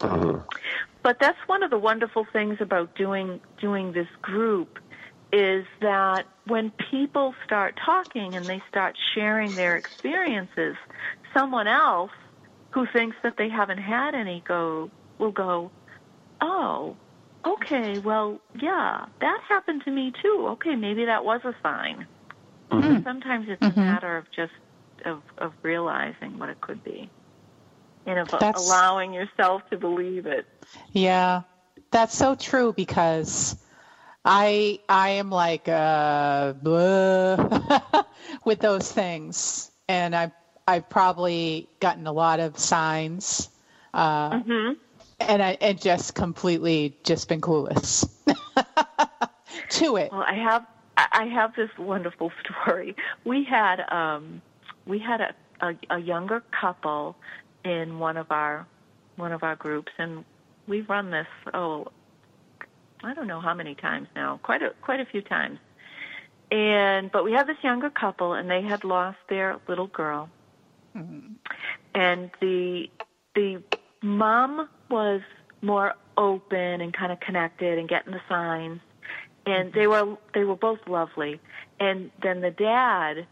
Mm-hmm. 0.00 0.40
But 1.02 1.18
that's 1.20 1.38
one 1.46 1.62
of 1.62 1.70
the 1.70 1.78
wonderful 1.78 2.26
things 2.32 2.58
about 2.60 2.94
doing 2.94 3.40
doing 3.60 3.92
this 3.92 4.08
group 4.22 4.78
is 5.32 5.66
that 5.80 6.22
when 6.46 6.72
people 6.90 7.34
start 7.44 7.78
talking 7.84 8.34
and 8.36 8.48
they 8.48 8.62
start 8.68 8.96
sharing 9.14 9.54
their 9.54 9.76
experiences, 9.76 10.76
someone 11.34 11.66
else 11.66 12.10
who 12.70 12.86
thinks 12.92 13.16
that 13.22 13.34
they 13.36 13.48
haven't 13.48 13.78
had 13.78 14.14
any 14.14 14.42
go 14.46 14.90
will 15.18 15.32
go, 15.32 15.70
"Oh, 16.40 16.96
okay, 17.44 17.98
well, 17.98 18.40
yeah, 18.60 19.06
that 19.20 19.40
happened 19.48 19.82
to 19.84 19.90
me 19.90 20.12
too. 20.22 20.46
Okay, 20.50 20.76
maybe 20.76 21.04
that 21.06 21.24
was 21.24 21.40
a 21.44 21.54
sign." 21.62 22.06
Mm-hmm. 22.70 23.02
Sometimes 23.02 23.46
it's 23.48 23.62
a 23.62 23.78
matter 23.78 24.16
of 24.16 24.30
just 24.30 24.52
of 25.04 25.22
of 25.38 25.52
realizing 25.62 26.38
what 26.38 26.48
it 26.48 26.60
could 26.60 26.82
be 26.84 27.08
and 28.06 28.18
of 28.18 28.28
That's- 28.28 28.54
allowing 28.56 29.12
yourself 29.12 29.62
to 29.70 29.76
believe 29.76 30.26
it. 30.26 30.46
Yeah, 30.92 31.42
that's 31.90 32.16
so 32.16 32.34
true 32.34 32.72
because 32.72 33.56
I 34.24 34.78
I 34.88 35.10
am 35.10 35.30
like 35.30 35.68
uh, 35.68 36.54
with 38.44 38.58
those 38.58 38.90
things, 38.90 39.70
and 39.88 40.14
I 40.14 40.30
I've 40.66 40.88
probably 40.88 41.68
gotten 41.80 42.06
a 42.06 42.12
lot 42.12 42.40
of 42.40 42.58
signs, 42.58 43.50
uh, 43.94 44.40
and 45.20 45.42
I 45.42 45.56
and 45.60 45.80
just 45.80 46.14
completely 46.14 46.94
just 47.04 47.28
been 47.28 47.40
clueless 47.40 48.06
to 49.70 49.96
it. 49.96 50.12
Well, 50.12 50.24
I 50.26 50.34
have 50.34 50.66
I 50.96 51.26
have 51.26 51.54
this 51.54 51.70
wonderful 51.78 52.32
story. 52.44 52.96
We 53.24 53.44
had 53.44 53.80
um 53.90 54.42
we 54.88 54.98
had 54.98 55.20
a, 55.20 55.34
a 55.60 55.74
a 55.90 55.98
younger 55.98 56.42
couple 56.60 57.14
in 57.64 57.98
one 57.98 58.16
of 58.16 58.30
our 58.32 58.66
one 59.16 59.32
of 59.32 59.42
our 59.42 59.54
groups 59.54 59.92
and 59.98 60.24
we've 60.66 60.88
run 60.88 61.10
this 61.10 61.26
oh 61.54 61.86
I 63.04 63.14
don't 63.14 63.28
know 63.28 63.40
how 63.40 63.54
many 63.54 63.74
times 63.76 64.08
now. 64.16 64.40
Quite 64.42 64.62
a 64.62 64.70
quite 64.82 65.00
a 65.00 65.04
few 65.04 65.22
times. 65.22 65.58
And 66.50 67.12
but 67.12 67.24
we 67.24 67.32
had 67.32 67.46
this 67.46 67.58
younger 67.62 67.90
couple 67.90 68.32
and 68.32 68.50
they 68.50 68.62
had 68.62 68.82
lost 68.82 69.18
their 69.28 69.60
little 69.68 69.86
girl. 69.86 70.28
Mm-hmm. 70.96 71.34
And 71.94 72.30
the 72.40 72.90
the 73.34 73.62
mom 74.02 74.68
was 74.90 75.20
more 75.62 75.94
open 76.16 76.80
and 76.80 76.92
kind 76.92 77.12
of 77.12 77.20
connected 77.20 77.78
and 77.78 77.88
getting 77.88 78.12
the 78.12 78.20
signs 78.28 78.80
and 79.46 79.70
mm-hmm. 79.70 79.78
they 79.78 79.86
were 79.86 80.16
they 80.34 80.44
were 80.44 80.56
both 80.56 80.80
lovely. 80.86 81.40
And 81.80 82.10
then 82.22 82.40
the 82.40 82.50
dad, 82.50 83.26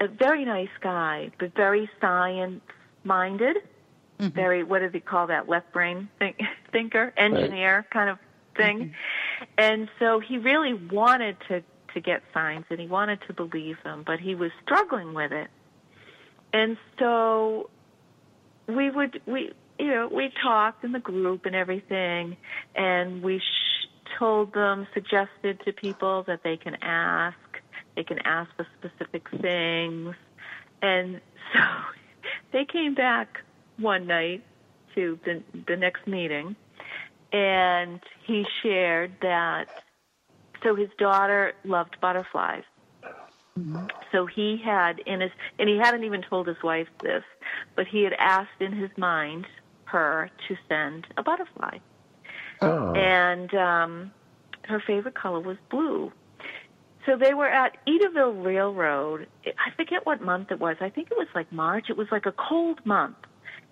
a 0.00 0.08
very 0.08 0.44
nice 0.44 0.68
guy, 0.80 1.30
but 1.38 1.54
very 1.54 1.88
science 2.00 2.62
minded, 3.04 3.56
mm-hmm. 4.18 4.28
very 4.28 4.62
what 4.62 4.80
do 4.80 4.90
they 4.90 5.00
call 5.00 5.26
that 5.28 5.48
left 5.48 5.72
brain 5.72 6.08
think, 6.18 6.38
thinker, 6.72 7.12
engineer 7.16 7.86
kind 7.92 8.10
of 8.10 8.18
thing. 8.56 8.78
Mm-hmm. 8.78 9.44
And 9.58 9.88
so 9.98 10.20
he 10.20 10.38
really 10.38 10.74
wanted 10.74 11.36
to 11.48 11.62
to 11.94 12.00
get 12.00 12.22
signs 12.34 12.64
and 12.70 12.80
he 12.80 12.88
wanted 12.88 13.20
to 13.28 13.32
believe 13.32 13.76
them, 13.84 14.02
but 14.04 14.18
he 14.18 14.34
was 14.34 14.50
struggling 14.64 15.14
with 15.14 15.30
it. 15.32 15.48
And 16.52 16.76
so 16.98 17.70
we 18.66 18.90
would 18.90 19.20
we 19.26 19.52
you 19.78 19.88
know 19.88 20.08
we 20.12 20.32
talked 20.42 20.84
in 20.84 20.92
the 20.92 21.00
group 21.00 21.46
and 21.46 21.54
everything 21.54 22.36
and 22.74 23.22
we 23.22 23.38
sh- 23.38 23.88
told 24.18 24.52
them 24.54 24.86
suggested 24.94 25.60
to 25.64 25.72
people 25.72 26.22
that 26.26 26.42
they 26.42 26.56
can 26.56 26.76
ask 26.82 27.36
they 27.96 28.04
can 28.04 28.18
ask 28.24 28.50
for 28.56 28.66
specific 28.78 29.28
things 29.40 30.14
and 30.82 31.20
so 31.52 31.60
they 32.52 32.64
came 32.64 32.94
back 32.94 33.40
one 33.78 34.06
night 34.06 34.44
to 34.94 35.18
the 35.24 35.42
the 35.66 35.76
next 35.76 36.06
meeting 36.06 36.54
and 37.32 38.00
he 38.26 38.44
shared 38.62 39.12
that 39.22 39.66
so 40.62 40.74
his 40.74 40.88
daughter 40.98 41.52
loved 41.64 41.96
butterflies 42.00 42.62
so 44.10 44.26
he 44.26 44.60
had 44.64 44.98
in 45.06 45.20
his, 45.20 45.30
and 45.58 45.68
he 45.68 45.76
hadn't 45.76 46.04
even 46.04 46.22
told 46.22 46.48
his 46.48 46.56
wife 46.62 46.88
this, 47.02 47.22
but 47.76 47.86
he 47.86 48.02
had 48.02 48.12
asked 48.14 48.60
in 48.60 48.72
his 48.72 48.90
mind 48.96 49.46
her 49.84 50.30
to 50.48 50.56
send 50.68 51.06
a 51.16 51.22
butterfly. 51.22 51.78
Oh. 52.60 52.92
And 52.94 53.54
um, 53.54 54.12
her 54.64 54.82
favorite 54.84 55.14
color 55.14 55.40
was 55.40 55.56
blue. 55.70 56.12
So 57.06 57.16
they 57.16 57.34
were 57.34 57.48
at 57.48 57.76
Edaville 57.86 58.44
Railroad. 58.44 59.26
I 59.46 59.74
forget 59.76 60.06
what 60.06 60.22
month 60.22 60.50
it 60.50 60.58
was. 60.58 60.76
I 60.80 60.88
think 60.88 61.10
it 61.10 61.18
was 61.18 61.28
like 61.34 61.52
March. 61.52 61.86
It 61.90 61.96
was 61.96 62.08
like 62.10 62.26
a 62.26 62.32
cold 62.32 62.84
month. 62.84 63.16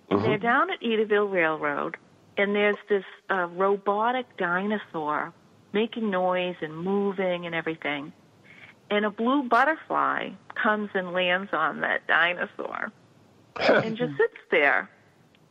And 0.09 0.23
they're 0.23 0.37
down 0.37 0.69
at 0.69 0.79
Edaville 0.81 1.31
Railroad, 1.31 1.97
and 2.37 2.55
there's 2.55 2.77
this 2.87 3.05
uh, 3.31 3.47
robotic 3.47 4.37
dinosaur 4.37 5.33
making 5.71 6.11
noise 6.11 6.55
and 6.61 6.77
moving 6.77 7.47
and 7.47 7.55
everything 7.55 8.13
and 8.89 9.05
a 9.05 9.09
blue 9.09 9.43
butterfly 9.43 10.29
comes 10.61 10.89
and 10.93 11.13
lands 11.13 11.49
on 11.53 11.81
that 11.81 12.05
dinosaur 12.07 12.91
and 13.55 13.97
just 13.97 14.15
sits 14.17 14.37
there. 14.51 14.89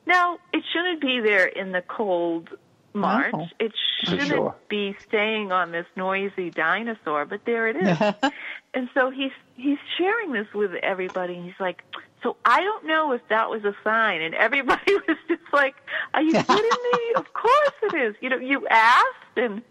Now, 0.06 0.38
it 0.52 0.62
shouldn't 0.72 1.00
be 1.00 1.20
there 1.20 1.46
in 1.46 1.72
the 1.72 1.82
cold 1.82 2.50
March. 2.94 3.32
No. 3.32 3.48
It 3.58 3.72
shouldn't 4.04 4.28
sure. 4.28 4.54
be 4.68 4.96
staying 5.08 5.52
on 5.52 5.72
this 5.72 5.86
noisy 5.96 6.50
dinosaur, 6.50 7.24
but 7.24 7.44
there 7.44 7.68
it 7.68 7.76
is. 7.76 8.30
and 8.74 8.88
so 8.94 9.10
he's 9.10 9.32
he's 9.56 9.78
sharing 9.98 10.32
this 10.32 10.46
with 10.54 10.72
everybody 10.82 11.34
and 11.36 11.44
he's 11.44 11.58
like, 11.60 11.82
"So 12.22 12.36
I 12.44 12.60
don't 12.60 12.86
know 12.86 13.12
if 13.12 13.22
that 13.28 13.48
was 13.50 13.64
a 13.64 13.74
sign." 13.84 14.20
And 14.20 14.34
everybody 14.34 14.94
was 15.08 15.16
just 15.28 15.42
like, 15.52 15.74
"Are 16.14 16.22
you 16.22 16.32
kidding 16.32 16.56
me? 16.92 16.98
Of 17.16 17.32
course 17.34 17.72
it 17.82 17.94
is. 17.94 18.14
You 18.20 18.30
know, 18.30 18.38
you 18.38 18.66
asked 18.68 19.36
and 19.36 19.62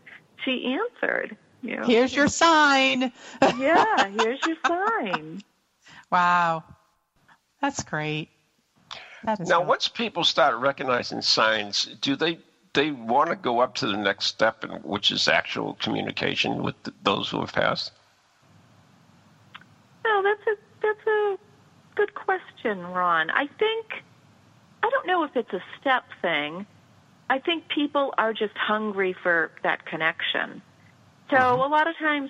she 0.43 0.77
answered." 0.79 1.37
You 1.63 1.77
know? 1.77 1.83
Here's 1.85 2.15
your 2.15 2.27
sign. 2.27 3.11
yeah, 3.57 4.07
here's 4.19 4.39
your 4.47 4.57
sign. 4.65 5.43
Wow, 6.11 6.63
that's 7.61 7.83
great. 7.83 8.29
That 9.23 9.39
is 9.39 9.47
Now, 9.49 9.57
great. 9.59 9.67
once 9.67 9.87
people 9.87 10.23
start 10.23 10.55
recognizing 10.57 11.21
signs, 11.21 11.85
do 12.01 12.15
they 12.15 12.39
they 12.73 12.91
want 12.91 13.29
to 13.29 13.35
go 13.35 13.59
up 13.59 13.75
to 13.75 13.87
the 13.87 13.97
next 13.97 14.25
step, 14.25 14.63
which 14.83 15.11
is 15.11 15.27
actual 15.27 15.73
communication 15.75 16.63
with 16.63 16.81
th- 16.83 16.95
those 17.03 17.29
who 17.29 17.39
have 17.41 17.53
passed? 17.53 17.91
No, 20.05 20.23
that's 20.23 20.47
a 20.47 20.55
that's 20.81 21.07
a 21.07 21.37
good 21.95 22.13
question, 22.15 22.81
Ron. 22.81 23.29
I 23.29 23.47
think 23.59 24.03
I 24.83 24.89
don't 24.89 25.05
know 25.05 25.23
if 25.23 25.35
it's 25.35 25.53
a 25.53 25.63
step 25.79 26.03
thing. 26.21 26.65
I 27.29 27.39
think 27.39 27.67
people 27.69 28.13
are 28.17 28.33
just 28.33 28.57
hungry 28.57 29.15
for 29.23 29.51
that 29.63 29.85
connection. 29.85 30.61
So 31.29 31.37
a 31.37 31.69
lot 31.69 31.87
of 31.87 31.95
times 31.97 32.29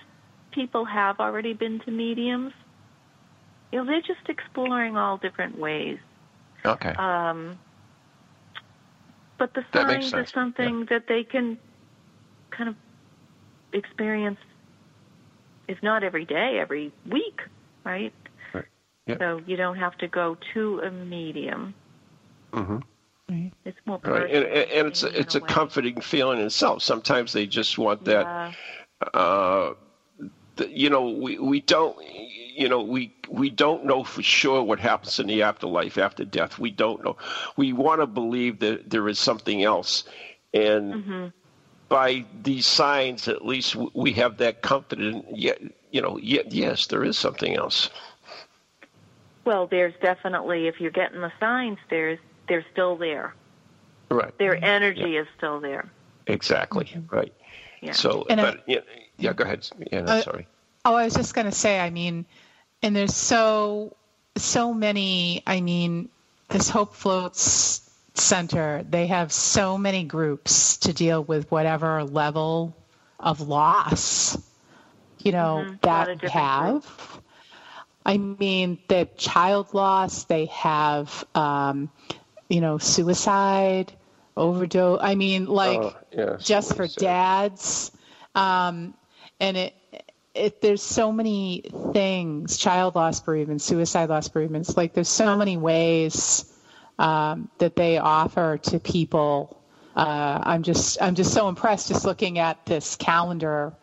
people 0.52 0.86
have 0.86 1.20
already 1.20 1.54
been 1.54 1.80
to 1.82 1.92
mediums. 1.92 2.54
You 3.72 3.80
know, 3.80 3.86
they're 3.86 4.02
just 4.02 4.30
exploring 4.30 4.98
all 4.98 5.18
different 5.18 5.58
ways. 5.58 5.98
Okay. 6.66 6.94
Um, 6.98 7.58
but 9.42 9.56
the 9.56 9.66
signs 9.74 10.14
are 10.14 10.18
sense, 10.18 10.32
something 10.34 10.86
that 10.92 11.08
they 11.08 11.24
can 11.24 11.58
kind 12.52 12.70
of 12.70 12.76
experience, 13.74 14.38
if 15.68 15.82
not 15.82 16.04
every 16.04 16.26
day, 16.26 16.60
every 16.60 16.92
week, 17.10 17.42
right? 17.84 18.14
Right. 18.54 18.66
Yeah. 19.08 19.18
So 19.18 19.42
you 19.48 19.58
don't 19.58 19.78
have 19.78 19.98
to 19.98 20.08
go 20.08 20.38
to 20.54 20.82
a 20.82 20.92
medium. 20.92 21.74
Mm-hmm. 22.54 23.48
It's 23.66 23.78
more 23.88 24.00
Right. 24.04 24.30
And, 24.30 24.46
personal 24.46 24.58
and 24.62 24.72
and 24.72 24.88
it's 24.90 25.02
in 25.02 25.10
a, 25.10 25.20
it's 25.20 25.36
a 25.36 25.40
way. 25.40 25.48
comforting 25.48 26.02
feeling 26.02 26.40
in 26.40 26.46
itself. 26.46 26.84
Sometimes 26.84 27.34
they 27.34 27.48
just 27.48 27.80
want 27.80 28.04
that. 28.06 28.28
Yeah. 28.28 28.54
uh, 29.16 29.74
th- 29.74 29.78
you 30.70 30.90
know, 30.90 31.10
we, 31.10 31.38
we 31.40 31.62
don't, 31.62 31.98
you 32.56 32.68
know, 32.70 32.82
we 32.82 33.14
we 33.30 33.50
don't 33.50 33.86
know 33.86 34.04
for 34.04 34.22
sure 34.22 34.62
what 34.64 34.80
happens 34.80 35.20
in 35.20 35.28
the 35.28 35.42
afterlife 35.44 35.98
after 35.98 36.24
death. 36.26 36.60
We 36.60 36.70
don't 36.72 37.04
know. 37.04 37.18
We 37.58 37.74
want 37.74 38.02
to 38.02 38.08
believe 38.08 38.60
that 38.60 38.90
there 38.90 39.08
is 39.10 39.18
something 39.20 39.64
else, 39.64 40.04
and 40.54 40.94
Mm-hmm. 40.94 41.28
by 41.90 42.26
these 42.44 42.66
signs, 42.68 43.28
at 43.28 43.46
least 43.46 43.76
we 43.94 44.12
have 44.14 44.38
that 44.38 44.62
comfort. 44.62 45.00
And 45.00 45.24
yet, 45.34 45.62
you 45.92 46.02
know, 46.02 46.18
yet, 46.18 46.52
yes, 46.52 46.88
there 46.88 47.04
is 47.04 47.18
something 47.18 47.56
else. 47.56 47.90
Well, 49.46 49.68
there's 49.68 49.94
definitely 50.02 50.68
if 50.68 50.80
you're 50.80 50.92
getting 50.92 51.22
the 51.22 51.32
signs, 51.40 51.80
there's 51.90 52.20
they're 52.48 52.66
still 52.72 52.96
there. 52.98 53.34
Right. 54.10 54.38
Their 54.38 54.64
energy 54.64 55.16
is 55.16 55.26
still 55.38 55.60
there. 55.62 55.90
Exactly. 56.28 56.90
Right. 57.10 57.34
Yeah. 57.82 57.94
So, 57.94 58.26
And 58.30 58.42
I- 58.42 58.58
yeah, 58.68 58.80
yeah, 59.18 59.34
go 59.34 59.44
ahead. 59.46 59.68
Yeah, 59.92 60.02
no, 60.02 60.12
Uh, 60.14 60.22
sorry. 60.22 60.48
Oh, 60.86 60.96
I 60.96 61.06
was 61.06 61.14
just 61.14 61.34
going 61.34 61.46
to 61.46 61.52
say, 61.52 61.80
I 61.80 61.90
mean, 61.90 62.26
and 62.82 62.96
there's 62.96 63.16
so 63.16 63.96
so 64.38 64.74
many. 64.74 65.42
I 65.46 65.62
mean, 65.62 66.10
this 66.50 66.70
Hope 66.70 66.94
Floats 66.96 67.82
Center, 68.16 68.84
they 68.90 69.08
have 69.08 69.32
so 69.32 69.78
many 69.78 70.04
groups 70.04 70.78
to 70.78 70.94
deal 70.94 71.24
with 71.24 71.50
whatever 71.52 72.04
level 72.04 72.76
of 73.20 73.42
loss, 73.42 74.38
you 75.20 75.32
know, 75.32 75.68
Mhm. 75.68 75.82
That 75.82 76.10
of 76.10 76.22
we 76.22 76.30
have. 76.30 77.22
I 78.06 78.18
mean, 78.18 78.80
the 78.88 79.08
child 79.18 79.74
loss, 79.74 80.24
they 80.26 80.46
have, 80.46 81.24
um, 81.36 81.90
you 82.50 82.62
know, 82.62 82.78
suicide, 82.78 83.94
overdose. 84.36 85.00
I 85.02 85.16
mean, 85.16 85.46
like, 85.46 85.80
Oh, 85.82 85.94
yeah, 86.12 86.38
just 86.38 86.76
for 86.76 86.88
dads. 86.88 87.92
Um, 88.36 88.94
and 89.40 89.58
it, 89.58 89.74
it, 90.34 90.62
there's 90.62 90.82
so 90.82 91.12
many 91.12 91.64
things, 91.94 92.58
child 92.58 92.96
loss 92.96 93.20
bereavement, 93.20 93.62
suicide 93.62 94.10
loss 94.10 94.28
bereavements, 94.28 94.78
like 94.78 94.94
there's 94.94 95.10
so 95.10 95.36
many 95.36 95.58
ways 95.58 96.46
um, 97.00 97.50
that 97.58 97.76
they 97.76 97.98
offer 97.98 98.58
to 98.58 98.80
people. 98.80 99.62
Uh, 99.96 100.40
I'm 100.44 100.64
just, 100.64 101.02
I'm 101.02 101.16
just 101.16 101.34
so 101.34 101.50
impressed 101.50 101.90
just 101.90 102.06
looking 102.06 102.40
at 102.40 102.66
this 102.66 102.96
calendar 102.96 103.74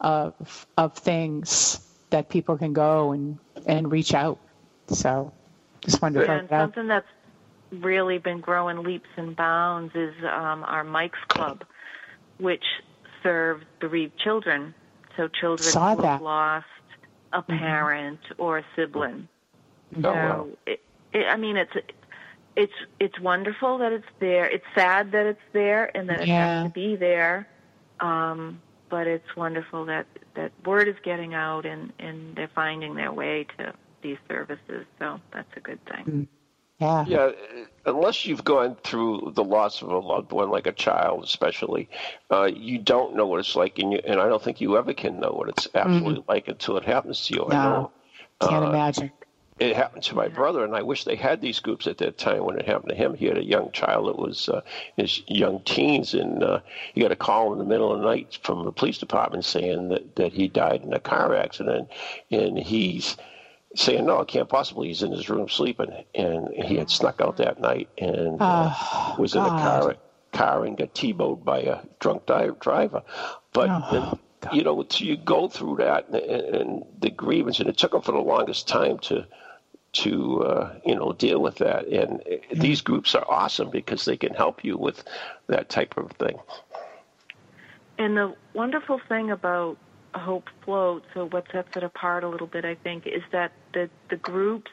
of, 0.00 0.66
of 0.76 0.94
things 0.94 1.80
that 2.10 2.28
people 2.28 2.58
can 2.58 2.74
go 2.74 3.12
and, 3.12 3.38
and 3.66 3.90
reach 3.90 4.12
out. 4.12 4.38
So 4.88 5.32
just 5.80 6.00
to 6.00 6.30
And 6.30 6.48
something 6.50 6.86
that's 6.86 7.06
really 7.72 8.18
been 8.18 8.40
growing 8.40 8.82
leaps 8.82 9.08
and 9.16 9.34
bounds 9.34 9.94
is 9.94 10.14
um, 10.24 10.64
our 10.64 10.84
Mike's 10.84 11.18
Club, 11.28 11.64
which 12.38 12.64
serves 13.22 13.64
bereaved 13.80 14.18
children. 14.18 14.74
So 15.16 15.28
children 15.28 15.72
Saw 15.72 15.94
who 15.94 16.02
that. 16.02 16.12
have 16.12 16.22
lost 16.22 16.66
a 17.32 17.42
parent 17.42 18.20
or 18.38 18.58
a 18.58 18.64
sibling. 18.76 19.28
Oh, 20.02 20.12
wow. 20.14 20.48
It, 20.66 20.80
it, 21.12 21.26
I 21.26 21.36
mean, 21.36 21.56
it's 21.56 21.72
it's 22.56 22.72
it's 23.00 23.18
wonderful 23.20 23.78
that 23.78 23.92
it's 23.92 24.06
there. 24.20 24.46
It's 24.46 24.64
sad 24.74 25.12
that 25.12 25.26
it's 25.26 25.40
there 25.52 25.96
and 25.96 26.08
that 26.08 26.20
it 26.20 26.28
Yeah. 26.28 26.62
has 26.62 26.64
to 26.64 26.70
be 26.74 26.96
there. 26.96 27.48
Um, 28.00 28.60
but 28.90 29.06
it's 29.06 29.36
wonderful 29.36 29.86
that 29.86 30.06
that 30.34 30.52
word 30.64 30.88
is 30.88 30.96
getting 31.04 31.34
out 31.34 31.66
and 31.66 31.92
and 31.98 32.34
they're 32.36 32.50
finding 32.54 32.94
their 32.94 33.12
way 33.12 33.46
to 33.58 33.72
these 34.02 34.18
services. 34.28 34.86
So 34.98 35.20
that's 35.32 35.48
a 35.56 35.60
good 35.60 35.80
thing. 35.86 36.28
Yeah. 36.78 37.04
Yeah, 37.06 37.30
unless 37.86 38.26
you've 38.26 38.44
gone 38.44 38.76
through 38.82 39.32
the 39.34 39.44
loss 39.44 39.80
of 39.80 39.88
a 39.88 39.98
loved 39.98 40.32
one, 40.32 40.50
like 40.50 40.66
a 40.66 40.72
child, 40.72 41.24
especially, 41.24 41.88
uh, 42.30 42.44
you 42.52 42.78
don't 42.78 43.14
know 43.14 43.26
what 43.26 43.40
it's 43.40 43.54
like, 43.54 43.78
and, 43.78 43.92
you, 43.92 44.00
and 44.04 44.20
I 44.20 44.28
don't 44.28 44.42
think 44.42 44.60
you 44.60 44.76
ever 44.76 44.92
can 44.92 45.20
know 45.20 45.30
what 45.30 45.48
it's 45.48 45.68
absolutely 45.74 46.24
like 46.28 46.48
until 46.48 46.76
it 46.76 46.84
happens 46.84 47.26
to 47.26 47.34
you. 47.34 47.44
I 47.46 47.52
No. 47.52 47.62
know 47.62 47.90
Can't 48.40 48.64
uh, 48.64 48.68
imagine. 48.70 49.12
it 49.60 49.76
happened 49.76 50.02
to 50.04 50.16
my 50.16 50.26
brother, 50.26 50.64
and 50.64 50.74
I 50.74 50.82
wish 50.82 51.04
they 51.04 51.14
had 51.14 51.40
these 51.40 51.60
groups 51.60 51.86
at 51.86 51.98
that 51.98 52.18
time 52.18 52.44
when 52.44 52.58
it 52.58 52.66
happened 52.66 52.88
to 52.90 52.96
him. 52.96 53.14
He 53.14 53.26
had 53.26 53.38
a 53.38 53.44
young 53.44 53.70
child 53.70 54.08
that 54.08 54.18
was 54.18 54.48
uh, 54.48 54.62
his 54.96 55.22
young 55.28 55.60
teens, 55.60 56.12
and 56.12 56.42
uh, 56.42 56.58
he 56.92 57.02
got 57.02 57.12
a 57.12 57.16
call 57.16 57.52
in 57.52 57.60
the 57.60 57.64
middle 57.64 57.92
of 57.92 58.00
the 58.00 58.06
night 58.06 58.36
from 58.42 58.64
the 58.64 58.72
police 58.72 58.98
department 58.98 59.44
saying 59.44 59.90
that, 59.90 60.16
that 60.16 60.32
he 60.32 60.48
died 60.48 60.82
in 60.82 60.92
a 60.92 60.98
car 60.98 61.36
accident, 61.36 61.88
and 62.32 62.58
he's 62.58 63.16
saying, 63.74 64.06
"No, 64.06 64.20
it 64.20 64.28
can't 64.28 64.48
possibly. 64.48 64.88
He's 64.88 65.02
in 65.02 65.12
his 65.12 65.28
room 65.28 65.48
sleeping," 65.48 66.04
and 66.14 66.48
he 66.54 66.76
had 66.76 66.90
snuck 66.90 67.20
out 67.20 67.38
that 67.38 67.60
night 67.60 67.88
and 67.98 68.40
uh, 68.40 68.72
Oh, 68.72 69.16
was 69.18 69.34
in 69.34 69.42
a 69.42 69.48
car 69.50 69.96
car 70.32 70.64
and 70.64 70.76
got 70.76 70.94
T-bowed 70.94 71.44
by 71.44 71.60
a 71.60 71.78
drunk 72.00 72.26
driver. 72.26 73.02
But 73.52 73.70
Oh, 73.70 73.88
then, 73.92 74.52
you 74.52 74.62
know, 74.64 74.84
so 74.88 75.04
you 75.04 75.16
go 75.16 75.48
through 75.48 75.76
that 75.76 76.08
and, 76.08 76.16
and 76.16 76.84
the 77.00 77.10
grievance, 77.10 77.60
and 77.60 77.68
it 77.68 77.78
took 77.78 77.94
him 77.94 78.02
for 78.02 78.12
the 78.12 78.18
longest 78.18 78.68
time 78.68 78.98
to 79.00 79.26
to 79.92 80.42
uh, 80.44 80.78
you 80.84 80.94
know 80.94 81.12
deal 81.12 81.40
with 81.40 81.56
that. 81.56 81.86
And 81.86 82.20
uh, 82.20 82.36
these 82.52 82.80
groups 82.80 83.14
are 83.14 83.24
awesome 83.28 83.70
because 83.70 84.04
they 84.04 84.16
can 84.16 84.34
help 84.34 84.64
you 84.64 84.76
with 84.76 85.04
that 85.46 85.68
type 85.68 85.96
of 85.96 86.10
thing. 86.12 86.38
And 87.96 88.16
the 88.16 88.34
wonderful 88.54 89.00
thing 89.08 89.30
about 89.30 89.78
Hope 90.14 90.48
Floats, 90.64 91.06
so 91.14 91.26
what 91.28 91.46
sets 91.52 91.76
it 91.76 91.84
apart 91.84 92.24
a 92.24 92.28
little 92.28 92.48
bit, 92.48 92.64
I 92.64 92.74
think, 92.74 93.06
is 93.06 93.22
that 93.30 93.52
the, 93.74 93.90
the 94.08 94.16
groups 94.16 94.70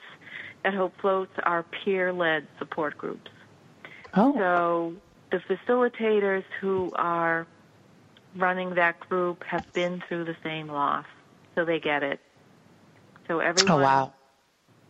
at 0.64 0.74
Hope 0.74 0.94
Floats 1.02 1.34
are 1.44 1.64
peer 1.64 2.14
led 2.14 2.48
support 2.60 2.98
groups. 2.98 3.32
Oh, 4.14 4.34
So 4.34 4.94
the 5.32 5.38
facilitators 5.40 6.44
who 6.60 6.92
are 6.96 7.48
running 8.36 8.76
that 8.76 9.00
group 9.00 9.44
have 9.44 9.72
been 9.74 10.04
through 10.08 10.26
the 10.26 10.36
same 10.44 10.68
loss, 10.68 11.06
so 11.56 11.66
they 11.66 11.80
get 11.80 12.04
it. 12.04 12.20
So 13.28 13.38
oh, 13.38 13.40
everyone, 13.40 13.72
oh 13.72 13.84
wow. 13.84 14.14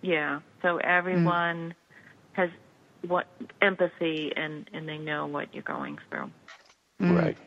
yeah. 0.01 0.39
So 0.61 0.77
mm. 0.77 0.81
everyone 0.81 1.75
has 2.33 2.49
what 3.07 3.27
empathy, 3.61 4.31
and 4.35 4.69
and 4.73 4.87
they 4.87 4.97
know 4.97 5.27
what 5.27 5.53
you're 5.53 5.63
going 5.63 5.99
through. 6.09 6.31
Right. 6.99 7.37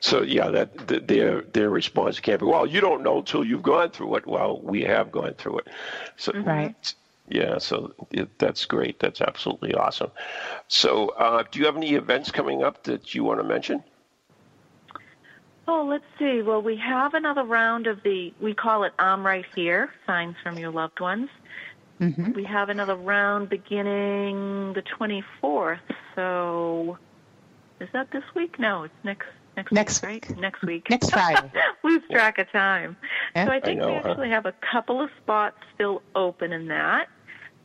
So 0.00 0.22
yeah, 0.22 0.48
that 0.48 0.88
th- 0.88 1.06
their 1.06 1.42
their 1.42 1.70
response 1.70 2.20
can't 2.20 2.40
be, 2.40 2.46
well, 2.46 2.66
you 2.66 2.80
don't 2.80 3.02
know 3.02 3.22
till 3.22 3.44
you've 3.44 3.62
gone 3.62 3.90
through 3.90 4.16
it. 4.16 4.26
Well, 4.26 4.60
we 4.60 4.82
have 4.82 5.10
gone 5.10 5.34
through 5.34 5.58
it. 5.58 5.68
So 6.16 6.32
Right. 6.32 6.94
Yeah, 7.30 7.58
so 7.58 7.92
it, 8.10 8.38
that's 8.38 8.64
great. 8.64 8.98
That's 9.00 9.20
absolutely 9.20 9.74
awesome. 9.74 10.10
So, 10.68 11.08
uh, 11.10 11.44
do 11.50 11.58
you 11.58 11.66
have 11.66 11.76
any 11.76 11.94
events 11.94 12.30
coming 12.30 12.64
up 12.64 12.84
that 12.84 13.14
you 13.14 13.22
want 13.22 13.38
to 13.40 13.44
mention? 13.44 13.84
Oh, 15.66 15.84
let's 15.84 16.04
see. 16.18 16.40
Well, 16.40 16.62
we 16.62 16.76
have 16.76 17.12
another 17.12 17.44
round 17.44 17.86
of 17.86 18.02
the, 18.02 18.32
we 18.40 18.54
call 18.54 18.84
it 18.84 18.94
I'm 18.98 19.26
Right 19.26 19.44
Here, 19.54 19.90
Signs 20.06 20.36
from 20.42 20.58
Your 20.58 20.70
Loved 20.70 21.00
Ones. 21.00 21.28
Mhm. 22.00 22.34
We 22.34 22.44
have 22.44 22.70
another 22.70 22.94
round 22.96 23.50
beginning 23.50 24.72
the 24.72 24.82
24th. 24.82 25.80
So, 26.14 26.96
is 27.80 27.88
that 27.92 28.10
this 28.10 28.24
week? 28.34 28.58
No, 28.58 28.84
it's 28.84 28.94
next 29.04 29.26
next, 29.58 29.72
Next 29.72 30.02
week, 30.02 30.26
right? 30.28 30.38
Next 30.38 30.62
week. 30.62 30.90
Next 30.90 31.10
Friday. 31.12 31.50
Lose 31.84 32.02
track 32.10 32.38
of 32.38 32.50
time. 32.52 32.96
Yeah. 33.34 33.46
So 33.46 33.52
I 33.52 33.56
I 33.56 33.60
think 33.60 33.80
know, 33.80 33.88
we 33.88 33.94
huh? 33.94 34.08
actually 34.10 34.30
have 34.30 34.46
a 34.46 34.54
couple 34.72 35.00
of 35.02 35.10
spots 35.22 35.56
still 35.74 36.02
open 36.14 36.52
in 36.52 36.68
that. 36.68 37.08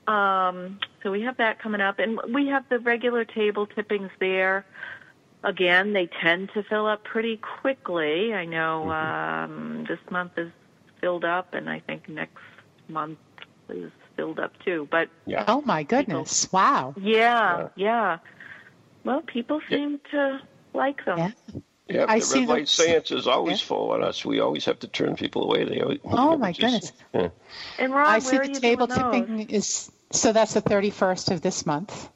Um, 0.07 0.79
so 1.01 1.11
we 1.11 1.21
have 1.21 1.37
that 1.37 1.59
coming 1.59 1.81
up, 1.81 1.99
and 1.99 2.19
we 2.33 2.47
have 2.47 2.67
the 2.69 2.79
regular 2.79 3.23
table 3.25 3.67
tippings 3.67 4.11
there. 4.19 4.65
Again, 5.43 5.93
they 5.93 6.07
tend 6.21 6.51
to 6.53 6.63
fill 6.63 6.87
up 6.87 7.03
pretty 7.03 7.37
quickly. 7.37 8.33
I 8.33 8.45
know 8.45 8.89
um, 8.91 9.85
this 9.87 9.99
month 10.09 10.31
is 10.37 10.51
filled 11.01 11.25
up, 11.25 11.53
and 11.53 11.69
I 11.69 11.79
think 11.79 12.07
next 12.09 12.37
month 12.87 13.17
is 13.69 13.91
filled 14.15 14.39
up 14.39 14.51
too. 14.63 14.87
But 14.91 15.09
Yeah. 15.25 15.43
Oh 15.47 15.61
my 15.61 15.83
goodness. 15.83 16.51
Wow. 16.51 16.93
yeah, 16.99 17.69
yeah. 17.75 18.19
Well, 19.03 19.21
people 19.21 19.59
seem 19.69 19.99
to 20.11 20.39
like 20.73 21.03
them. 21.05 21.33
Yeah. 21.87 21.95
Yeah, 21.97 22.05
I 22.07 22.19
the 22.19 22.25
see 22.25 22.39
red 22.41 22.49
light 22.49 22.59
those- 22.61 22.69
seance 22.71 23.11
is 23.11 23.27
always 23.27 23.59
Yeah. 23.61 23.67
full 23.67 23.91
on 23.91 24.03
us. 24.03 24.23
We 24.23 24.39
always 24.39 24.65
have 24.65 24.79
to 24.79 24.87
turn 24.87 25.15
people 25.15 25.43
away. 25.43 25.65
They 25.65 25.81
always, 25.81 25.99
Oh, 26.05 26.37
my 26.37 26.51
just- 26.53 26.61
goodness. 26.61 26.91
yeah. 27.13 27.27
And 27.77 27.93
Ron, 27.93 28.05
I 28.07 28.11
where 28.13 28.21
see 28.21 28.37
are 28.37 28.43
the 28.45 28.53
you 28.53 28.59
table 28.59 28.87
doing 28.87 28.99
those? 28.99 29.27
tipping 29.27 29.49
is 29.49 29.91
so 30.11 30.31
that's 30.31 30.53
the 30.53 30.61
31st 30.61 31.31
of 31.31 31.41
this 31.41 31.65
month. 31.65 32.09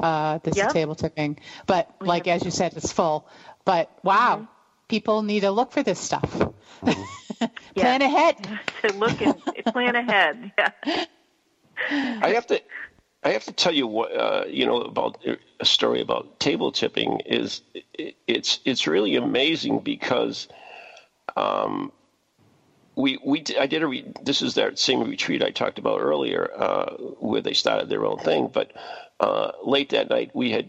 Uh, 0.00 0.38
this 0.42 0.56
Yep. 0.56 0.68
is 0.68 0.72
table 0.72 0.94
tipping, 0.94 1.38
but 1.66 1.90
We 2.00 2.06
like 2.08 2.26
have- 2.26 2.36
as 2.40 2.44
you 2.44 2.50
said, 2.50 2.72
it's 2.76 2.90
full. 2.92 3.28
But 3.64 3.90
wow, 4.02 4.48
people 4.88 5.22
need 5.22 5.40
to 5.40 5.50
look 5.50 5.72
for 5.72 5.82
this 5.82 5.98
stuff. 6.00 6.30
Plan 7.74 8.02
ahead. 8.02 8.36
to 8.82 8.92
look 8.94 9.20
and 9.20 9.34
plan 9.66 9.94
ahead. 9.96 10.52
Yeah. 11.90 12.20
I 12.22 12.28
have 12.34 12.46
to, 12.46 12.60
I 13.22 13.30
have 13.30 13.44
to 13.44 13.52
tell 13.52 13.72
you 13.74 13.86
what 13.86 14.16
uh, 14.16 14.44
you 14.48 14.66
know 14.66 14.80
about 14.82 15.24
a 15.60 15.64
story 15.64 16.00
about 16.00 16.40
table 16.40 16.72
tipping 16.72 17.20
is 17.20 17.62
it, 17.94 18.16
it's 18.26 18.60
it's 18.64 18.86
really 18.86 19.16
amazing 19.16 19.80
because, 19.80 20.48
um, 21.36 21.92
we 22.96 23.18
we 23.24 23.44
I 23.58 23.66
did 23.66 23.82
a 23.82 23.86
re, 23.86 24.12
this 24.22 24.42
is 24.42 24.54
that 24.54 24.78
same 24.78 25.08
retreat 25.08 25.42
I 25.42 25.50
talked 25.50 25.78
about 25.78 26.00
earlier 26.00 26.50
uh, 26.56 26.94
where 27.20 27.40
they 27.42 27.54
started 27.54 27.88
their 27.88 28.04
own 28.04 28.18
thing, 28.18 28.48
but 28.52 28.72
uh, 29.20 29.52
late 29.64 29.90
that 29.90 30.10
night 30.10 30.30
we 30.34 30.50
had. 30.50 30.68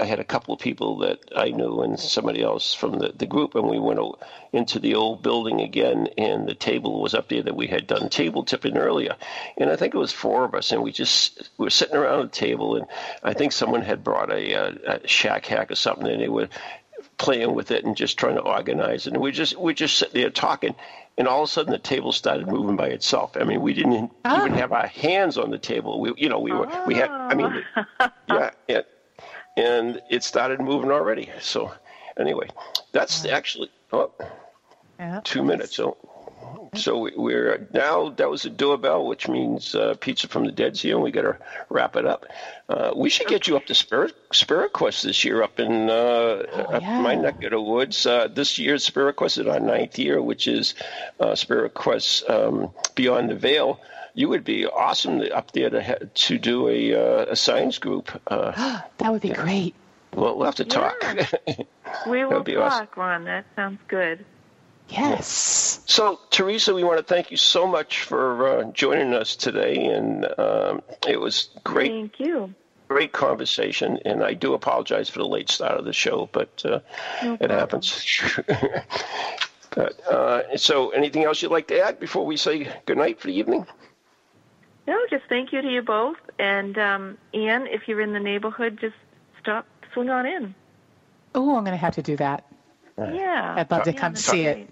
Uh, 0.00 0.02
I 0.02 0.06
had 0.06 0.18
a 0.18 0.24
couple 0.24 0.54
of 0.54 0.60
people 0.60 0.98
that 0.98 1.18
I 1.36 1.50
knew 1.50 1.82
and 1.82 1.98
somebody 1.98 2.42
else 2.42 2.74
from 2.74 2.98
the, 2.98 3.12
the 3.16 3.26
group, 3.26 3.54
and 3.54 3.68
we 3.68 3.78
went 3.78 4.00
into 4.52 4.78
the 4.78 4.94
old 4.94 5.22
building 5.22 5.60
again, 5.60 6.08
and 6.18 6.48
the 6.48 6.54
table 6.54 7.00
was 7.00 7.14
up 7.14 7.28
there 7.28 7.42
that 7.42 7.56
we 7.56 7.66
had 7.66 7.86
done 7.86 8.08
table 8.08 8.44
tipping 8.44 8.76
earlier. 8.76 9.14
And 9.58 9.70
I 9.70 9.76
think 9.76 9.94
it 9.94 9.98
was 9.98 10.12
four 10.12 10.44
of 10.44 10.54
us, 10.54 10.72
and 10.72 10.82
we 10.82 10.92
just 10.92 11.50
we 11.58 11.64
were 11.66 11.70
sitting 11.70 11.96
around 11.96 12.22
the 12.22 12.28
table, 12.28 12.76
and 12.76 12.86
I 13.22 13.34
think 13.34 13.52
someone 13.52 13.82
had 13.82 14.02
brought 14.04 14.30
a, 14.32 14.52
a, 14.52 14.94
a 15.04 15.08
shack 15.08 15.46
hack 15.46 15.70
or 15.70 15.76
something, 15.76 16.06
and 16.06 16.20
they 16.20 16.28
were 16.28 16.48
playing 17.18 17.54
with 17.54 17.70
it 17.70 17.84
and 17.84 17.96
just 17.96 18.18
trying 18.18 18.34
to 18.36 18.42
organize 18.42 19.06
it. 19.06 19.12
And 19.12 19.22
we 19.22 19.32
just 19.32 19.56
we 19.58 19.74
just 19.74 19.96
sitting 19.98 20.20
there 20.20 20.30
talking, 20.30 20.74
and 21.18 21.28
all 21.28 21.42
of 21.42 21.48
a 21.48 21.52
sudden 21.52 21.72
the 21.72 21.78
table 21.78 22.12
started 22.12 22.46
moving 22.46 22.76
by 22.76 22.88
itself. 22.88 23.36
I 23.38 23.44
mean, 23.44 23.60
we 23.60 23.74
didn't 23.74 24.10
Ah. 24.24 24.40
even 24.40 24.54
have 24.54 24.72
our 24.72 24.86
hands 24.86 25.36
on 25.38 25.50
the 25.50 25.58
table. 25.58 26.00
We 26.00 26.12
you 26.16 26.28
know 26.28 26.38
we 26.40 26.52
were 26.52 26.68
we 26.86 26.94
had 26.94 27.10
I 27.10 27.34
mean 27.34 27.62
yeah 28.28 28.50
it, 28.68 28.86
and 29.60 30.00
it 30.08 30.22
started 30.24 30.60
moving 30.60 30.90
already. 30.90 31.30
So 31.40 31.72
anyway, 32.18 32.48
that's 32.92 33.24
actually 33.26 33.70
oh, 33.92 34.12
Yeah. 34.98 35.20
two 35.24 35.42
minutes. 35.42 35.76
So 35.76 35.96
So 36.74 36.92
we're 37.16 37.66
now 37.74 38.10
that 38.18 38.30
was 38.30 38.44
a 38.46 38.50
doorbell, 38.50 39.04
which 39.06 39.26
means 39.28 39.74
uh, 39.74 39.94
pizza 40.00 40.28
from 40.28 40.44
the 40.44 40.52
dead 40.52 40.76
sea, 40.76 40.92
and 40.92 41.02
we 41.02 41.10
got 41.10 41.22
to 41.22 41.36
wrap 41.68 41.96
it 41.96 42.06
up. 42.06 42.26
Uh, 42.68 42.92
we 42.94 43.10
should 43.10 43.26
get 43.26 43.48
you 43.48 43.56
up 43.56 43.66
to 43.66 43.74
Spirit 43.74 44.12
Spirit 44.32 44.72
Quest 44.72 45.02
this 45.02 45.24
year, 45.24 45.42
up 45.42 45.58
in 45.58 45.90
uh, 45.90 46.46
Oh, 46.52 46.76
up 46.76 46.82
yeah. 46.82 47.00
my 47.02 47.14
neck 47.16 47.42
of 47.42 47.50
the 47.50 47.60
woods. 47.60 48.06
Uh, 48.06 48.28
this 48.28 48.58
year's 48.58 48.84
Spirit 48.84 49.16
Quest 49.16 49.38
is 49.38 49.46
our 49.48 49.58
ninth 49.60 49.98
year, 49.98 50.22
which 50.22 50.46
is 50.46 50.74
uh, 51.18 51.34
Spirit 51.34 51.74
Quest 51.74 52.28
um, 52.30 52.70
Beyond 52.94 53.30
the 53.30 53.34
Veil. 53.36 53.80
You 54.14 54.28
would 54.28 54.44
be 54.44 54.66
awesome 54.66 55.22
up 55.32 55.52
there 55.52 55.70
to 55.70 55.82
ha- 55.82 56.04
to 56.14 56.38
do 56.38 56.68
a 56.68 56.94
uh, 56.94 57.26
a 57.30 57.36
science 57.36 57.78
group. 57.78 58.10
Uh, 58.26 58.80
That 58.98 59.12
would 59.12 59.22
be 59.22 59.30
great. 59.30 59.74
we'll, 60.14 60.36
we'll 60.36 60.44
have 60.46 60.56
to 60.56 60.64
talk. 60.64 60.94
We 62.08 62.22
will 62.24 62.30
That'd 62.30 62.44
be 62.44 62.56
awesome. 62.56 62.86
talk, 62.86 62.96
Ron. 62.96 63.24
That 63.24 63.44
sounds 63.56 63.80
good. 63.88 64.24
Yes. 64.88 65.80
So, 65.86 66.18
Teresa, 66.30 66.74
we 66.74 66.82
want 66.84 66.98
to 66.98 67.04
thank 67.04 67.30
you 67.30 67.36
so 67.36 67.66
much 67.66 68.02
for 68.02 68.48
uh, 68.48 68.64
joining 68.72 69.12
us 69.14 69.36
today, 69.36 69.86
and 69.86 70.24
um, 70.38 70.82
it 71.06 71.20
was 71.20 71.50
great, 71.64 71.90
Thank 71.92 72.18
you. 72.20 72.52
great 72.88 73.12
conversation. 73.12 73.98
And 74.04 74.22
I 74.24 74.34
do 74.34 74.54
apologize 74.54 75.08
for 75.10 75.18
the 75.20 75.26
late 75.28 75.48
start 75.48 75.78
of 75.78 75.84
the 75.84 75.92
show, 75.92 76.28
but 76.32 76.62
uh, 76.64 76.80
No 77.22 77.36
it 77.40 77.50
happens. 77.50 78.04
but 79.70 80.00
uh, 80.08 80.56
so, 80.56 80.90
anything 80.90 81.24
else 81.24 81.42
you'd 81.42 81.52
like 81.52 81.68
to 81.68 81.80
add 81.80 82.00
before 82.00 82.26
we 82.26 82.36
say 82.36 82.68
goodnight 82.86 83.20
for 83.20 83.28
the 83.28 83.34
evening? 83.34 83.66
No, 84.90 84.98
just 85.08 85.22
thank 85.28 85.52
you 85.52 85.62
to 85.62 85.68
you 85.68 85.82
both. 85.82 86.16
And 86.40 86.76
um, 86.76 87.18
Ian, 87.32 87.68
if 87.68 87.86
you're 87.86 88.00
in 88.00 88.12
the 88.12 88.18
neighborhood, 88.18 88.76
just 88.80 88.96
stop, 89.40 89.64
swing 89.92 90.10
on 90.10 90.26
in. 90.26 90.52
Oh, 91.32 91.56
I'm 91.56 91.62
going 91.62 91.74
to 91.74 91.76
have 91.76 91.94
to 91.94 92.02
do 92.02 92.16
that. 92.16 92.44
Yeah. 92.98 93.54
I'd 93.56 93.70
love 93.70 93.84
to 93.84 93.92
come 93.92 94.14
that's 94.14 94.24
see 94.24 94.46
it. 94.46 94.68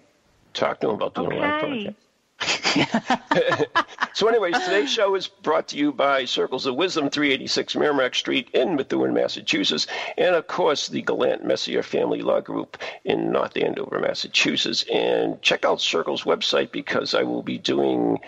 Talk 0.55 0.81
to 0.81 0.89
him 0.89 0.97
about 0.97 1.15
doing 1.15 1.31
a 1.31 1.37
live 1.37 1.95
Okay. 2.43 3.65
So, 4.15 4.27
anyways, 4.27 4.59
today's 4.65 4.91
show 4.91 5.15
is 5.15 5.29
brought 5.29 5.69
to 5.69 5.77
you 5.77 5.93
by 5.93 6.25
Circles 6.25 6.67
of 6.67 6.75
Wisdom, 6.75 7.09
386 7.09 7.77
Merrimack 7.77 8.17
Street 8.17 8.51
in 8.53 8.75
Methuen, 8.75 9.15
Massachusetts, 9.15 9.87
and 10.17 10.35
of 10.35 10.49
course 10.49 10.89
the 10.89 11.03
Gallant 11.03 11.45
Messier 11.45 11.85
Family 11.85 12.23
Law 12.23 12.41
Group 12.41 12.79
in 13.05 13.31
North 13.31 13.57
Andover, 13.57 14.01
Massachusetts. 14.01 14.85
And 14.93 15.41
check 15.41 15.65
out 15.65 15.81
Circles 15.81 16.25
website 16.25 16.73
because 16.73 17.15
I 17.15 17.23
will 17.23 17.45
be 17.45 17.59
doing 17.59 18.19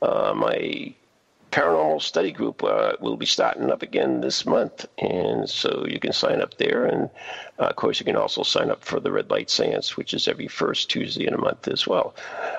uh, 0.00 0.32
my 0.36 0.94
paranormal 1.50 2.00
study 2.00 2.32
group 2.32 2.62
uh, 2.62 2.92
will 3.00 3.16
be 3.16 3.26
starting 3.26 3.70
up 3.70 3.82
again 3.82 4.20
this 4.20 4.46
month, 4.46 4.86
and 4.98 5.48
so 5.48 5.84
you 5.88 5.98
can 6.00 6.12
sign 6.12 6.40
up 6.40 6.56
there. 6.56 6.84
And 6.86 7.10
uh, 7.58 7.64
of 7.64 7.76
course, 7.76 7.98
you 8.00 8.06
can 8.06 8.16
also 8.16 8.42
sign 8.42 8.70
up 8.70 8.84
for 8.84 9.00
the 9.00 9.10
Red 9.12 9.30
Light 9.30 9.50
Seance, 9.50 9.96
which 9.96 10.14
is 10.14 10.28
every 10.28 10.48
first 10.48 10.90
Tuesday 10.90 11.26
in 11.26 11.34
a 11.34 11.38
month 11.38 11.68
as 11.68 11.86
well. 11.86 12.14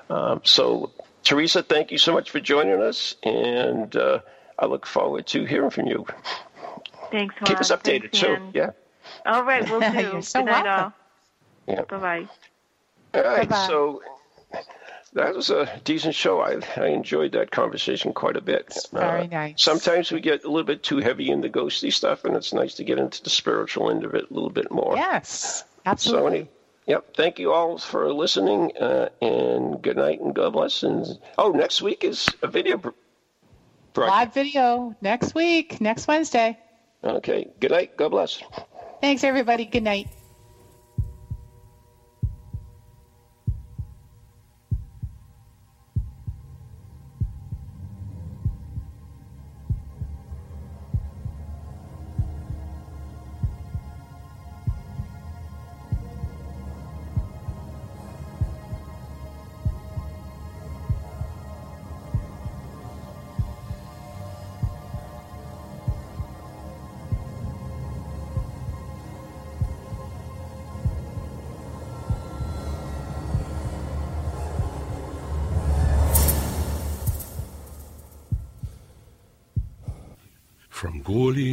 Um, 0.10 0.42
so, 0.44 0.92
Teresa, 1.24 1.64
thank 1.64 1.92
you 1.92 1.98
so 1.98 2.14
much 2.14 2.32
for 2.32 2.40
joining 2.40 2.82
us, 2.82 3.16
and 3.24 3.96
uh, 3.96 4.20
I 4.60 4.66
look 4.66 4.86
forward 4.86 5.28
to 5.28 5.46
hearing 5.46 5.70
from 5.70 5.88
you. 5.88 6.06
Thanks, 7.12 7.36
Ron. 7.42 7.46
Keep 7.46 7.60
us 7.60 7.72
updated 7.72 8.12
Thanks, 8.12 8.20
too. 8.20 8.28
Ian. 8.28 8.52
Yeah. 8.54 8.70
All 9.26 9.44
right, 9.44 9.70
we'll 9.70 9.80
do. 9.92 10.00
You're 10.02 10.22
so 10.22 10.40
Good 10.40 10.46
night, 10.52 10.64
welcome. 10.66 10.94
all. 11.68 11.74
Yeah. 11.76 11.82
Bye-bye. 11.84 12.28
All 13.14 13.24
right. 13.24 13.50
Bye-bye. 13.50 13.68
So. 13.68 14.02
That 15.14 15.36
was 15.36 15.50
a 15.50 15.70
decent 15.84 16.16
show. 16.16 16.40
I, 16.40 16.60
I 16.78 16.88
enjoyed 16.88 17.34
that 17.34 17.52
conversation 17.52 18.14
quite 18.14 18.38
a 18.38 18.42
bit. 18.42 18.78
Uh, 18.94 19.00
very 19.00 19.28
nice. 19.28 19.62
Sometimes 19.62 20.12
we 20.12 20.22
get 20.22 20.46
a 20.46 20.48
little 20.48 20.64
bit 20.66 20.84
too 20.84 21.00
heavy 21.00 21.30
in 21.30 21.42
the 21.42 21.50
ghosty 21.50 21.92
stuff, 21.92 22.24
and 22.24 22.36
it's 22.36 22.54
nice 22.54 22.76
to 22.76 22.86
get 22.86 22.98
into 22.98 23.22
the 23.22 23.30
spiritual 23.30 23.90
end 23.90 24.06
of 24.06 24.16
it 24.16 24.32
a 24.32 24.34
little 24.34 24.50
bit 24.50 24.72
more. 24.72 24.96
Yes. 24.96 25.66
absolutely. 25.86 26.22
So, 26.22 26.28
any, 26.28 26.50
yep. 26.88 27.16
Thank 27.18 27.40
you 27.40 27.52
all 27.52 27.78
for 27.78 28.14
listening, 28.14 28.72
uh, 28.78 29.10
and 29.22 29.82
good 29.82 29.98
night 29.98 30.22
and 30.22 30.34
God 30.34 30.54
bless. 30.54 30.84
And 30.84 31.06
oh, 31.38 31.52
next 31.52 31.82
week 31.82 32.06
is 32.06 32.30
a 32.42 32.48
video 32.48 32.78
br-. 32.78 32.90
Live 33.98 34.34
video 34.34 34.96
next 35.02 35.36
week, 35.36 35.82
next 35.82 36.08
Wednesday. 36.08 36.58
Okay. 37.04 37.50
Good 37.60 37.72
night. 37.72 37.98
God 37.98 38.10
bless. 38.10 38.42
Thanks, 39.02 39.26
everybody. 39.26 39.66
Good 39.66 39.84
night. 39.84 40.08